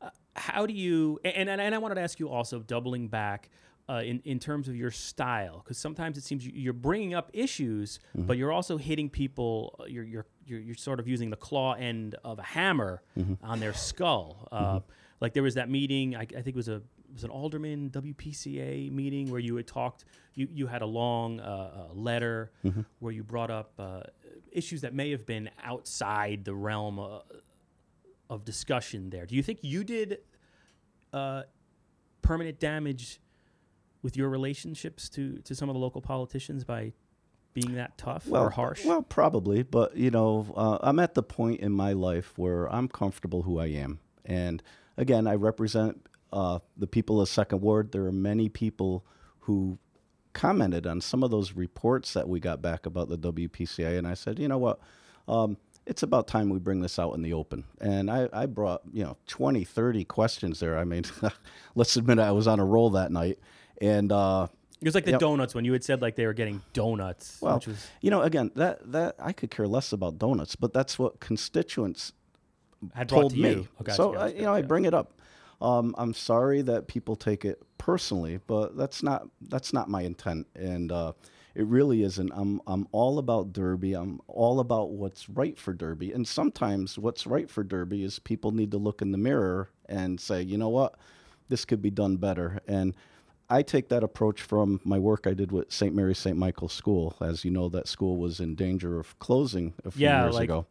uh, 0.00 0.10
how 0.36 0.66
do 0.66 0.72
you 0.72 1.18
and, 1.24 1.48
and 1.48 1.60
and 1.60 1.74
I 1.74 1.78
wanted 1.78 1.96
to 1.96 2.00
ask 2.02 2.20
you 2.20 2.28
also 2.28 2.60
doubling 2.60 3.08
back 3.08 3.50
uh, 3.88 4.02
in 4.04 4.20
in 4.24 4.38
terms 4.38 4.68
of 4.68 4.76
your 4.76 4.90
style 4.90 5.60
because 5.64 5.78
sometimes 5.78 6.18
it 6.18 6.24
seems 6.24 6.44
you- 6.46 6.52
you're 6.54 6.72
bringing 6.88 7.14
up 7.14 7.30
issues 7.32 7.98
but 8.14 8.36
you're 8.36 8.52
also 8.52 8.76
hitting 8.76 9.08
people 9.10 9.74
uh, 9.80 9.84
you're, 9.84 10.04
you're 10.04 10.26
you're 10.46 10.60
you're 10.60 10.74
sort 10.76 11.00
of 11.00 11.08
using 11.08 11.30
the 11.30 11.36
claw 11.36 11.72
end 11.74 12.14
of 12.24 12.38
a 12.38 12.42
hammer 12.42 13.02
on 13.42 13.60
their 13.60 13.72
skull. 13.74 14.48
Uh, 14.52 14.80
like 15.20 15.32
there 15.34 15.42
was 15.42 15.54
that 15.54 15.68
meeting 15.68 16.14
I, 16.16 16.20
I 16.22 16.26
think 16.42 16.48
it 16.48 16.56
was 16.56 16.68
a 16.68 16.76
it 17.10 17.14
was 17.14 17.24
an 17.24 17.30
alderman 17.30 17.88
WPCA 17.90 18.92
meeting 18.92 19.30
where 19.30 19.40
you 19.40 19.56
had 19.56 19.66
talked 19.66 20.04
you 20.34 20.46
you 20.52 20.66
had 20.66 20.82
a 20.82 20.86
long 20.86 21.40
uh, 21.40 21.44
uh, 21.90 21.94
letter 21.94 22.52
where 22.98 23.12
you 23.12 23.24
brought 23.24 23.50
up 23.50 23.72
uh, 23.78 24.02
issues 24.52 24.80
that 24.82 24.92
may 24.94 25.10
have 25.10 25.24
been 25.24 25.48
outside 25.64 26.44
the 26.44 26.54
realm 26.54 26.98
of 28.30 28.44
discussion 28.44 29.10
there. 29.10 29.24
Do 29.26 29.34
you 29.34 29.42
think 29.42 29.60
you 29.62 29.84
did 29.84 30.18
uh, 31.12 31.42
permanent 32.22 32.58
damage 32.60 33.20
with 34.02 34.16
your 34.16 34.28
relationships 34.28 35.08
to, 35.10 35.38
to 35.38 35.54
some 35.54 35.68
of 35.68 35.74
the 35.74 35.80
local 35.80 36.00
politicians 36.00 36.64
by 36.64 36.92
being 37.54 37.74
that 37.74 37.96
tough 37.98 38.26
or 38.30 38.50
harsh? 38.50 38.84
Well, 38.84 39.02
probably, 39.02 39.62
but 39.62 39.96
you 39.96 40.10
know, 40.10 40.46
uh, 40.56 40.78
I'm 40.80 40.98
at 40.98 41.14
the 41.14 41.22
point 41.22 41.60
in 41.60 41.72
my 41.72 41.92
life 41.92 42.32
where 42.36 42.72
I'm 42.72 42.88
comfortable 42.88 43.42
who 43.42 43.58
I 43.58 43.66
am, 43.66 44.00
and 44.24 44.62
again, 44.96 45.26
I 45.26 45.34
represent 45.34 46.06
uh, 46.32 46.58
the 46.76 46.86
people 46.86 47.20
of 47.20 47.28
Second 47.28 47.60
Ward. 47.60 47.92
There 47.92 48.04
are 48.04 48.12
many 48.12 48.48
people 48.48 49.04
who 49.40 49.78
commented 50.32 50.86
on 50.86 51.00
some 51.00 51.22
of 51.22 51.30
those 51.30 51.52
reports 51.52 52.12
that 52.12 52.28
we 52.28 52.38
got 52.38 52.62
back 52.62 52.86
about 52.86 53.08
the 53.08 53.18
WPCA, 53.18 53.98
and 53.98 54.06
I 54.06 54.14
said, 54.14 54.38
you 54.38 54.46
know 54.46 54.58
what, 54.58 54.78
um, 55.26 55.56
it's 55.88 56.02
about 56.02 56.28
time 56.28 56.50
we 56.50 56.58
bring 56.58 56.80
this 56.80 56.98
out 56.98 57.14
in 57.14 57.22
the 57.22 57.32
open. 57.32 57.64
And 57.80 58.10
I, 58.10 58.28
I 58.32 58.46
brought, 58.46 58.82
you 58.92 59.02
know, 59.02 59.16
20, 59.26 59.64
30 59.64 60.04
questions 60.04 60.60
there. 60.60 60.78
I 60.78 60.84
mean, 60.84 61.04
let's 61.74 61.96
admit 61.96 62.18
I 62.18 62.30
was 62.30 62.46
on 62.46 62.60
a 62.60 62.64
roll 62.64 62.90
that 62.90 63.10
night. 63.10 63.38
And 63.80 64.10
uh, 64.12 64.48
it 64.80 64.84
was 64.84 64.94
like 64.94 65.04
the 65.04 65.12
Yep. 65.12 65.20
donuts 65.20 65.54
when 65.54 65.64
you 65.64 65.72
had 65.72 65.84
said 65.84 66.02
like 66.02 66.16
they 66.16 66.26
were 66.26 66.32
getting 66.32 66.62
donuts, 66.72 67.38
well, 67.40 67.56
which 67.56 67.66
was 67.68 67.86
you 68.00 68.10
know, 68.10 68.22
again, 68.22 68.50
that 68.56 68.92
that 68.92 69.16
I 69.18 69.32
could 69.32 69.50
care 69.50 69.66
less 69.68 69.92
about 69.92 70.18
donuts, 70.18 70.56
but 70.56 70.72
that's 70.72 70.98
what 70.98 71.20
constituents 71.20 72.12
had 72.94 73.08
told 73.08 73.32
to 73.32 73.38
me. 73.38 73.68
Oh, 73.80 73.82
gotcha, 73.84 73.96
so 73.96 74.12
gotcha, 74.12 74.24
I, 74.24 74.28
you 74.38 74.42
know, 74.42 74.54
I 74.54 74.62
bring 74.62 74.84
it 74.84 74.94
up. 74.94 75.20
Um, 75.60 75.94
I'm 75.98 76.14
sorry 76.14 76.62
that 76.62 76.86
people 76.86 77.16
take 77.16 77.44
it 77.44 77.60
personally, 77.78 78.38
but 78.46 78.76
that's 78.76 79.02
not 79.02 79.28
that's 79.42 79.72
not 79.72 79.88
my 79.88 80.02
intent, 80.02 80.46
and 80.54 80.92
uh, 80.92 81.12
it 81.56 81.66
really 81.66 82.02
isn't. 82.04 82.30
I'm 82.32 82.60
I'm 82.68 82.86
all 82.92 83.18
about 83.18 83.52
Derby. 83.52 83.94
I'm 83.94 84.20
all 84.28 84.60
about 84.60 84.90
what's 84.90 85.28
right 85.28 85.58
for 85.58 85.72
Derby, 85.72 86.12
and 86.12 86.26
sometimes 86.26 86.96
what's 86.96 87.26
right 87.26 87.50
for 87.50 87.64
Derby 87.64 88.04
is 88.04 88.20
people 88.20 88.52
need 88.52 88.70
to 88.70 88.78
look 88.78 89.02
in 89.02 89.10
the 89.10 89.18
mirror 89.18 89.70
and 89.86 90.20
say, 90.20 90.42
you 90.42 90.56
know 90.56 90.68
what, 90.68 90.94
this 91.48 91.64
could 91.64 91.82
be 91.82 91.90
done 91.90 92.16
better, 92.16 92.60
and. 92.68 92.94
I 93.50 93.62
take 93.62 93.88
that 93.88 94.02
approach 94.04 94.42
from 94.42 94.80
my 94.84 94.98
work 94.98 95.26
I 95.26 95.32
did 95.34 95.52
with 95.52 95.72
St. 95.72 95.94
Mary 95.94 96.14
St. 96.14 96.36
Michael's 96.36 96.72
School. 96.72 97.16
As 97.20 97.44
you 97.44 97.50
know, 97.50 97.68
that 97.70 97.88
school 97.88 98.18
was 98.18 98.40
in 98.40 98.54
danger 98.54 98.98
of 98.98 99.18
closing 99.18 99.74
a 99.84 99.90
few 99.90 100.02
Yeah, 100.06 100.24
years 100.24 100.34
like 100.34 100.44
ago. 100.44 100.66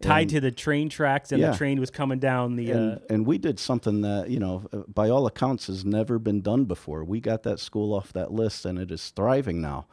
tied 0.00 0.28
to 0.30 0.40
the 0.40 0.50
train 0.50 0.88
tracks 0.90 1.32
and 1.32 1.40
Yeah. 1.40 1.52
the 1.52 1.56
train 1.56 1.80
was 1.80 1.90
coming 1.90 2.18
down 2.18 2.56
the. 2.56 2.72
Uh, 2.72 2.76
and, 2.76 3.00
and 3.08 3.26
we 3.26 3.38
did 3.38 3.58
something 3.58 4.02
that 4.02 4.28
you 4.28 4.38
know 4.38 4.64
uh, 4.72 4.78
by 4.92 5.08
all 5.08 5.26
accounts 5.26 5.68
has 5.68 5.84
never 5.84 6.18
been 6.18 6.42
done 6.42 6.64
before 6.64 7.02
we 7.04 7.20
got 7.20 7.44
that 7.44 7.58
school 7.60 7.94
off 7.94 8.12
that 8.12 8.30
list 8.32 8.66
and 8.66 8.78
it 8.78 8.90
is 8.90 9.08
thriving 9.10 9.60
now 9.62 9.86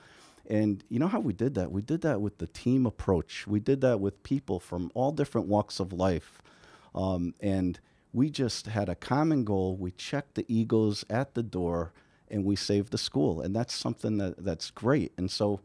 and 0.49 0.84
you 0.89 0.97
know 0.99 1.08
how 1.08 1.19
we 1.19 1.32
did 1.32 1.53
that 1.53 1.71
we 1.71 1.82
did 1.82 2.01
that 2.01 2.19
with 2.19 2.39
the 2.39 2.47
team 2.47 2.86
approach 2.88 3.45
we 3.47 3.60
did 3.60 3.82
that 3.82 3.99
with 3.99 4.21
people 4.23 4.60
from 4.60 4.91
all 4.95 5.12
different 5.12 5.47
walks 5.47 5.79
of 5.79 5.93
life 5.93 6.41
um, 6.95 7.34
and 7.39 7.79
we 8.12 8.29
just 8.32 8.65
had 8.65 8.89
a 8.89 8.95
common 8.95 9.43
goal 9.43 9.77
we 9.77 9.91
checked 9.91 10.34
the 10.36 10.45
egos 10.49 11.05
at 11.10 11.36
the 11.36 11.43
door 11.43 11.93
and 12.31 12.45
we 12.45 12.55
saved 12.55 12.91
the 12.91 12.97
school 12.97 13.41
and 13.41 13.55
that's 13.55 13.73
something 13.73 14.17
that, 14.17 14.43
that's 14.43 14.71
great 14.71 15.11
and 15.17 15.29
so 15.31 15.59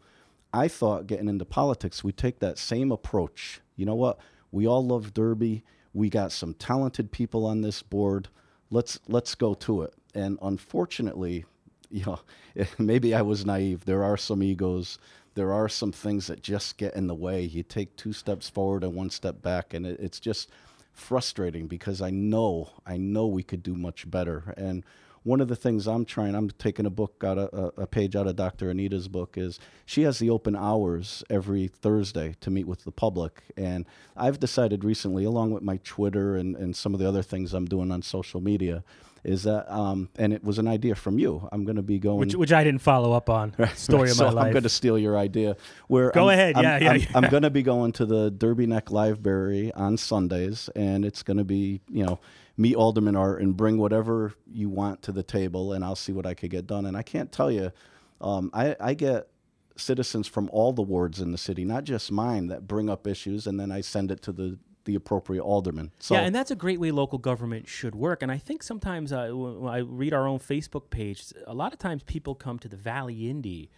I 0.55 0.69
thought 0.69 1.09
getting 1.09 1.29
into 1.29 1.45
politics, 1.45 2.05
we 2.05 2.13
take 2.13 2.39
that 2.39 2.59
same 2.59 2.93
approach. 2.93 3.61
You 3.75 3.87
know 3.87 3.97
what? 3.97 4.21
We 4.53 4.69
all 4.69 4.87
love 4.87 5.13
Derby. 5.13 5.65
We 5.93 6.09
got 6.09 6.31
some 6.31 6.55
talented 6.55 7.11
people 7.11 7.45
on 7.45 7.63
this 7.63 7.83
board. 7.83 8.29
Let's 8.71 9.01
let's 9.09 9.35
go 9.35 9.55
to 9.55 9.83
it. 9.83 9.95
And 10.15 10.39
unfortunately, 10.41 11.45
you 11.91 12.05
know, 12.07 12.21
maybe 12.79 13.17
I 13.17 13.23
was 13.23 13.45
naive. 13.45 13.85
There 13.85 14.05
are 14.05 14.17
some 14.17 14.45
egos. 14.45 14.99
There 15.35 15.53
are 15.53 15.69
some 15.69 15.91
things 15.91 16.29
that 16.29 16.41
just 16.41 16.79
get 16.79 16.95
in 16.95 17.09
the 17.09 17.17
way. 17.17 17.43
You 17.43 17.65
take 17.65 17.97
two 17.97 18.13
steps 18.13 18.49
forward 18.49 18.85
and 18.85 18.95
one 18.95 19.11
step 19.11 19.43
back, 19.43 19.75
and 19.75 19.85
it, 19.85 19.99
it's 19.99 20.21
just 20.21 20.49
frustrating 20.93 21.67
because 21.67 22.01
I 22.01 22.11
know 22.11 22.71
I 22.87 22.97
know 22.97 23.27
we 23.27 23.43
could 23.43 23.65
do 23.65 23.75
much 23.75 24.09
better. 24.09 24.55
And 24.57 24.85
one 25.25 25.41
of 25.41 25.49
the 25.49 25.57
things 25.57 25.89
I'm 25.89 26.05
trying, 26.05 26.35
I'm 26.35 26.51
taking 26.51 26.85
a 26.85 26.91
book 26.91 27.25
out 27.25 27.39
of 27.39 27.73
a, 27.79 27.87
page 27.87 28.15
out 28.15 28.27
of 28.27 28.37
Dr. 28.37 28.71
Anita's 28.71 29.09
book 29.09 29.37
is 29.37 29.59
she 29.87 30.03
has 30.03 30.19
the 30.19 30.29
open 30.29 30.55
hours 30.55 31.25
every 31.31 31.67
Thursday 31.67 32.37
to 32.41 32.51
meet 32.51 32.67
with 32.67 32.85
the 32.85 32.93
public. 32.93 33.43
And 33.57 33.87
I've 34.17 34.39
decided 34.39 34.85
recently, 34.85 35.25
along 35.25 35.53
with 35.53 35.63
my 35.63 35.79
Twitter 35.83 36.37
and, 36.37 36.55
and 36.55 36.77
some 36.77 36.93
of 36.93 37.01
the 37.01 37.09
other 37.09 37.23
things 37.23 37.55
I'm 37.55 37.65
doing 37.65 37.91
on 37.91 38.03
social 38.03 38.43
media, 38.43 38.85
is 39.25 39.45
that, 39.45 39.73
um, 39.73 40.11
and 40.17 40.33
it 40.33 40.45
was 40.45 40.59
an 40.59 40.69
idea 40.69 40.95
from 40.95 41.19
you. 41.19 41.49
I'm 41.51 41.65
going 41.65 41.77
to 41.77 41.83
be 41.83 41.99
going. 41.99 42.19
which, 42.19 42.35
which 42.35 42.53
I 42.53 42.63
didn't 42.63 42.83
follow 42.83 43.13
up 43.13 43.31
on. 43.31 43.55
Story 43.75 44.11
of 44.11 44.17
so 44.17 44.27
my 44.27 44.31
life. 44.31 44.47
I'm 44.47 44.53
going 44.53 44.63
to 44.65 44.69
steal 44.69 44.99
your 44.99 45.17
idea. 45.17 45.57
Where 45.89 46.11
Go 46.11 46.29
I'm- 46.29 46.39
ahead. 46.39 46.57
I'm, 46.57 46.63
Yeah, 46.65 46.79
yeah, 46.79 46.91
I'm, 46.91 47.01
yeah. 47.01 47.07
I'm 47.15 47.31
going 47.31 47.43
to 47.43 47.51
be 47.51 47.63
going 47.63 47.93
to 47.93 48.07
the 48.07 48.31
Derby 48.31 48.67
Neck 48.67 48.91
Library 48.91 49.73
on 49.73 49.97
Sundays, 49.97 50.69
and 50.77 51.05
it's 51.05 51.23
going 51.23 51.39
to 51.39 51.45
be, 51.45 51.81
you 51.91 52.05
know, 52.05 52.21
meet 52.57 52.77
Alderman 52.77 53.17
Art 53.17 53.41
and 53.41 53.57
bring 53.57 53.79
whatever 53.79 54.35
you 54.47 54.69
want 54.69 55.03
to 55.03 55.13
the 55.13 55.23
table, 55.23 55.73
and 55.73 55.85
I'll 55.85 55.97
see 55.97 56.13
what 56.13 56.27
I 56.27 56.35
could 56.35 56.51
get 56.51 56.67
done. 56.67 56.87
And 56.87 56.97
I 56.97 57.03
can't 57.03 57.33
tell 57.33 57.51
you, 57.51 57.73
um, 58.21 58.51
I, 58.53 58.77
I 58.79 58.95
get 58.95 59.29
citizens 59.77 60.29
from 60.29 60.49
all 60.53 60.73
the 60.73 60.83
wards 60.83 61.21
in 61.21 61.33
the 61.33 61.39
city, 61.39 61.65
not 61.65 61.85
just 61.85 62.13
mine, 62.13 62.47
that 62.49 62.67
bring 62.69 62.89
up 62.89 63.07
issues, 63.07 63.47
and 63.47 63.59
then 63.59 63.73
I 63.73 63.81
send 63.81 64.11
it 64.11 64.23
to 64.23 64.33
the 64.33 64.59
the 64.85 64.95
appropriate 64.95 65.43
alderman. 65.43 65.91
So 65.99 66.15
yeah, 66.15 66.21
and 66.23 66.35
that's 66.35 66.51
a 66.51 66.57
great 66.57 66.79
way 66.81 66.91
local 66.91 67.19
government 67.19 67.69
should 67.69 67.95
work. 67.95 68.23
And 68.23 68.31
I 68.31 68.39
think 68.39 68.63
sometimes 68.63 69.13
uh, 69.13 69.29
when 69.33 69.73
I 69.73 69.79
read 69.79 70.13
our 70.13 70.27
own 70.27 70.39
Facebook 70.39 70.91
page, 70.91 71.33
a 71.47 71.55
lot 71.55 71.73
of 71.73 71.79
times 71.79 72.03
people 72.03 72.35
come 72.35 72.59
to 72.61 72.69
the 72.69 72.77
Valley 72.77 73.29
Indy 73.29 73.71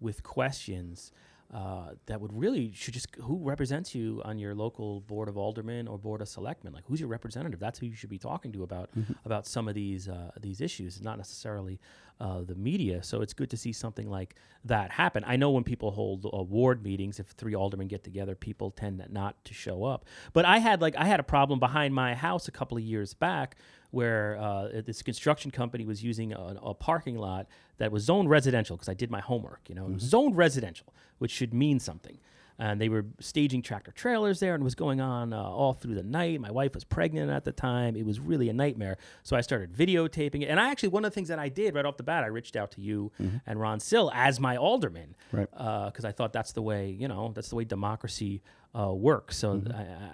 with 0.00 0.22
questions. 0.22 1.12
uh, 1.52 1.90
that 2.06 2.20
would 2.20 2.32
really 2.32 2.72
should 2.74 2.94
just 2.94 3.14
who 3.22 3.36
represents 3.36 3.94
you 3.94 4.20
on 4.24 4.38
your 4.38 4.54
local 4.54 5.00
board 5.02 5.28
of 5.28 5.36
aldermen 5.36 5.86
or 5.86 5.96
board 5.98 6.20
of 6.20 6.28
selectmen 6.28 6.72
like 6.72 6.82
who's 6.88 6.98
your 6.98 7.08
representative 7.08 7.60
that's 7.60 7.78
who 7.78 7.86
you 7.86 7.94
should 7.94 8.10
be 8.10 8.18
talking 8.18 8.50
to 8.50 8.62
about 8.64 8.90
about 9.24 9.46
some 9.46 9.68
of 9.68 9.74
these 9.74 10.08
uh, 10.08 10.30
these 10.40 10.60
issues 10.60 11.00
not 11.00 11.16
necessarily 11.16 11.78
uh, 12.20 12.40
the 12.42 12.54
media 12.54 13.02
so 13.02 13.20
it's 13.20 13.32
good 13.32 13.50
to 13.50 13.56
see 13.56 13.72
something 13.72 14.08
like 14.08 14.36
that 14.64 14.90
happen 14.90 15.24
I 15.26 15.36
know 15.36 15.50
when 15.50 15.64
people 15.64 15.90
hold 15.90 16.26
uh, 16.26 16.42
ward 16.42 16.82
meetings 16.82 17.18
if 17.18 17.28
three 17.28 17.54
aldermen 17.54 17.88
get 17.88 18.04
together 18.04 18.34
people 18.34 18.70
tend 18.70 19.04
not 19.10 19.44
to 19.44 19.54
show 19.54 19.84
up 19.84 20.04
but 20.32 20.44
I 20.44 20.58
had 20.58 20.80
like 20.80 20.96
I 20.96 21.04
had 21.04 21.20
a 21.20 21.24
problem 21.24 21.58
behind 21.58 21.94
my 21.94 22.14
house 22.14 22.48
a 22.48 22.52
couple 22.52 22.76
of 22.76 22.84
years 22.84 23.14
back 23.14 23.56
where 23.94 24.36
uh, 24.40 24.82
this 24.84 25.02
construction 25.02 25.52
company 25.52 25.86
was 25.86 26.02
using 26.02 26.32
a, 26.32 26.56
a 26.62 26.74
parking 26.74 27.16
lot 27.16 27.46
that 27.78 27.92
was 27.92 28.02
zoned 28.02 28.28
residential 28.28 28.76
because 28.76 28.88
I 28.88 28.94
did 28.94 29.10
my 29.10 29.20
homework. 29.20 29.60
You 29.68 29.76
know, 29.76 29.84
was 29.84 30.02
zoned 30.02 30.36
residential, 30.36 30.92
which 31.18 31.30
should 31.30 31.54
mean 31.54 31.78
something. 31.78 32.18
And 32.58 32.80
they 32.80 32.88
were 32.88 33.04
staging 33.18 33.62
tractor 33.62 33.90
trailers 33.90 34.38
there, 34.38 34.54
and 34.54 34.62
was 34.62 34.76
going 34.76 35.00
on 35.00 35.32
uh, 35.32 35.42
all 35.42 35.72
through 35.74 35.94
the 35.96 36.02
night. 36.04 36.40
My 36.40 36.50
wife 36.52 36.74
was 36.74 36.84
pregnant 36.84 37.30
at 37.30 37.44
the 37.44 37.50
time. 37.52 37.96
It 37.96 38.06
was 38.06 38.20
really 38.20 38.48
a 38.48 38.52
nightmare. 38.52 38.96
So 39.24 39.36
I 39.36 39.40
started 39.40 39.72
videotaping 39.72 40.42
it. 40.42 40.46
And 40.46 40.60
I 40.60 40.70
actually, 40.70 40.90
one 40.90 41.04
of 41.04 41.10
the 41.10 41.14
things 41.14 41.28
that 41.28 41.38
I 41.40 41.48
did 41.48 41.74
right 41.74 41.84
off 41.84 41.96
the 41.96 42.04
bat, 42.04 42.22
I 42.22 42.28
reached 42.28 42.54
out 42.54 42.70
to 42.72 42.80
you 42.80 43.10
and 43.46 43.60
Ron 43.60 43.80
Sill 43.80 44.10
as 44.14 44.38
my 44.38 44.56
alderman, 44.56 45.16
Right. 45.32 45.50
Because 45.50 46.04
I 46.04 46.12
thought 46.12 46.32
that's 46.32 46.52
the 46.52 46.62
way, 46.62 46.90
you 46.90 47.08
know, 47.08 47.32
that's 47.34 47.48
the 47.48 47.56
way 47.56 47.64
democracy 47.64 48.42
uh, 48.78 48.92
works. 48.92 49.36
So 49.36 49.62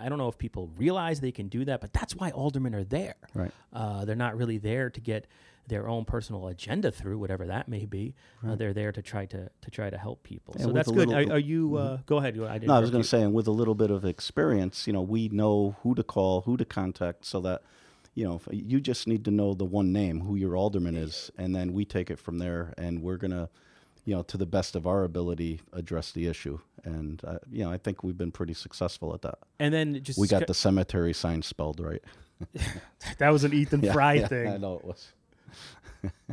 I, 0.01 0.07
I 0.07 0.09
don't 0.09 0.19
know 0.19 0.29
if 0.29 0.39
people 0.39 0.71
realize 0.77 1.21
they 1.21 1.33
can 1.33 1.49
do 1.49 1.65
that, 1.67 1.81
but 1.81 1.93
that's 1.93 2.15
why 2.17 2.31
aldermen 2.31 2.75
are 2.75 2.85
there. 2.85 3.17
Right. 3.35 3.51
Uh, 3.73 4.05
they're 4.05 4.17
not 4.17 4.37
really 4.37 4.59
there 4.59 4.91
to 4.91 5.01
get 5.01 5.27
their 5.71 5.89
own 5.89 6.05
personal 6.05 6.49
agenda 6.49 6.91
through, 6.91 7.19
whatever 7.19 7.47
that 7.47 7.69
may 7.69 7.87
be. 7.87 8.15
Uh, 8.47 8.55
they're 8.57 8.75
there 8.75 8.93
to 8.93 9.01
try 9.01 9.25
to 9.27 9.49
to 9.63 9.71
try 9.71 9.89
to 9.89 9.97
help 9.97 10.23
people. 10.23 10.55
Yeah, 10.59 10.67
so 10.67 10.73
that's 10.73 10.91
good. 10.91 11.11
Are, 11.11 11.33
are 11.33 11.39
you? 11.39 11.77
Uh, 11.77 11.99
go 12.05 12.19
ahead. 12.19 12.39
I 12.39 12.55
didn't 12.55 12.69
No, 12.69 12.75
I 12.75 12.81
was 12.81 12.91
going 12.91 13.03
to 13.03 13.09
say, 13.09 13.23
and 13.23 13.33
with 13.33 13.47
a 13.47 13.53
little 13.53 13.75
bit 13.75 13.91
of 13.91 14.05
experience, 14.05 14.87
you 14.87 14.93
know, 14.93 15.01
we 15.01 15.29
know 15.31 15.77
who 15.83 15.95
to 15.95 16.03
call, 16.03 16.43
who 16.43 16.59
to 16.59 16.65
contact, 16.67 17.25
so 17.25 17.41
that, 17.41 17.63
you 18.15 18.25
know, 18.25 18.41
you 18.51 18.81
just 18.81 19.07
need 19.07 19.25
to 19.25 19.31
know 19.31 19.55
the 19.55 19.65
one 19.65 19.93
name, 19.93 20.21
who 20.21 20.37
your 20.37 20.57
alderman 20.57 20.97
is, 20.97 21.31
and 21.39 21.55
then 21.55 21.73
we 21.73 21.87
take 21.87 22.11
it 22.11 22.19
from 22.19 22.39
there, 22.39 22.75
and 22.77 23.03
we're 23.03 23.17
going 23.17 23.31
to, 23.31 23.49
you 24.05 24.15
know, 24.15 24.23
to 24.25 24.37
the 24.37 24.47
best 24.47 24.77
of 24.77 24.87
our 24.87 25.05
ability, 25.05 25.61
address 25.73 26.11
the 26.13 26.27
issue. 26.27 26.59
And, 26.85 27.23
uh, 27.25 27.39
you 27.51 27.65
know, 27.65 27.71
I 27.71 27.77
think 27.77 28.03
we've 28.03 28.19
been 28.19 28.33
pretty 28.33 28.55
successful 28.55 29.15
at 29.15 29.23
that. 29.23 29.39
And 29.59 29.73
then 29.73 30.03
just 30.03 30.19
We 30.19 30.27
got 30.27 30.47
the 30.47 30.55
cemetery 30.55 31.13
sign 31.13 31.43
spelled 31.43 31.79
right. 31.81 32.03
that 33.19 33.31
was 33.31 33.45
an 33.45 33.53
Ethan 33.53 33.81
Yeah, 33.85 33.93
Fry 33.93 34.15
yeah, 34.15 34.29
thing. 34.29 34.49
I 34.49 34.57
know 34.57 34.77
it 34.77 34.85
was. 34.85 35.13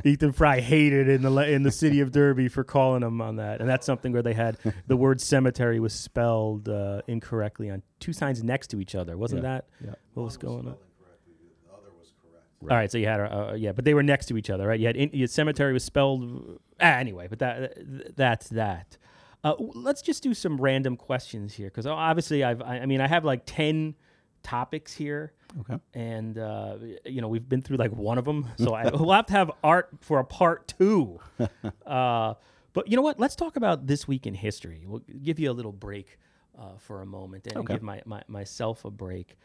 Ethan 0.06 0.32
Fry 0.32 0.62
hated 0.62 1.10
in 1.10 1.24
the 1.24 1.52
in 1.52 1.64
the 1.64 1.72
city 1.72 2.00
of 2.00 2.12
Derby 2.12 2.48
for 2.48 2.64
calling 2.64 3.04
him 3.04 3.20
on 3.22 3.36
that, 3.36 3.60
and 3.60 3.70
that's 3.70 3.86
something 3.86 4.14
where 4.14 4.22
they 4.22 4.34
had 4.34 4.58
the 4.88 4.96
word 4.96 5.20
cemetery 5.20 5.80
was 5.80 5.94
spelled 5.94 6.70
uh, 6.70 7.02
incorrectly 7.08 7.70
on 7.70 7.82
two 8.00 8.14
signs 8.14 8.42
next 8.44 8.68
to 8.68 8.80
each 8.80 8.96
other. 8.96 9.18
Wasn't 9.18 9.44
Yeah, 9.44 9.50
that 9.50 9.66
yeah. 9.84 9.96
what 10.14 10.24
was 10.24 10.38
going 10.38 10.68
on? 10.68 10.76
The 10.76 11.74
other 11.74 11.90
was 12.00 12.14
correct. 12.22 12.72
All 12.72 12.78
right, 12.78 12.90
so 12.90 12.98
you 12.98 13.08
had 13.08 13.20
a, 13.20 13.50
uh, 13.50 13.54
yeah, 13.56 13.74
but 13.74 13.84
they 13.84 13.94
were 13.94 14.04
next 14.04 14.28
to 14.28 14.38
each 14.38 14.50
other, 14.50 14.68
right? 14.68 14.80
You 14.80 14.88
had, 14.88 14.96
in, 14.96 15.10
your 15.12 15.28
cemetery 15.28 15.74
was 15.74 15.84
spelled 15.84 16.60
ah, 16.80 16.86
anyway, 16.86 17.28
but 17.28 17.40
that 17.40 18.16
that's 18.16 18.48
that. 18.50 18.98
Uh, 19.44 19.56
let's 19.60 20.02
just 20.02 20.24
do 20.24 20.34
some 20.34 20.58
random 20.62 20.96
questions 20.96 21.54
here 21.56 21.68
because 21.68 21.86
obviously 21.86 22.44
I've 22.44 22.62
I, 22.62 22.80
I 22.80 22.86
mean 22.86 23.02
I 23.02 23.08
have 23.08 23.26
like 23.26 23.42
ten 23.46 23.96
topics 24.44 24.94
here, 24.94 25.34
Okay. 25.62 25.78
and 25.94 26.38
uh, 26.38 26.78
you 27.06 27.22
know 27.22 27.28
we've 27.28 27.48
been 27.48 27.62
through 27.62 27.78
like 27.78 27.92
one 27.92 28.18
of 28.18 28.26
them, 28.26 28.48
so 28.58 28.74
I, 28.74 28.90
we'll 28.90 29.12
have 29.12 29.26
to 29.28 29.34
have 29.34 29.52
art 29.64 29.90
for 30.02 30.20
a 30.20 30.26
part 30.26 30.68
two. 30.68 31.20
uh, 31.86 32.34
but 32.74 32.88
you 32.88 32.96
know 32.96 33.02
what? 33.02 33.20
Let's 33.20 33.36
talk 33.36 33.56
about 33.56 33.88
this 33.88 34.08
week 34.08 34.28
in 34.28 34.34
history. 34.34 34.84
We'll 34.86 35.04
give 35.24 35.40
you 35.40 35.50
a 35.50 35.54
little 35.54 35.72
break 35.72 36.20
uh, 36.60 36.78
for 36.78 37.02
a 37.02 37.06
moment 37.06 37.48
and 37.48 37.58
Okay. 37.58 37.74
give 37.76 37.82
my, 37.84 38.02
my 38.06 38.22
myself 38.28 38.86
a 38.86 38.92
break. 38.92 39.38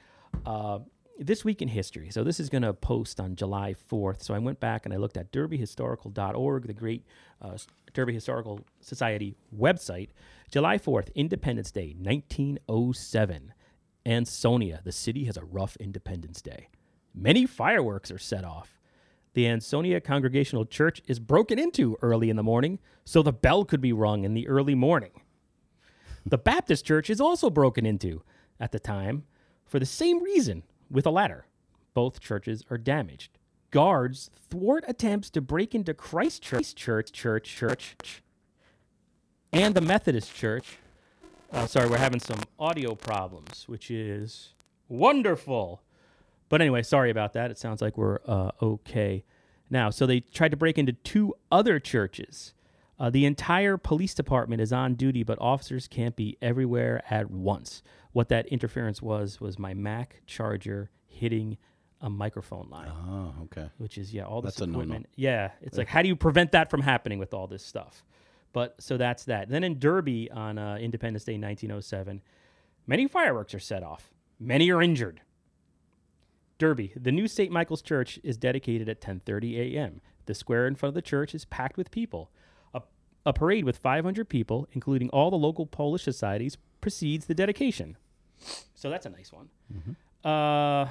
Uh, 0.44 0.80
this 1.18 1.44
week 1.44 1.60
in 1.62 1.68
history. 1.68 2.10
So 2.10 2.24
this 2.24 2.40
is 2.40 2.48
going 2.48 2.62
to 2.62 2.72
post 2.72 3.20
on 3.20 3.36
July 3.36 3.74
4th. 3.90 4.22
So 4.22 4.32
I 4.34 4.38
went 4.38 4.58
back 4.60 4.86
and 4.86 4.94
I 4.94 4.96
looked 4.96 5.18
at 5.18 5.30
derbyhistorical.org, 5.30 6.66
the 6.66 6.72
great 6.72 7.04
uh, 7.40 7.56
Derby 7.92 8.14
Historical 8.14 8.60
Society 8.80 9.36
website. 9.56 10.08
July 10.50 10.78
4th, 10.78 11.14
Independence 11.14 11.70
Day, 11.70 11.94
1907. 12.00 13.52
Ansonia, 14.04 14.80
the 14.84 14.92
city 14.92 15.24
has 15.24 15.36
a 15.36 15.44
rough 15.44 15.76
Independence 15.76 16.42
Day. 16.42 16.68
Many 17.14 17.46
fireworks 17.46 18.10
are 18.10 18.18
set 18.18 18.44
off. 18.44 18.78
The 19.34 19.46
Ansonia 19.46 20.00
Congregational 20.00 20.66
Church 20.66 21.02
is 21.06 21.18
broken 21.18 21.58
into 21.58 21.96
early 22.02 22.28
in 22.28 22.36
the 22.36 22.42
morning, 22.42 22.78
so 23.04 23.22
the 23.22 23.32
bell 23.32 23.64
could 23.64 23.80
be 23.80 23.92
rung 23.92 24.24
in 24.24 24.34
the 24.34 24.48
early 24.48 24.74
morning. 24.74 25.22
The 26.26 26.38
Baptist 26.38 26.84
Church 26.84 27.10
is 27.10 27.20
also 27.20 27.50
broken 27.50 27.86
into 27.86 28.22
at 28.60 28.72
the 28.72 28.78
time 28.78 29.24
for 29.64 29.78
the 29.78 29.86
same 29.86 30.22
reason 30.22 30.62
with 30.90 31.06
a 31.06 31.10
ladder. 31.10 31.46
Both 31.94 32.20
churches 32.20 32.62
are 32.70 32.78
damaged. 32.78 33.38
Guards 33.70 34.30
thwart 34.50 34.84
attempts 34.86 35.30
to 35.30 35.40
break 35.40 35.74
into 35.74 35.94
Christ 35.94 36.42
Church, 36.42 36.74
Church, 36.74 37.10
Church, 37.10 37.44
Church, 37.44 38.22
and 39.52 39.74
the 39.74 39.80
Methodist 39.80 40.34
Church. 40.34 40.76
Uh, 41.52 41.66
sorry, 41.66 41.88
we're 41.88 41.98
having 41.98 42.20
some 42.20 42.40
audio 42.58 42.94
problems, 42.94 43.64
which 43.68 43.90
is 43.90 44.54
wonderful. 44.88 45.82
But 46.48 46.60
anyway, 46.60 46.82
sorry 46.82 47.10
about 47.10 47.34
that. 47.34 47.50
It 47.50 47.58
sounds 47.58 47.82
like 47.82 47.96
we're 47.98 48.20
uh, 48.26 48.52
okay 48.62 49.24
now. 49.70 49.90
So 49.90 50.06
they 50.06 50.20
tried 50.20 50.50
to 50.52 50.56
break 50.56 50.78
into 50.78 50.92
two 50.92 51.34
other 51.50 51.78
churches. 51.78 52.54
Uh, 52.98 53.10
the 53.10 53.26
entire 53.26 53.76
police 53.76 54.14
department 54.14 54.60
is 54.62 54.72
on 54.72 54.94
duty, 54.94 55.22
but 55.24 55.38
officers 55.40 55.88
can't 55.88 56.14
be 56.16 56.36
everywhere 56.40 57.02
at 57.10 57.30
once. 57.30 57.82
What 58.12 58.28
that 58.28 58.46
interference 58.46 59.02
was 59.02 59.40
was 59.40 59.58
my 59.58 59.74
Mac 59.74 60.22
charger 60.26 60.90
hitting 61.06 61.58
a 62.00 62.08
microphone 62.10 62.68
line, 62.70 62.88
Oh, 62.90 63.32
okay. 63.44 63.70
which 63.78 63.96
is 63.96 64.12
yeah, 64.12 64.24
all 64.24 64.42
this 64.42 64.56
That's 64.56 64.70
equipment. 64.70 65.06
Yeah, 65.16 65.50
it's 65.60 65.78
like 65.78 65.88
how 65.88 66.02
do 66.02 66.08
you 66.08 66.16
prevent 66.16 66.52
that 66.52 66.70
from 66.70 66.80
happening 66.82 67.18
with 67.18 67.32
all 67.32 67.46
this 67.46 67.64
stuff? 67.64 68.04
But 68.52 68.74
so 68.80 68.96
that's 68.96 69.24
that. 69.24 69.48
Then 69.48 69.64
in 69.64 69.78
Derby 69.78 70.30
on 70.30 70.58
uh, 70.58 70.76
Independence 70.76 71.24
Day, 71.24 71.34
1907, 71.34 72.20
many 72.86 73.06
fireworks 73.08 73.54
are 73.54 73.58
set 73.58 73.82
off. 73.82 74.12
Many 74.38 74.70
are 74.70 74.82
injured. 74.82 75.20
Derby, 76.58 76.92
the 76.94 77.12
new 77.12 77.26
St. 77.26 77.50
Michael's 77.50 77.82
Church 77.82 78.20
is 78.22 78.36
dedicated 78.36 78.88
at 78.88 79.00
10:30 79.00 79.74
a.m. 79.74 80.00
The 80.26 80.34
square 80.34 80.66
in 80.66 80.74
front 80.76 80.90
of 80.90 80.94
the 80.94 81.02
church 81.02 81.34
is 81.34 81.44
packed 81.44 81.76
with 81.76 81.90
people. 81.90 82.30
A, 82.74 82.82
a 83.26 83.32
parade 83.32 83.64
with 83.64 83.78
500 83.78 84.28
people, 84.28 84.68
including 84.72 85.08
all 85.10 85.30
the 85.30 85.36
local 85.36 85.66
Polish 85.66 86.04
societies, 86.04 86.56
precedes 86.80 87.26
the 87.26 87.34
dedication. 87.34 87.96
So 88.74 88.90
that's 88.90 89.06
a 89.06 89.10
nice 89.10 89.32
one. 89.32 89.48
Uh, 90.24 90.86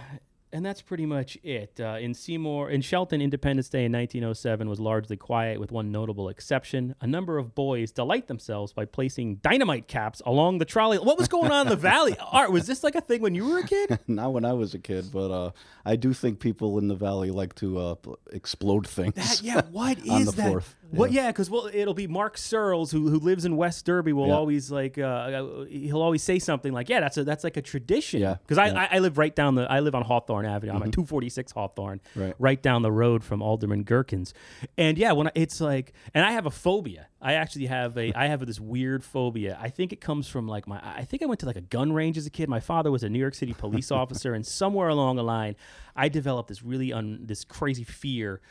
and 0.54 0.66
that's 0.66 0.82
pretty 0.82 1.06
much 1.06 1.38
it. 1.44 1.80
Uh, 1.80 1.98
in 2.00 2.14
Seymour, 2.14 2.70
in 2.70 2.82
Shelton, 2.82 3.22
Independence 3.22 3.70
Day 3.70 3.86
in 3.86 3.92
1907 3.92 4.68
was 4.70 4.80
largely 4.80 5.18
quiet, 5.18 5.60
with 5.60 5.72
one 5.72 5.92
notable 5.92 6.30
exception. 6.30 6.96
A 7.02 7.08
number 7.08 7.38
of 7.38 7.56
boys 7.56 7.92
delight 7.92 8.28
themselves 8.28 8.74
by 8.74 8.86
placing 8.86 9.36
dynamite 9.38 9.88
caps 9.88 10.22
along 10.26 10.58
the 10.58 10.66
trolley. 10.66 10.98
What 10.98 11.18
was 11.18 11.28
going 11.28 11.52
on 11.52 11.68
in 11.68 11.70
the 11.70 11.76
valley? 11.92 12.16
Art, 12.32 12.52
was 12.52 12.68
this 12.68 12.84
like 12.84 12.96
a 12.96 13.02
thing 13.02 13.22
when 13.22 13.36
you 13.36 13.48
were 13.48 13.60
a 13.60 13.68
kid? 13.68 14.00
Not 14.08 14.34
when 14.34 14.46
I 14.46 14.54
was 14.54 14.74
a 14.74 14.80
kid, 14.80 15.12
but 15.12 15.32
uh, 15.32 15.52
I 15.86 15.96
do 15.96 16.14
think 16.14 16.40
people 16.40 16.78
in 16.80 16.88
the 16.88 16.96
valley 16.96 17.32
like 17.32 17.56
to 17.56 17.78
uh, 17.80 17.96
explode 18.32 18.88
things. 18.88 19.16
That, 19.16 19.42
yeah, 19.44 19.62
what 19.72 19.98
is 20.06 20.10
On 20.10 20.26
the 20.26 20.32
that? 20.34 20.50
fourth, 20.50 20.76
What? 20.92 21.12
Yeah, 21.12 21.28
because 21.28 21.50
well, 21.50 21.70
it'll 21.74 21.94
be 21.94 22.08
Mark 22.08 22.38
Searles 22.38 22.92
who 22.92 23.10
who 23.10 23.20
lives 23.20 23.46
in 23.46 23.56
West 23.58 23.86
Derby. 23.86 24.14
Will 24.14 24.28
Yeah. 24.28 24.34
always 24.36 24.72
like 24.72 24.98
uh, 24.98 25.64
he'll 25.70 26.02
always 26.02 26.22
say 26.24 26.38
something 26.40 26.74
like, 26.74 26.90
"Yeah, 26.90 27.00
that's 27.00 27.18
a 27.18 27.24
that's 27.24 27.44
like 27.44 27.58
a 27.58 27.62
tradition." 27.62 28.22
Yeah, 28.22 28.36
because 28.42 28.58
I, 28.58 28.68
yeah. 28.68 28.72
Mm-hmm. 28.72 28.94
I 28.94 28.98
I 28.98 29.00
live 29.00 29.18
right 29.18 29.36
down 29.36 29.56
the 29.56 29.64
I 29.72 29.80
live 29.80 29.96
on 29.96 30.04
Hawthorne 30.04 30.46
Avenue. 30.46 30.72
I'm 30.74 30.84
at 30.84 30.92
246 30.92 31.52
Hawthorne, 31.54 32.02
Right. 32.16 32.62
down 32.62 32.82
the 32.82 32.92
road 32.92 33.24
from 33.24 33.42
Alderman 33.42 33.84
Gerkens, 33.86 34.34
and 34.78 34.98
yeah, 34.98 35.12
when 35.14 35.28
I, 35.28 35.32
it's 35.36 35.62
like, 35.62 35.94
and 36.14 36.26
I 36.26 36.32
have 36.32 36.46
a 36.46 36.52
phobia. 36.52 37.08
I 37.24 37.34
actually 37.34 37.68
have 37.68 37.98
a 37.98 38.12
I 38.14 38.28
have 38.28 38.46
this 38.46 38.60
weird 38.60 39.04
phobia. 39.04 39.58
I 39.62 39.70
think 39.70 39.94
it 39.94 40.02
comes 40.02 40.28
from 40.28 40.48
like 40.48 40.68
my 40.68 40.80
I 40.84 41.06
think 41.06 41.22
I 41.22 41.28
went 41.28 41.40
to 41.42 41.46
like 41.46 41.56
a 41.56 41.62
gun 41.62 41.94
range 41.94 42.18
as 42.18 42.26
a 42.26 42.32
kid. 42.32 42.50
My 42.50 42.60
father 42.60 42.90
was 42.92 43.04
a 43.04 43.10
New 43.10 43.20
York 43.20 43.36
City 43.36 43.54
police 43.54 43.92
officer, 44.02 44.34
and 44.34 44.46
somewhere 44.46 44.90
along 44.90 45.18
the 45.18 45.24
line, 45.24 45.56
I 45.96 46.10
developed 46.10 46.50
this 46.50 46.64
really 46.64 46.92
un, 46.92 47.20
this 47.24 47.44
crazy 47.46 47.84
fear 47.84 48.42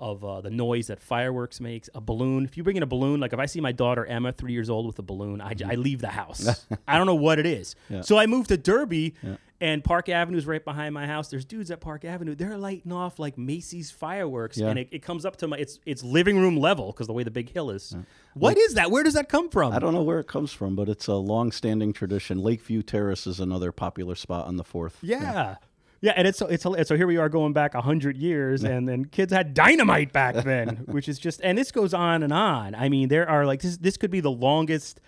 of 0.00 0.24
uh, 0.24 0.40
the 0.40 0.50
noise 0.50 0.88
that 0.88 0.98
fireworks 1.00 1.60
makes. 1.60 1.88
A 1.94 2.00
balloon. 2.00 2.44
If 2.44 2.56
you 2.56 2.62
bring 2.64 2.76
in 2.76 2.82
a 2.82 2.86
balloon, 2.86 3.20
like 3.20 3.32
if 3.32 3.38
I 3.38 3.46
see 3.46 3.60
my 3.60 3.72
daughter 3.72 4.04
Emma, 4.06 4.32
three 4.32 4.52
years 4.52 4.68
old, 4.70 4.86
with 4.86 4.98
a 4.98 5.02
balloon, 5.02 5.40
I 5.40 5.52
leave 5.76 6.00
the 6.00 6.08
house. 6.08 6.66
I 6.88 6.96
don't 6.98 7.06
know 7.06 7.14
what 7.14 7.38
it 7.38 7.46
is. 7.46 7.76
So 8.02 8.18
I 8.18 8.26
moved 8.26 8.48
to 8.48 8.56
Derby, 8.56 9.14
and 9.60 9.84
Park 9.84 10.08
Avenue 10.08 10.38
is 10.38 10.46
right 10.46 10.64
behind 10.64 10.94
my 10.94 11.06
house. 11.06 11.28
There's 11.28 11.44
dudes 11.44 11.70
at 11.70 11.80
Park 11.80 12.04
Avenue. 12.06 12.34
They're 12.34 12.56
lighting 12.56 12.92
off 12.92 13.18
like 13.18 13.36
Macy's 13.36 13.90
fireworks, 13.90 14.56
Yeah. 14.56 14.68
and 14.68 14.78
it, 14.78 14.88
it 14.90 15.02
comes 15.02 15.26
up 15.26 15.36
to 15.36 15.48
my 15.48 15.58
it's 15.58 15.78
it's 15.84 16.02
living 16.02 16.38
room 16.38 16.56
level 16.56 16.86
because 16.92 17.06
the 17.06 17.12
way 17.12 17.22
the 17.22 17.30
big 17.30 17.50
hill 17.52 17.70
is. 17.70 17.94
What 18.34 18.56
is 18.56 18.74
that? 18.74 18.90
Where 18.90 19.02
does 19.02 19.14
that 19.14 19.28
come 19.28 19.50
from? 19.50 19.72
I 19.72 19.78
don't 19.78 19.92
know 19.92 20.02
where 20.02 20.20
it 20.20 20.28
comes 20.28 20.50
from, 20.52 20.76
but 20.76 20.88
it's 20.88 21.08
a 21.08 21.14
long-standing 21.14 21.92
tradition. 21.92 22.38
Lakeview 22.38 22.82
Terrace 22.82 23.26
is 23.26 23.38
another 23.38 23.70
popular 23.72 24.14
spot 24.14 24.46
on 24.46 24.56
the 24.56 24.64
fourth. 24.64 24.96
Yeah. 25.02 25.56
Yeah, 26.02 26.12
and 26.16 26.26
it's 26.26 26.38
so 26.38 26.46
it's 26.46 26.62
so 26.88 26.96
here 26.96 27.06
we 27.06 27.18
are 27.18 27.28
going 27.28 27.52
back 27.52 27.74
a 27.74 27.82
hundred 27.82 28.16
years, 28.16 28.64
and 28.64 28.88
then 28.88 29.04
kids 29.04 29.32
had 29.32 29.52
dynamite 29.52 30.12
back 30.12 30.34
then, 30.34 30.68
which 30.86 31.08
is 31.08 31.18
just 31.18 31.40
and 31.42 31.58
this 31.58 31.70
goes 31.70 31.92
on 31.92 32.22
and 32.22 32.32
on. 32.32 32.74
I 32.74 32.88
mean, 32.88 33.08
there 33.08 33.28
are 33.28 33.44
like 33.44 33.60
this. 33.60 33.76
This 33.76 33.96
could 33.98 34.10
be 34.10 34.20
the 34.20 34.30
longest 34.30 35.00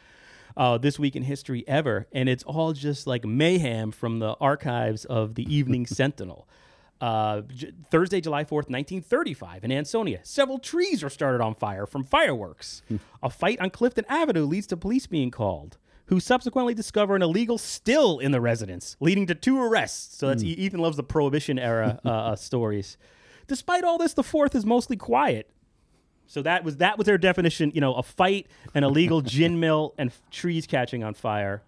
uh, 0.57 0.77
this 0.77 0.99
week 0.99 1.17
in 1.17 1.23
history 1.23 1.65
ever, 1.67 2.07
and 2.13 2.29
it's 2.29 2.43
all 2.45 2.75
just 2.75 3.07
like 3.07 3.25
mayhem 3.25 3.91
from 3.91 4.19
the 4.19 4.35
archives 4.41 5.07
of 5.07 5.35
the 5.35 5.45
Evening 5.55 5.87
Sentinel. 5.99 6.47
Uh, 7.01 7.41
J- 7.49 7.73
Thursday, 7.91 8.21
July 8.21 8.45
4th, 8.45 8.71
1935, 8.71 9.65
in 9.65 9.73
Ansonia, 9.73 10.21
several 10.23 10.61
trees 10.61 11.03
are 11.03 11.11
started 11.11 11.41
on 11.43 11.55
fire 11.57 11.85
from 11.85 12.05
fireworks. 12.05 12.83
a 13.23 13.29
fight 13.29 13.59
on 13.61 13.71
Clifton 13.71 14.05
Avenue 14.09 14.45
leads 14.45 14.69
to 14.69 14.77
police 14.77 15.09
being 15.09 15.33
called, 15.33 15.79
who 16.07 16.21
subsequently 16.21 16.75
discover 16.75 17.17
an 17.17 17.23
illegal 17.23 17.59
still 17.59 18.19
in 18.19 18.33
the 18.33 18.41
residence, 18.41 18.97
leading 19.01 19.27
to 19.27 19.35
two 19.35 19.61
arrests. 19.61 20.17
So 20.19 20.29
that's 20.29 20.43
E- 20.43 20.49
Ethan 20.49 20.81
loves 20.81 20.97
the 20.97 21.03
Prohibition 21.03 21.59
era 21.59 22.01
uh, 22.05 22.09
uh, 22.09 22.37
stories. 22.37 22.97
Despite 23.47 23.85
all 23.85 23.99
this, 23.99 24.13
the 24.15 24.23
4th 24.23 24.55
is 24.55 24.65
mostly 24.67 24.97
quiet. 24.97 25.49
So 26.27 26.43
that 26.43 26.65
was 26.65 26.79
that 26.79 26.97
was 26.99 27.07
their 27.07 27.19
definition. 27.19 27.73
You 27.75 27.81
know, 27.83 27.95
a 27.95 28.03
fight, 28.03 28.47
an 28.75 28.85
illegal 28.85 29.21
gin 29.35 29.61
mill, 29.61 29.95
and 29.99 30.11
f- 30.11 30.23
trees 30.31 30.67
catching 30.67 31.05
on 31.05 31.15
fire. 31.15 31.63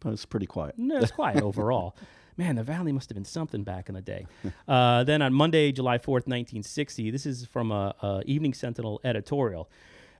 But 0.00 0.12
it's 0.14 0.24
pretty 0.24 0.46
quiet. 0.46 0.78
No, 0.78 0.96
it's 0.98 1.10
quiet 1.10 1.42
overall. 1.42 1.96
Man, 2.36 2.56
the 2.56 2.62
valley 2.62 2.92
must 2.92 3.08
have 3.10 3.14
been 3.14 3.24
something 3.24 3.62
back 3.62 3.88
in 3.88 3.94
the 3.94 4.00
day. 4.00 4.26
Uh, 4.66 5.04
then 5.04 5.22
on 5.22 5.32
Monday, 5.32 5.70
July 5.70 5.98
4th, 5.98 6.26
1960, 6.26 7.10
this 7.12 7.26
is 7.26 7.46
from 7.46 7.70
a, 7.70 7.94
a 8.02 8.22
Evening 8.26 8.54
Sentinel 8.54 9.00
editorial. 9.04 9.70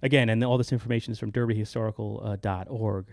Again, 0.03 0.29
and 0.29 0.45
all 0.45 0.57
this 0.59 0.71
information 0.73 1.13
is 1.13 1.19
from 1.19 1.33
derbyhistorical.org. 1.33 3.07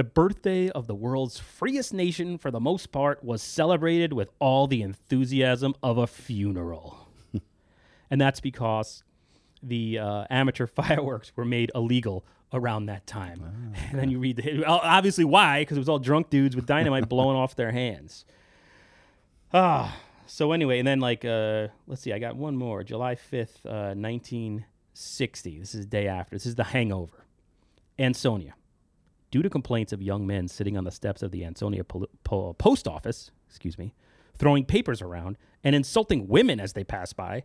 The 0.00 0.04
birthday 0.04 0.70
of 0.70 0.86
the 0.86 0.94
world's 0.94 1.38
freest 1.38 1.92
nation, 1.92 2.38
for 2.38 2.50
the 2.50 2.58
most 2.58 2.90
part, 2.90 3.22
was 3.22 3.42
celebrated 3.42 4.14
with 4.14 4.30
all 4.38 4.66
the 4.66 4.80
enthusiasm 4.80 5.74
of 5.82 5.98
a 5.98 6.06
funeral. 6.06 7.06
and 8.10 8.18
that's 8.18 8.40
because 8.40 9.04
the 9.62 9.98
uh, 9.98 10.24
amateur 10.30 10.66
fireworks 10.80 11.32
were 11.36 11.44
made 11.44 11.70
illegal 11.74 12.24
around 12.50 12.86
that 12.86 13.06
time. 13.06 13.74
And 13.90 14.00
then 14.00 14.10
you 14.10 14.18
read 14.18 14.36
the 14.36 14.64
obviously 14.64 15.26
why 15.26 15.60
because 15.60 15.76
it 15.76 15.80
was 15.80 15.88
all 15.90 15.98
drunk 15.98 16.30
dudes 16.30 16.56
with 16.56 16.64
dynamite 16.64 17.06
blowing 17.10 17.36
off 17.36 17.54
their 17.54 17.72
hands. 17.72 18.24
Ah, 19.52 19.98
so 20.24 20.52
anyway, 20.52 20.78
and 20.78 20.88
then 20.88 21.00
like 21.00 21.26
uh, 21.26 21.68
let's 21.86 22.00
see, 22.00 22.14
I 22.14 22.18
got 22.18 22.36
one 22.36 22.56
more. 22.56 22.82
July 22.84 23.16
fifth, 23.16 23.66
uh, 23.66 23.92
nineteen 23.92 24.64
sixty. 24.94 25.58
This 25.58 25.74
is 25.74 25.84
the 25.84 25.90
day 25.90 26.08
after. 26.08 26.36
This 26.36 26.46
is 26.46 26.54
the 26.54 26.64
Hangover. 26.64 27.26
Ansonia, 27.98 28.54
due 29.30 29.42
to 29.42 29.50
complaints 29.50 29.92
of 29.92 30.02
young 30.02 30.26
men 30.26 30.48
sitting 30.48 30.76
on 30.76 30.84
the 30.84 30.90
steps 30.90 31.22
of 31.22 31.30
the 31.30 31.44
Ansonia 31.44 31.84
po- 31.84 32.54
post 32.58 32.88
office, 32.88 33.30
excuse 33.48 33.78
me, 33.78 33.94
throwing 34.36 34.64
papers 34.64 35.00
around 35.02 35.36
and 35.62 35.74
insulting 35.74 36.26
women 36.28 36.58
as 36.60 36.72
they 36.72 36.84
pass 36.84 37.12
by. 37.12 37.44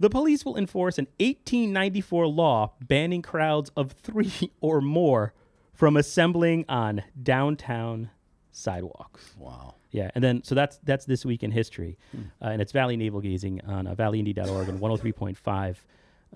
The 0.00 0.10
police 0.10 0.44
will 0.44 0.56
enforce 0.56 0.98
an 0.98 1.06
1894 1.20 2.26
law 2.26 2.72
banning 2.80 3.22
crowds 3.22 3.70
of 3.76 3.92
three 3.92 4.50
or 4.60 4.80
more 4.80 5.32
from 5.74 5.96
assembling 5.96 6.64
on 6.68 7.02
downtown 7.22 8.10
sidewalks. 8.50 9.34
Wow. 9.38 9.74
Yeah, 9.90 10.10
and 10.14 10.24
then 10.24 10.42
so 10.42 10.54
that's 10.54 10.78
that's 10.84 11.04
this 11.04 11.24
week 11.26 11.42
in 11.42 11.50
history, 11.50 11.98
uh, 12.40 12.46
and 12.46 12.62
it's 12.62 12.72
Valley 12.72 12.96
Navel 12.96 13.20
Gazing 13.20 13.60
on 13.66 13.86
uh, 13.86 13.94
valleyindy.org 13.94 14.70
and 14.70 14.80
103.5 14.80 15.76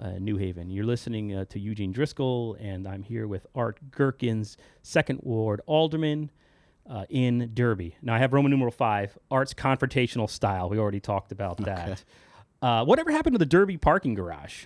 uh, 0.00 0.12
New 0.18 0.36
Haven. 0.36 0.70
You're 0.70 0.84
listening 0.84 1.34
uh, 1.34 1.44
to 1.46 1.58
Eugene 1.58 1.92
Driscoll, 1.92 2.56
and 2.60 2.86
I'm 2.86 3.02
here 3.02 3.26
with 3.26 3.46
Art 3.54 3.78
Gerkens, 3.90 4.56
Second 4.82 5.20
Ward 5.22 5.60
Alderman 5.66 6.30
uh, 6.88 7.04
in 7.08 7.50
Derby. 7.54 7.96
Now 8.02 8.14
I 8.14 8.18
have 8.18 8.32
Roman 8.32 8.50
numeral 8.50 8.70
five, 8.72 9.16
Art's 9.30 9.54
confrontational 9.54 10.28
style. 10.28 10.68
We 10.68 10.78
already 10.78 11.00
talked 11.00 11.32
about 11.32 11.58
that. 11.58 12.04
Uh, 12.62 12.84
whatever 12.84 13.10
happened 13.10 13.34
to 13.34 13.38
the 13.38 13.46
Derby 13.46 13.76
parking 13.76 14.14
garage? 14.14 14.64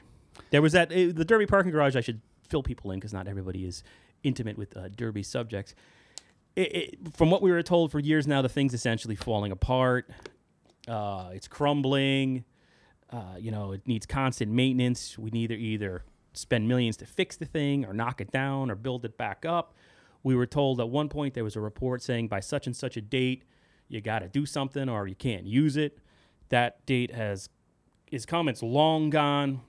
There 0.50 0.62
was 0.62 0.72
that 0.72 0.92
uh, 0.92 1.12
the 1.12 1.24
Derby 1.24 1.46
parking 1.46 1.72
garage. 1.72 1.96
I 1.96 2.00
should 2.00 2.20
fill 2.48 2.62
people 2.62 2.90
in 2.90 3.00
because 3.00 3.12
not 3.12 3.28
everybody 3.28 3.64
is 3.64 3.82
intimate 4.22 4.58
with 4.58 4.76
uh, 4.76 4.88
Derby 4.88 5.22
subjects. 5.22 5.74
It, 6.56 6.76
it, 6.76 6.98
from 7.16 7.30
what 7.30 7.42
we 7.42 7.50
were 7.50 7.62
told 7.62 7.92
for 7.92 7.98
years 7.98 8.26
now, 8.26 8.42
the 8.42 8.48
thing's 8.48 8.74
essentially 8.74 9.16
falling 9.16 9.52
apart. 9.52 10.10
Uh, 10.88 11.30
it's 11.32 11.48
crumbling. 11.48 12.44
Uh, 13.10 13.36
you 13.38 13.50
know, 13.50 13.72
it 13.72 13.86
needs 13.86 14.06
constant 14.06 14.52
maintenance. 14.52 15.18
We 15.18 15.30
need 15.30 15.48
to 15.48 15.56
either 15.56 16.04
spend 16.32 16.68
millions 16.68 16.96
to 16.98 17.06
fix 17.06 17.36
the 17.36 17.44
thing, 17.44 17.84
or 17.84 17.92
knock 17.92 18.20
it 18.20 18.30
down, 18.30 18.70
or 18.70 18.76
build 18.76 19.04
it 19.04 19.18
back 19.18 19.44
up. 19.44 19.74
We 20.22 20.34
were 20.34 20.46
told 20.46 20.80
at 20.80 20.88
one 20.88 21.08
point 21.08 21.34
there 21.34 21.44
was 21.44 21.56
a 21.56 21.60
report 21.60 22.02
saying 22.02 22.28
by 22.28 22.40
such 22.40 22.66
and 22.66 22.76
such 22.76 22.96
a 22.96 23.00
date 23.00 23.44
you 23.88 24.00
got 24.00 24.20
to 24.20 24.28
do 24.28 24.46
something, 24.46 24.88
or 24.88 25.08
you 25.08 25.16
can't 25.16 25.44
use 25.44 25.76
it. 25.76 25.98
That 26.50 26.84
date 26.86 27.12
has 27.12 27.48
is 28.12 28.26
come. 28.26 28.48
It's 28.48 28.62
long 28.62 29.10
gone. 29.10 29.62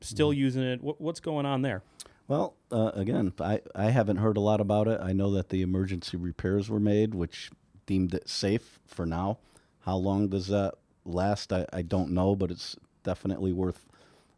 Still 0.00 0.32
using 0.32 0.62
it. 0.62 0.82
What, 0.82 1.00
what's 1.00 1.20
going 1.20 1.46
on 1.46 1.62
there? 1.62 1.82
Well, 2.28 2.56
uh, 2.70 2.90
again, 2.94 3.32
I, 3.40 3.60
I 3.74 3.90
haven't 3.90 4.16
heard 4.16 4.36
a 4.36 4.40
lot 4.40 4.60
about 4.60 4.88
it. 4.88 5.00
I 5.00 5.12
know 5.12 5.30
that 5.32 5.48
the 5.48 5.62
emergency 5.62 6.16
repairs 6.16 6.68
were 6.68 6.80
made, 6.80 7.14
which 7.14 7.50
deemed 7.86 8.14
it 8.14 8.28
safe 8.28 8.80
for 8.86 9.06
now. 9.06 9.38
How 9.80 9.96
long 9.96 10.28
does 10.28 10.48
that 10.48 10.74
last? 11.04 11.52
I, 11.52 11.66
I 11.72 11.82
don't 11.82 12.10
know, 12.10 12.34
but 12.34 12.50
it's 12.50 12.76
definitely 13.02 13.52
worth 13.52 13.86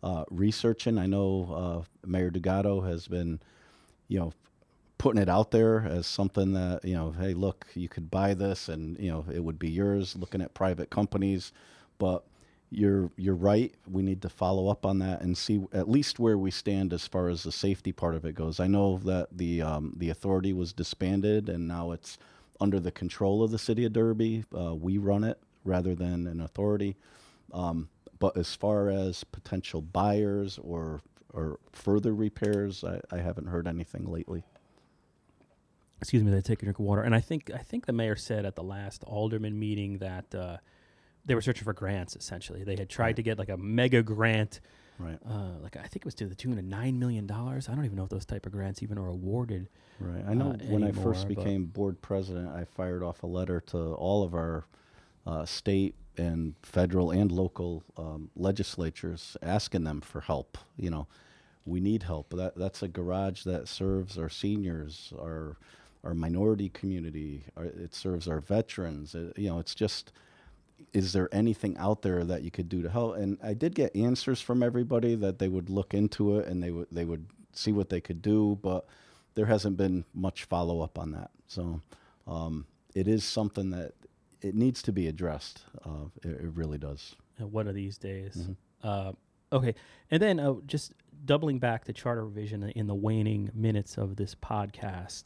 uh, 0.03 0.25
researching. 0.31 0.99
I 0.99 1.07
know 1.07 1.85
uh, 1.85 2.07
Mayor 2.07 2.31
Dugatto 2.31 2.87
has 2.89 3.09
been, 3.09 3.41
you 4.09 4.19
know, 4.19 4.33
putting 4.99 5.21
it 5.21 5.29
out 5.29 5.51
there 5.51 5.87
as 5.87 6.07
something 6.07 6.53
that 6.55 6.85
you 6.85 6.95
know, 6.95 7.15
hey, 7.19 7.35
look, 7.35 7.67
you 7.75 7.89
could 7.89 8.11
buy 8.11 8.35
this, 8.35 8.69
and 8.69 8.99
you 8.99 9.11
know, 9.11 9.25
it 9.33 9.43
would 9.43 9.59
be 9.59 9.71
yours. 9.71 10.17
Looking 10.17 10.41
at 10.41 10.55
private 10.55 10.91
companies, 10.91 11.53
but 11.99 12.25
you're 12.71 13.11
you're 13.17 13.35
right. 13.35 13.75
We 13.91 14.03
need 14.03 14.23
to 14.23 14.29
follow 14.29 14.69
up 14.69 14.85
on 14.85 14.99
that 14.99 15.23
and 15.23 15.37
see 15.37 15.65
at 15.73 15.89
least 15.89 16.19
where 16.19 16.37
we 16.37 16.51
stand 16.51 16.93
as 16.93 17.07
far 17.07 17.29
as 17.29 17.43
the 17.43 17.53
safety 17.53 17.93
part 17.93 18.15
of 18.15 18.25
it 18.25 18.35
goes. 18.35 18.61
I 18.61 18.67
know 18.67 18.99
that 19.05 19.29
the 19.33 19.63
um, 19.63 19.95
the 19.97 20.11
authority 20.11 20.53
was 20.53 20.73
disbanded 20.73 21.49
and 21.49 21.69
now 21.69 21.93
it's 21.93 22.19
under 22.61 22.81
the 22.81 22.91
control 22.91 23.43
of 23.43 23.51
the 23.51 23.59
city 23.59 23.85
of 23.85 23.93
Derby. 23.93 24.45
Uh, 24.57 24.75
we 24.75 24.99
run 24.99 25.25
it 25.25 25.39
rather 25.67 25.95
than 25.95 26.27
an 26.27 26.41
authority. 26.41 26.97
Um, 27.53 27.89
but 28.19 28.37
as 28.37 28.55
far 28.55 28.89
as 28.89 29.25
potential 29.25 29.81
buyers 29.83 30.59
or 30.63 31.01
or 31.33 31.59
further 31.73 32.15
repairs, 32.15 32.83
I, 32.83 33.01
I 33.11 33.19
haven't 33.19 33.47
heard 33.49 33.67
anything 33.69 34.07
lately. 34.07 34.43
excuse 36.01 36.23
me, 36.23 36.31
they 36.31 36.41
take 36.41 36.63
a 36.63 36.65
drink 36.67 36.79
of 36.79 36.85
water. 36.85 37.03
And 37.03 37.15
I 37.15 37.21
think 37.21 37.51
I 37.55 37.59
think 37.59 37.87
the 37.87 37.93
mayor 37.93 38.17
said 38.17 38.47
at 38.47 38.55
the 38.55 38.63
last 38.63 39.05
alderman 39.05 39.59
meeting 39.59 39.99
that 39.99 40.35
uh, 40.35 40.57
they 41.25 41.35
were 41.35 41.43
searching 41.43 41.65
for 41.65 41.73
grants. 41.75 42.17
Essentially, 42.17 42.65
they 42.65 42.77
had 42.77 42.89
tried 42.89 43.17
to 43.17 43.23
get 43.23 43.39
like 43.39 43.49
a 43.51 43.57
mega 43.57 44.03
grant, 44.03 44.61
Right. 44.99 45.19
uh, 45.29 45.59
like 45.63 45.77
I 45.77 45.83
think 45.83 45.97
it 45.97 46.05
was 46.07 46.15
to 46.17 46.27
the 46.27 46.35
tune 46.35 46.59
of 46.59 46.65
nine 46.65 46.99
million 46.99 47.27
dollars. 47.27 47.69
I 47.69 47.75
don't 47.75 47.85
even 47.85 47.97
know 47.97 48.05
if 48.05 48.11
those 48.11 48.25
type 48.27 48.47
of 48.47 48.53
grants 48.53 48.83
even 48.83 48.97
are 48.97 49.09
awarded. 49.09 49.69
Right. 50.01 50.25
I 50.27 50.33
know 50.35 50.53
uh, 50.53 50.65
when 50.69 50.83
I 50.85 50.93
first 50.93 51.29
became 51.29 51.67
board 51.67 52.01
president, 52.01 52.49
I 52.49 52.65
fired 52.65 53.03
off 53.03 53.23
a 53.23 53.27
letter 53.27 53.61
to 53.73 53.79
all 53.95 54.23
of 54.23 54.35
our 54.35 54.65
uh, 55.27 55.45
state 55.45 55.95
and 56.17 56.55
federal 56.63 57.11
and 57.11 57.31
local 57.31 57.83
um, 57.97 58.31
legislatures 58.37 59.37
asking 59.43 59.85
them 59.85 60.01
for 60.01 60.21
help. 60.23 60.57
You 60.77 60.91
know, 60.91 61.07
we 61.65 61.81
need 61.81 62.05
help. 62.05 62.31
That 62.31 62.57
that's 62.57 62.83
a 62.83 62.89
garage 62.89 63.45
that 63.45 63.69
serves 63.69 64.19
our 64.19 64.29
seniors, 64.29 65.13
our 65.19 65.57
our 66.05 66.15
minority 66.15 66.69
community. 66.69 67.45
Our, 67.57 67.65
it 67.65 67.95
serves 67.95 68.29
our 68.29 68.41
veterans. 68.41 69.15
It, 69.15 69.37
you 69.37 69.51
know, 69.51 69.59
it's 69.59 69.75
just 69.75 70.13
is 70.93 71.13
there 71.13 71.29
anything 71.33 71.77
out 71.79 72.03
there 72.03 72.25
that 72.25 72.43
you 72.43 72.51
could 72.51 72.69
do 72.69 72.83
to 72.83 72.91
help? 72.91 73.17
And 73.17 73.39
I 73.43 73.55
did 73.55 73.75
get 73.75 73.95
answers 73.97 74.41
from 74.41 74.63
everybody 74.63 75.15
that 75.17 75.39
they 75.39 75.49
would 75.49 75.69
look 75.69 75.95
into 75.95 76.39
it 76.39 76.47
and 76.47 76.63
they 76.63 76.71
would 76.71 76.87
they 76.91 77.05
would 77.05 77.27
see 77.53 77.73
what 77.73 77.89
they 77.89 78.01
could 78.01 78.23
do, 78.23 78.59
but 78.63 78.87
there 79.35 79.47
hasn't 79.47 79.77
been 79.77 80.05
much 80.15 80.45
follow 80.45 80.81
up 80.81 80.99
on 80.99 81.11
that. 81.13 81.31
So 81.47 81.81
um, 82.27 82.67
it 82.95 83.09
is 83.09 83.25
something 83.25 83.71
that 83.71 83.93
it 84.47 84.55
needs 84.55 84.83
to 84.83 84.93
be 84.93 85.07
addressed. 85.09 85.65
Uh, 85.85 86.07
it, 86.23 86.29
it 86.31 86.51
really 86.55 86.79
does. 86.79 87.17
uh, 87.41 87.47
one 87.47 87.69
of 87.69 87.75
these 87.75 87.99
days. 87.99 88.49
Uh, 88.83 89.13
okay, 89.53 89.75
and 90.11 90.23
then 90.23 90.39
uh, 90.41 90.55
just 90.67 90.93
doubling 91.25 91.59
back 91.59 91.85
to 91.85 91.93
charter 91.93 92.25
revision 92.25 92.63
in 92.71 92.87
the 92.87 92.95
waning 92.95 93.51
minutes 93.55 93.99
of 93.99 94.17
this 94.17 94.35
podcast. 94.35 95.25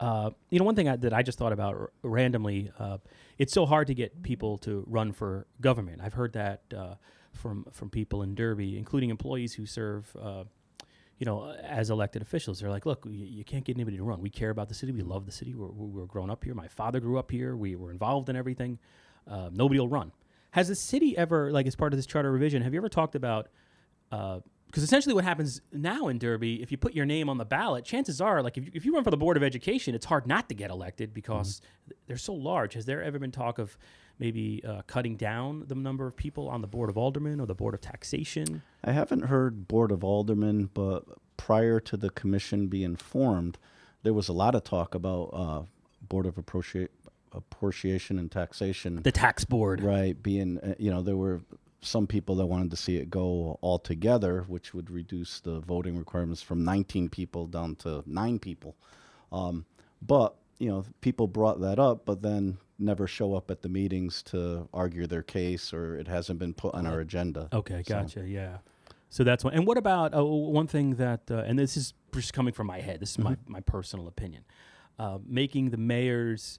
Uh, 0.00 0.30
you 0.50 0.58
know, 0.58 0.64
one 0.64 0.74
thing 0.74 0.88
I, 0.88 0.96
that 0.96 1.12
I 1.12 1.22
just 1.22 1.38
thought 1.38 1.52
about 1.52 1.74
r- 1.74 1.90
randomly, 2.02 2.70
uh, 2.78 2.98
it's 3.38 3.52
so 3.52 3.64
hard 3.66 3.86
to 3.86 3.94
get 3.94 4.22
people 4.22 4.58
to 4.58 4.84
run 4.88 5.12
for 5.12 5.46
government. 5.60 6.00
I've 6.02 6.14
heard 6.14 6.32
that 6.34 6.62
uh, 6.76 6.94
from 7.32 7.64
from 7.72 7.90
people 7.90 8.22
in 8.22 8.34
Derby, 8.34 8.76
including 8.76 9.10
employees 9.10 9.54
who 9.54 9.66
serve. 9.66 10.14
Uh, 11.14 11.18
you 11.18 11.26
know, 11.26 11.52
as 11.62 11.90
elected 11.90 12.22
officials, 12.22 12.60
they're 12.60 12.70
like, 12.70 12.86
look, 12.86 13.06
you, 13.06 13.26
you 13.26 13.44
can't 13.44 13.64
get 13.64 13.76
anybody 13.76 13.96
to 13.96 14.04
run. 14.04 14.20
We 14.20 14.30
care 14.30 14.50
about 14.50 14.68
the 14.68 14.74
city. 14.74 14.92
We 14.92 15.02
love 15.02 15.26
the 15.26 15.32
city. 15.32 15.54
We're, 15.54 15.68
we 15.68 16.00
were 16.00 16.06
grown 16.06 16.30
up 16.30 16.44
here. 16.44 16.54
My 16.54 16.68
father 16.68 17.00
grew 17.00 17.18
up 17.18 17.30
here. 17.30 17.56
We 17.56 17.76
were 17.76 17.90
involved 17.90 18.28
in 18.28 18.36
everything. 18.36 18.78
Uh, 19.30 19.50
nobody 19.52 19.80
will 19.80 19.88
run. 19.88 20.12
Has 20.50 20.68
the 20.68 20.74
city 20.74 21.16
ever, 21.16 21.50
like, 21.50 21.66
as 21.66 21.76
part 21.76 21.92
of 21.92 21.98
this 21.98 22.06
charter 22.06 22.30
revision, 22.30 22.62
have 22.62 22.74
you 22.74 22.80
ever 22.80 22.88
talked 22.88 23.14
about? 23.14 23.48
Because 24.10 24.82
essentially, 24.82 25.14
what 25.14 25.24
happens 25.24 25.60
now 25.72 26.08
in 26.08 26.18
Derby, 26.18 26.62
if 26.62 26.70
you 26.70 26.76
put 26.76 26.94
your 26.94 27.06
name 27.06 27.28
on 27.28 27.38
the 27.38 27.44
ballot, 27.44 27.84
chances 27.84 28.20
are, 28.20 28.42
like, 28.42 28.56
if 28.56 28.66
you, 28.66 28.70
if 28.74 28.84
you 28.84 28.94
run 28.94 29.02
for 29.04 29.10
the 29.10 29.16
board 29.16 29.36
of 29.36 29.42
education, 29.42 29.94
it's 29.94 30.06
hard 30.06 30.26
not 30.26 30.48
to 30.48 30.54
get 30.54 30.70
elected 30.70 31.14
because 31.14 31.60
they're 32.06 32.16
so 32.16 32.34
large. 32.34 32.74
Has 32.74 32.86
there 32.86 33.02
ever 33.02 33.18
been 33.18 33.32
talk 33.32 33.58
of 33.58 33.76
maybe 34.18 34.62
uh, 34.66 34.82
cutting 34.86 35.16
down 35.16 35.64
the 35.66 35.74
number 35.74 36.06
of 36.06 36.16
people 36.16 36.48
on 36.48 36.60
the 36.60 36.66
board 36.66 36.88
of 36.90 36.96
aldermen 36.96 37.40
or 37.40 37.46
the 37.46 37.54
board 37.54 37.74
of 37.74 37.80
taxation? 37.80 38.62
I 38.82 38.92
haven't 38.92 39.22
heard 39.26 39.66
Board 39.68 39.90
of 39.90 40.04
Aldermen, 40.04 40.70
but 40.74 41.04
prior 41.36 41.80
to 41.80 41.96
the 41.96 42.10
commission 42.10 42.68
being 42.68 42.96
formed, 42.96 43.58
there 44.02 44.12
was 44.12 44.28
a 44.28 44.32
lot 44.32 44.54
of 44.54 44.62
talk 44.64 44.94
about 44.94 45.30
uh, 45.32 45.62
board 46.06 46.26
of 46.26 46.36
appropriate, 46.38 46.90
appreciation 47.32 48.18
and 48.18 48.30
taxation, 48.30 49.02
The 49.02 49.12
tax 49.12 49.44
board. 49.44 49.82
right? 49.82 50.20
Being 50.22 50.58
uh, 50.58 50.74
you 50.78 50.90
know 50.90 51.02
there 51.02 51.16
were 51.16 51.40
some 51.80 52.06
people 52.06 52.36
that 52.36 52.46
wanted 52.46 52.70
to 52.70 52.76
see 52.76 52.96
it 52.96 53.10
go 53.10 53.58
all 53.60 53.78
together, 53.78 54.44
which 54.48 54.72
would 54.72 54.90
reduce 54.90 55.40
the 55.40 55.60
voting 55.60 55.98
requirements 55.98 56.40
from 56.42 56.64
19 56.64 57.08
people 57.10 57.46
down 57.46 57.74
to 57.76 58.02
nine 58.06 58.38
people. 58.38 58.74
Um, 59.32 59.66
but 60.00 60.34
you 60.64 60.70
know, 60.70 60.84
people 61.02 61.26
brought 61.26 61.60
that 61.60 61.78
up, 61.78 62.06
but 62.06 62.22
then 62.22 62.56
never 62.78 63.06
show 63.06 63.34
up 63.34 63.50
at 63.50 63.60
the 63.60 63.68
meetings 63.68 64.22
to 64.22 64.66
argue 64.72 65.06
their 65.06 65.22
case, 65.22 65.72
or 65.74 65.96
it 65.96 66.08
hasn't 66.08 66.38
been 66.38 66.54
put 66.54 66.74
on 66.74 66.86
our 66.86 67.00
agenda. 67.00 67.48
Okay, 67.52 67.82
So- 67.86 67.94
gotcha. 67.94 68.26
Yeah. 68.26 68.58
So 69.10 69.22
that's 69.22 69.44
one. 69.44 69.52
And 69.54 69.64
what 69.66 69.76
about 69.76 70.12
uh, 70.16 70.24
one 70.24 70.66
thing 70.66 70.96
that, 70.96 71.30
uh, 71.30 71.44
and 71.46 71.56
this 71.56 71.76
is 71.76 71.94
just 72.12 72.32
coming 72.32 72.52
from 72.52 72.66
my 72.66 72.80
head. 72.80 72.98
This 72.98 73.10
is 73.12 73.18
my, 73.18 73.36
my 73.46 73.60
personal 73.60 74.08
opinion. 74.08 74.42
Uh, 74.98 75.18
making 75.24 75.70
the 75.70 75.76
mayor's 75.76 76.58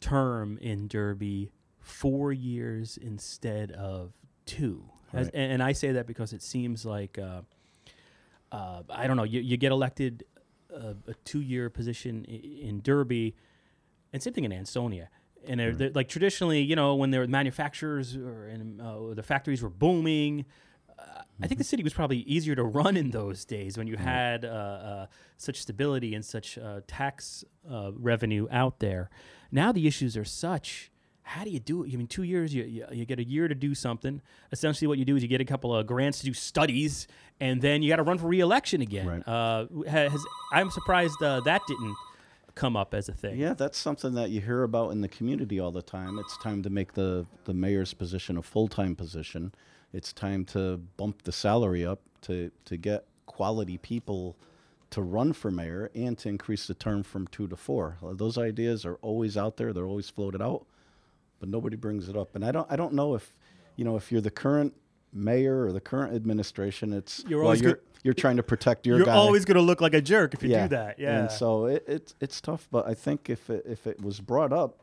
term 0.00 0.58
in 0.60 0.86
Derby 0.88 1.50
four 1.78 2.30
years 2.32 2.98
instead 3.00 3.72
of 3.72 4.12
two. 4.44 4.84
As, 5.14 5.28
and, 5.28 5.52
and 5.52 5.62
I 5.62 5.72
say 5.72 5.92
that 5.92 6.06
because 6.06 6.34
it 6.34 6.42
seems 6.42 6.84
like 6.84 7.18
uh, 7.18 7.40
uh, 8.52 8.82
I 8.90 9.06
don't 9.06 9.16
know. 9.16 9.22
You, 9.24 9.40
you 9.40 9.56
get 9.56 9.72
elected 9.72 10.24
uh, 10.74 10.94
a 11.06 11.14
two-year 11.24 11.70
position 11.70 12.24
in 12.24 12.80
Derby, 12.82 13.34
and 14.12 14.22
same 14.22 14.32
thing 14.32 14.44
in 14.44 14.52
Ansonia. 14.52 15.08
And 15.46 15.60
they're, 15.60 15.74
they're, 15.74 15.90
like 15.90 16.08
traditionally, 16.08 16.60
you 16.60 16.76
know, 16.76 16.94
when 16.94 17.10
there 17.10 17.20
were 17.20 17.26
manufacturers 17.26 18.16
or 18.16 18.46
and, 18.46 18.80
uh, 18.80 19.14
the 19.14 19.22
factories 19.22 19.62
were 19.62 19.70
booming, 19.70 20.44
uh, 20.98 21.22
I 21.40 21.46
think 21.46 21.58
the 21.58 21.64
city 21.64 21.82
was 21.82 21.94
probably 21.94 22.18
easier 22.18 22.56
to 22.56 22.64
run 22.64 22.96
in 22.96 23.10
those 23.10 23.44
days 23.44 23.78
when 23.78 23.86
you 23.86 23.96
had 23.96 24.44
uh, 24.44 24.48
uh, 24.48 25.06
such 25.36 25.60
stability 25.60 26.14
and 26.14 26.24
such 26.24 26.58
uh, 26.58 26.80
tax 26.86 27.44
uh, 27.70 27.92
revenue 27.94 28.48
out 28.50 28.80
there. 28.80 29.10
Now 29.52 29.70
the 29.72 29.86
issues 29.86 30.16
are 30.16 30.24
such. 30.24 30.90
How 31.22 31.44
do 31.44 31.50
you 31.50 31.60
do 31.60 31.84
it? 31.84 31.92
I 31.92 31.96
mean, 31.96 32.06
two 32.06 32.22
years, 32.22 32.54
you, 32.54 32.64
you, 32.64 32.86
you 32.90 33.04
get 33.04 33.18
a 33.18 33.24
year 33.24 33.48
to 33.48 33.54
do 33.54 33.74
something. 33.74 34.22
Essentially, 34.50 34.88
what 34.88 34.98
you 34.98 35.04
do 35.04 35.14
is 35.14 35.22
you 35.22 35.28
get 35.28 35.42
a 35.42 35.44
couple 35.44 35.76
of 35.76 35.86
grants 35.86 36.20
to 36.20 36.24
do 36.24 36.32
studies, 36.32 37.06
and 37.40 37.60
then 37.60 37.82
you 37.82 37.88
got 37.88 37.96
to 37.96 38.02
run 38.02 38.18
for 38.18 38.26
reelection 38.26 38.80
again. 38.82 39.06
Right. 39.06 39.28
Uh, 39.28 39.66
has, 39.88 40.24
I'm 40.52 40.70
surprised 40.70 41.22
uh, 41.22 41.40
that 41.40 41.62
didn't 41.68 41.96
come 42.54 42.76
up 42.76 42.92
as 42.94 43.08
a 43.08 43.12
thing. 43.12 43.38
Yeah, 43.38 43.54
that's 43.54 43.78
something 43.78 44.14
that 44.14 44.30
you 44.30 44.40
hear 44.40 44.64
about 44.64 44.90
in 44.90 45.00
the 45.00 45.08
community 45.08 45.60
all 45.60 45.70
the 45.70 45.82
time. 45.82 46.18
It's 46.18 46.36
time 46.38 46.62
to 46.64 46.70
make 46.70 46.94
the, 46.94 47.26
the 47.44 47.54
mayor's 47.54 47.94
position 47.94 48.36
a 48.36 48.42
full 48.42 48.68
time 48.68 48.96
position. 48.96 49.54
It's 49.92 50.12
time 50.12 50.44
to 50.46 50.78
bump 50.96 51.22
the 51.22 51.32
salary 51.32 51.86
up 51.86 52.00
to, 52.22 52.50
to 52.64 52.76
get 52.76 53.04
quality 53.26 53.78
people 53.78 54.36
to 54.90 55.02
run 55.02 55.32
for 55.32 55.50
mayor 55.50 55.90
and 55.94 56.16
to 56.18 56.28
increase 56.28 56.66
the 56.66 56.74
term 56.74 57.02
from 57.02 57.26
two 57.28 57.46
to 57.48 57.56
four. 57.56 57.98
Uh, 58.04 58.14
Those 58.14 58.36
ideas 58.38 58.84
are 58.84 58.96
always 58.96 59.36
out 59.36 59.56
there, 59.56 59.72
they're 59.72 59.86
always 59.86 60.08
floated 60.10 60.42
out, 60.42 60.66
but 61.40 61.48
nobody 61.48 61.76
brings 61.76 62.08
it 62.08 62.16
up. 62.16 62.34
And 62.34 62.44
I 62.44 62.50
don't 62.52 62.66
I 62.70 62.76
don't 62.76 62.94
know 62.94 63.14
if 63.14 63.34
you 63.76 63.84
know 63.84 63.96
if 63.96 64.10
you're 64.10 64.20
the 64.20 64.30
current 64.30 64.74
mayor 65.12 65.64
or 65.64 65.72
the 65.72 65.80
current 65.80 66.14
administration, 66.14 66.92
it's 66.92 67.24
You're 67.28 67.40
well, 67.40 67.48
always 67.48 67.62
you're, 67.62 67.80
you're 68.02 68.14
trying 68.14 68.36
to 68.36 68.42
protect 68.42 68.86
your 68.86 68.98
You're 68.98 69.06
guy 69.06 69.14
always 69.14 69.44
going 69.44 69.56
to 69.56 69.62
look 69.62 69.80
like 69.80 69.94
a 69.94 70.00
jerk 70.00 70.34
if 70.34 70.42
you 70.42 70.50
do 70.50 70.68
that. 70.68 70.98
Yeah. 70.98 71.20
and 71.20 71.30
so 71.30 71.66
it, 71.66 71.84
it 71.88 72.14
it's 72.20 72.40
tough, 72.40 72.68
but 72.70 72.86
I 72.86 72.94
think 72.94 73.28
if 73.30 73.50
it, 73.50 73.64
if 73.66 73.86
it 73.86 74.00
was 74.02 74.20
brought 74.20 74.52
up 74.52 74.82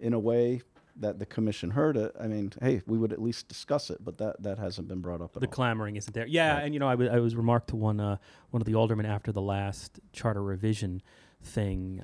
in 0.00 0.12
a 0.12 0.18
way 0.18 0.62
that 0.96 1.18
the 1.18 1.26
commission 1.26 1.70
heard 1.70 1.96
it, 1.96 2.14
I 2.20 2.26
mean, 2.28 2.52
hey, 2.60 2.82
we 2.86 2.98
would 2.98 3.12
at 3.12 3.20
least 3.20 3.48
discuss 3.48 3.90
it. 3.90 4.04
But 4.04 4.18
that 4.18 4.42
that 4.42 4.58
hasn't 4.58 4.86
been 4.86 5.00
brought 5.00 5.20
up 5.20 5.32
the 5.32 5.40
all. 5.46 5.52
clamoring 5.52 5.96
isn't 5.96 6.12
there. 6.14 6.26
Yeah, 6.26 6.58
and 6.58 6.72
you 6.74 6.80
know, 6.80 6.88
I 6.88 6.94
wa- 6.94 7.06
I 7.06 7.18
was 7.18 7.34
remarked 7.34 7.68
to 7.70 7.76
one 7.76 8.00
uh, 8.00 8.18
one 8.50 8.60
of 8.60 8.66
the 8.66 8.74
aldermen 8.74 9.06
after 9.06 9.32
the 9.32 9.42
last 9.42 9.98
charter 10.12 10.42
revision 10.42 11.02
thing. 11.42 12.02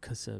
Because 0.00 0.28
uh, 0.28 0.38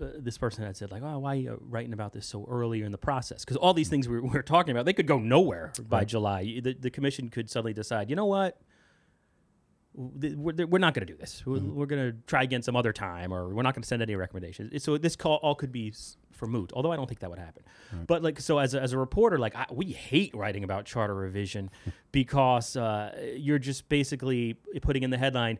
uh, 0.00 0.06
this 0.18 0.38
person 0.38 0.64
had 0.64 0.76
said 0.76 0.90
like, 0.90 1.02
"Oh, 1.02 1.18
why 1.18 1.32
are 1.32 1.38
you 1.38 1.58
writing 1.60 1.92
about 1.92 2.12
this 2.12 2.26
so 2.26 2.46
early 2.48 2.82
in 2.82 2.92
the 2.92 2.98
process?" 2.98 3.44
Because 3.44 3.56
all 3.56 3.74
these 3.74 3.88
things 3.88 4.08
we 4.08 4.20
we're 4.20 4.42
talking 4.42 4.72
about, 4.72 4.84
they 4.84 4.92
could 4.92 5.06
go 5.06 5.18
nowhere 5.18 5.72
by 5.88 6.04
July. 6.04 6.60
The, 6.62 6.74
the 6.74 6.90
commission 6.90 7.28
could 7.28 7.50
suddenly 7.50 7.72
decide, 7.74 8.10
you 8.10 8.16
know 8.16 8.26
what, 8.26 8.60
we're, 9.96 10.66
we're 10.66 10.78
not 10.78 10.94
going 10.94 11.06
to 11.06 11.12
do 11.12 11.18
this. 11.18 11.42
We're, 11.46 11.58
we're 11.58 11.86
going 11.86 12.12
to 12.12 12.16
try 12.26 12.42
again 12.42 12.62
some 12.62 12.76
other 12.76 12.92
time, 12.92 13.32
or 13.32 13.48
we're 13.54 13.62
not 13.62 13.74
going 13.74 13.82
to 13.82 13.88
send 13.88 14.02
any 14.02 14.14
recommendations. 14.14 14.82
So 14.82 14.98
this 14.98 15.16
call 15.16 15.36
all 15.36 15.54
could 15.54 15.72
be 15.72 15.92
for 16.32 16.46
moot. 16.46 16.70
Although 16.74 16.92
I 16.92 16.96
don't 16.96 17.06
think 17.06 17.20
that 17.20 17.30
would 17.30 17.38
happen. 17.38 17.62
But 18.06 18.22
like, 18.22 18.38
so 18.40 18.58
as 18.58 18.74
a, 18.74 18.80
as 18.82 18.92
a 18.92 18.98
reporter, 18.98 19.38
like 19.38 19.56
I, 19.56 19.64
we 19.72 19.86
hate 19.86 20.34
writing 20.34 20.64
about 20.64 20.84
charter 20.84 21.14
revision 21.14 21.70
because 22.12 22.76
uh, 22.76 23.32
you're 23.36 23.58
just 23.58 23.88
basically 23.88 24.58
putting 24.82 25.02
in 25.02 25.10
the 25.10 25.18
headline 25.18 25.58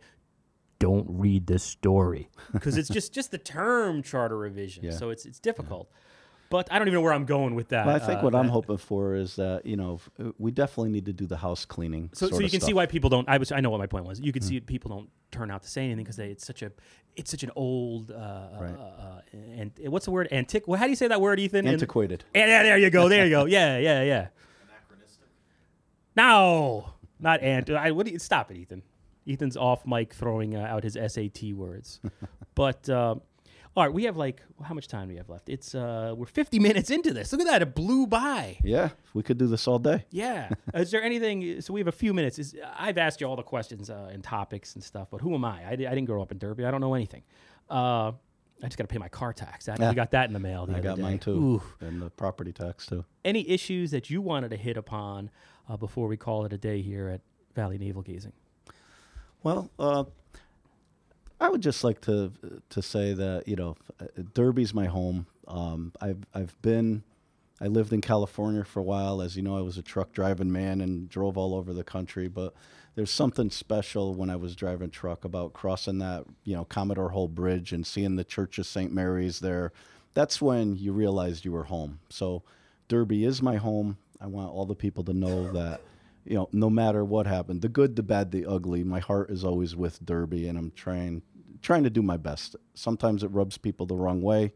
don't 0.78 1.06
read 1.08 1.46
this 1.46 1.62
story 1.62 2.28
because 2.52 2.76
it's 2.76 2.88
just 2.88 3.12
just 3.12 3.30
the 3.30 3.38
term 3.38 4.02
charter 4.02 4.36
revision. 4.36 4.84
Yeah. 4.84 4.92
So 4.92 5.10
it's 5.10 5.26
it's 5.26 5.38
difficult. 5.40 5.90
But 6.48 6.70
I 6.70 6.78
don't 6.78 6.86
even 6.86 6.94
know 6.94 7.00
where 7.00 7.12
I'm 7.12 7.24
going 7.24 7.56
with 7.56 7.70
that. 7.70 7.86
Well, 7.86 7.96
I 7.96 7.98
think 7.98 8.20
uh, 8.20 8.22
what 8.22 8.34
I'm 8.34 8.48
hoping 8.56 8.76
for 8.76 9.16
is 9.16 9.36
that 9.36 9.66
you 9.66 9.76
know 9.76 10.00
uh, 10.20 10.30
we 10.38 10.50
definitely 10.52 10.90
need 10.90 11.06
to 11.06 11.12
do 11.12 11.26
the 11.26 11.36
house 11.36 11.64
cleaning. 11.64 12.10
So, 12.12 12.28
so 12.28 12.38
you 12.38 12.42
can 12.42 12.50
see 12.50 12.58
stuff. 12.58 12.70
Mm. 12.70 12.74
why 12.74 12.86
people 12.86 13.10
don't. 13.10 13.28
I 13.28 13.38
was. 13.38 13.50
I 13.50 13.60
know 13.60 13.70
what 13.70 13.78
my 13.78 13.86
point 13.86 14.04
was. 14.04 14.20
You 14.20 14.32
can 14.32 14.42
see 14.42 14.60
people 14.60 14.90
don't 14.90 15.10
turn 15.32 15.50
out 15.50 15.62
to 15.64 15.68
say 15.68 15.84
anything 15.84 16.04
because 16.04 16.18
it's 16.20 16.46
such 16.46 16.62
a, 16.62 16.70
it's 17.16 17.30
such 17.30 17.42
an 17.42 17.50
old. 17.56 18.12
Uh, 18.12 18.14
Right. 18.60 18.74
uh, 18.78 18.82
uh, 18.82 19.20
and 19.32 19.72
what's 19.86 20.04
the 20.04 20.12
word? 20.12 20.28
Antiq. 20.30 20.68
Well, 20.68 20.78
how 20.78 20.86
do 20.86 20.90
you 20.90 20.96
say 20.96 21.08
that 21.08 21.20
word, 21.20 21.40
Ethan? 21.40 21.66
Antiquated. 21.66 22.24
yeah, 22.34 22.46
yeah, 22.46 22.62
there 22.62 22.78
you 22.78 22.90
go. 22.90 23.08
There 23.08 23.24
you 23.24 23.30
go. 23.30 23.44
Yeah, 23.56 23.78
yeah, 23.78 24.02
yeah. 24.02 24.28
Anachronistic. 24.68 25.26
No, 26.14 26.90
not 27.18 27.42
ant. 27.42 27.70
I, 27.70 27.90
what 27.90 28.06
do 28.06 28.12
you, 28.12 28.18
stop 28.18 28.50
it, 28.50 28.56
Ethan. 28.56 28.82
Ethan's 29.28 29.56
off 29.56 29.86
mic 29.86 30.14
throwing 30.14 30.56
uh, 30.56 30.60
out 30.60 30.84
his 30.84 30.94
SAT 30.94 31.52
words. 31.54 32.00
but 32.54 32.88
uh, 32.88 33.16
all 33.76 33.84
right, 33.84 33.92
we 33.92 34.04
have 34.04 34.16
like 34.16 34.42
how 34.62 34.74
much 34.74 34.88
time 34.88 35.08
do 35.08 35.12
we 35.12 35.18
have 35.18 35.28
left? 35.28 35.48
It's 35.48 35.74
uh, 35.74 36.14
we're 36.16 36.26
50 36.26 36.58
minutes 36.58 36.90
into 36.90 37.12
this. 37.12 37.30
Look 37.32 37.42
at 37.42 37.46
that, 37.46 37.62
it 37.62 37.74
blew 37.74 38.06
by. 38.06 38.58
Yeah, 38.62 38.90
we 39.12 39.22
could 39.22 39.36
do 39.36 39.46
this 39.46 39.68
all 39.68 39.78
day. 39.78 40.04
Yeah. 40.10 40.48
Is 40.74 40.90
there 40.90 41.02
anything? 41.02 41.60
So 41.60 41.74
we 41.74 41.80
have 41.80 41.88
a 41.88 41.92
few 41.92 42.14
minutes. 42.14 42.38
Is 42.38 42.56
I've 42.78 42.96
asked 42.98 43.20
you 43.20 43.26
all 43.26 43.36
the 43.36 43.42
questions 43.42 43.90
uh, 43.90 44.10
and 44.10 44.24
topics 44.24 44.74
and 44.74 44.82
stuff, 44.82 45.08
but 45.10 45.20
who 45.20 45.34
am 45.34 45.44
I? 45.44 45.62
I, 45.64 45.72
I 45.72 45.76
didn't 45.76 46.06
grow 46.06 46.22
up 46.22 46.32
in 46.32 46.38
Derby. 46.38 46.64
I 46.64 46.70
don't 46.70 46.80
know 46.80 46.94
anything. 46.94 47.22
Uh, 47.68 48.12
I 48.62 48.68
just 48.68 48.78
got 48.78 48.84
to 48.84 48.88
pay 48.88 48.98
my 48.98 49.08
car 49.08 49.34
tax. 49.34 49.66
That, 49.66 49.78
Yeah. 49.78 49.90
We 49.90 49.94
got 49.94 50.12
that 50.12 50.26
in 50.28 50.32
the 50.32 50.38
mail. 50.40 50.64
The 50.64 50.76
I 50.76 50.80
got 50.80 50.96
day. 50.96 51.02
mine 51.02 51.18
too, 51.18 51.30
Ooh. 51.30 51.62
and 51.80 52.00
the 52.00 52.08
property 52.08 52.52
tax 52.52 52.86
too. 52.86 53.04
Any 53.24 53.46
issues 53.50 53.90
that 53.90 54.08
you 54.08 54.22
wanted 54.22 54.50
to 54.52 54.56
hit 54.56 54.78
upon 54.78 55.30
uh, 55.68 55.76
before 55.76 56.08
we 56.08 56.16
call 56.16 56.46
it 56.46 56.52
a 56.54 56.58
day 56.58 56.80
here 56.80 57.08
at 57.08 57.20
Valley 57.54 57.76
Navel 57.76 58.00
Gazing? 58.00 58.32
Well, 59.46 59.70
uh, 59.78 60.02
I 61.40 61.50
would 61.50 61.60
just 61.60 61.84
like 61.84 62.00
to 62.00 62.32
to 62.68 62.82
say 62.82 63.12
that 63.12 63.46
you 63.46 63.54
know 63.54 63.76
Derby's 64.34 64.74
my 64.74 64.86
home. 64.86 65.28
Um, 65.46 65.92
I've 66.00 66.26
I've 66.34 66.60
been 66.62 67.04
I 67.60 67.68
lived 67.68 67.92
in 67.92 68.00
California 68.00 68.64
for 68.64 68.80
a 68.80 68.82
while. 68.82 69.22
As 69.22 69.36
you 69.36 69.44
know, 69.44 69.56
I 69.56 69.60
was 69.60 69.78
a 69.78 69.82
truck 69.82 70.10
driving 70.10 70.50
man 70.50 70.80
and 70.80 71.08
drove 71.08 71.38
all 71.38 71.54
over 71.54 71.72
the 71.72 71.84
country. 71.84 72.26
But 72.26 72.54
there's 72.96 73.12
something 73.12 73.50
special 73.50 74.16
when 74.16 74.30
I 74.30 74.34
was 74.34 74.56
driving 74.56 74.90
truck 74.90 75.24
about 75.24 75.52
crossing 75.52 76.00
that 76.00 76.24
you 76.42 76.56
know 76.56 76.64
Commodore 76.64 77.10
Hull 77.10 77.28
Bridge 77.28 77.72
and 77.72 77.86
seeing 77.86 78.16
the 78.16 78.24
Church 78.24 78.58
of 78.58 78.66
St. 78.66 78.92
Mary's 78.92 79.38
there. 79.38 79.70
That's 80.14 80.42
when 80.42 80.74
you 80.74 80.92
realized 80.92 81.44
you 81.44 81.52
were 81.52 81.62
home. 81.62 82.00
So 82.08 82.42
Derby 82.88 83.24
is 83.24 83.40
my 83.40 83.58
home. 83.58 83.96
I 84.20 84.26
want 84.26 84.50
all 84.50 84.66
the 84.66 84.74
people 84.74 85.04
to 85.04 85.12
know 85.12 85.52
that 85.52 85.82
you 86.26 86.34
know, 86.34 86.48
no 86.52 86.68
matter 86.68 87.04
what 87.04 87.26
happened, 87.26 87.62
the 87.62 87.68
good, 87.68 87.96
the 87.96 88.02
bad, 88.02 88.32
the 88.32 88.46
ugly, 88.46 88.82
my 88.82 88.98
heart 88.98 89.30
is 89.30 89.44
always 89.44 89.76
with 89.76 90.04
Derby, 90.04 90.48
and 90.48 90.58
I'm 90.58 90.72
trying 90.72 91.22
trying 91.62 91.84
to 91.84 91.90
do 91.90 92.02
my 92.02 92.16
best. 92.16 92.56
Sometimes 92.74 93.22
it 93.22 93.28
rubs 93.28 93.56
people 93.56 93.86
the 93.86 93.96
wrong 93.96 94.20
way, 94.22 94.52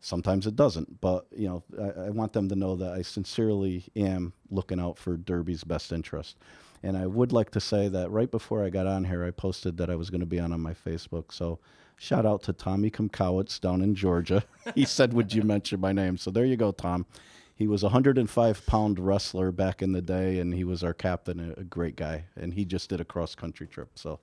sometimes 0.00 0.46
it 0.46 0.56
doesn't. 0.56 1.00
But 1.00 1.26
you 1.36 1.48
know, 1.48 1.62
I, 1.80 2.06
I 2.06 2.10
want 2.10 2.32
them 2.32 2.48
to 2.48 2.56
know 2.56 2.76
that 2.76 2.92
I 2.92 3.02
sincerely 3.02 3.84
am 3.94 4.32
looking 4.50 4.80
out 4.80 4.98
for 4.98 5.16
Derby's 5.16 5.64
best 5.64 5.92
interest. 5.92 6.36
And 6.82 6.96
I 6.96 7.06
would 7.06 7.32
like 7.32 7.50
to 7.52 7.60
say 7.60 7.88
that 7.88 8.10
right 8.10 8.30
before 8.30 8.64
I 8.64 8.70
got 8.70 8.88
on 8.88 9.04
here, 9.04 9.24
I 9.24 9.30
posted 9.30 9.76
that 9.76 9.88
I 9.88 9.94
was 9.94 10.10
going 10.10 10.20
to 10.20 10.26
be 10.26 10.40
on 10.40 10.52
on 10.52 10.60
my 10.60 10.74
Facebook. 10.74 11.32
So 11.32 11.60
shout 11.96 12.26
out 12.26 12.42
to 12.44 12.52
Tommy 12.52 12.90
Kumkowitz 12.90 13.60
down 13.60 13.82
in 13.82 13.94
Georgia. 13.94 14.42
he 14.74 14.84
said, 14.84 15.12
"Would 15.12 15.32
you 15.34 15.42
mention 15.42 15.78
my 15.80 15.92
name?" 15.92 16.16
So 16.16 16.30
there 16.30 16.46
you 16.46 16.56
go, 16.56 16.72
Tom. 16.72 17.06
He 17.54 17.66
was 17.66 17.82
a 17.82 17.86
105 17.86 18.66
pound 18.66 18.98
wrestler 18.98 19.52
back 19.52 19.82
in 19.82 19.92
the 19.92 20.02
day, 20.02 20.38
and 20.38 20.54
he 20.54 20.64
was 20.64 20.82
our 20.82 20.94
captain, 20.94 21.54
a, 21.56 21.64
great 21.64 21.96
guy. 21.96 22.24
And 22.36 22.54
he 22.54 22.64
just 22.64 22.88
did 22.88 23.00
a 23.00 23.04
cross 23.04 23.34
country 23.34 23.66
trip. 23.66 23.90
So 23.94 24.20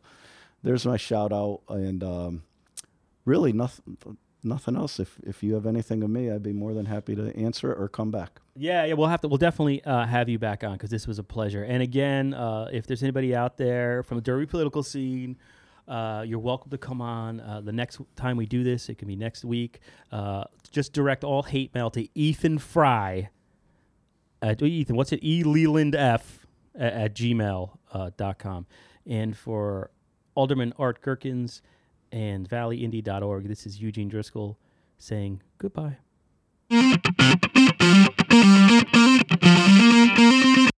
there's 0.64 0.86
my 0.86 0.98
shout 0.98 1.32
out. 1.32 1.62
And 1.70 2.04
um, 2.04 2.44
really, 3.26 3.54
nothing, 3.54 3.98
nothing 4.44 4.76
else. 4.76 5.00
If 5.00 5.20
if 5.24 5.44
you 5.44 5.54
have 5.54 5.66
anything 5.66 6.04
of 6.04 6.10
me, 6.10 6.32
I'd 6.32 6.44
be 6.44 6.54
more 6.54 6.74
than 6.74 6.86
happy 6.86 7.16
to 7.16 7.36
answer 7.36 7.72
it 7.72 7.80
or 7.80 7.88
come 7.88 8.12
back. 8.12 8.42
Yeah, 8.56 8.84
yeah, 8.86 8.94
we'll 8.96 9.08
have 9.08 9.22
to. 9.22 9.28
We'll 9.28 9.38
definitely 9.38 9.84
uh, 9.86 10.06
have 10.06 10.28
you 10.28 10.40
back 10.40 10.64
on 10.64 10.74
because 10.74 10.90
this 10.90 11.08
was 11.08 11.20
a 11.20 11.24
pleasure. 11.24 11.64
And 11.64 11.82
again, 11.82 12.34
uh, 12.34 12.70
if 12.74 12.88
there's 12.88 13.04
anybody 13.04 13.36
out 13.36 13.58
there 13.58 14.04
from 14.04 14.18
the 14.18 14.22
Derby 14.22 14.46
political 14.48 14.84
scene, 14.84 15.38
uh, 15.90 16.24
you're 16.26 16.40
welcome 16.40 16.70
to 16.72 16.78
come 16.78 17.02
on. 17.02 17.40
Uh, 17.40 17.62
the 17.62 17.72
next 17.72 18.00
time 18.16 18.38
we 18.38 18.46
do 18.46 18.64
this, 18.64 18.88
it 18.90 18.98
can 18.98 19.08
be 19.08 19.16
next 19.16 19.44
week. 19.44 19.80
Uh, 20.12 20.44
just 20.72 20.94
direct 20.94 21.24
all 21.24 21.44
hate 21.44 21.74
mail 21.74 21.90
to 21.90 22.08
Ethan 22.18 22.60
Fry. 22.60 23.30
At, 24.42 24.62
Ethan, 24.62 24.96
what's 24.96 25.12
it? 25.12 25.24
E 25.24 25.44
Leland 25.44 25.96
F 25.96 26.46
at, 26.76 26.94
at 26.94 27.16
gmail 27.16 27.78
uh, 27.92 28.12
dot 28.16 28.40
com. 28.40 28.68
And 29.06 29.36
for 29.36 29.92
Alderman 30.36 30.74
Art 30.78 31.02
Gerkens 31.02 31.62
and 32.12 32.48
valleyindy.org. 32.48 33.48
This 33.48 33.66
is 33.66 33.82
Eugene 33.82 34.08
Driscoll 34.08 34.58
saying 34.98 35.42
goodbye. 35.58 35.98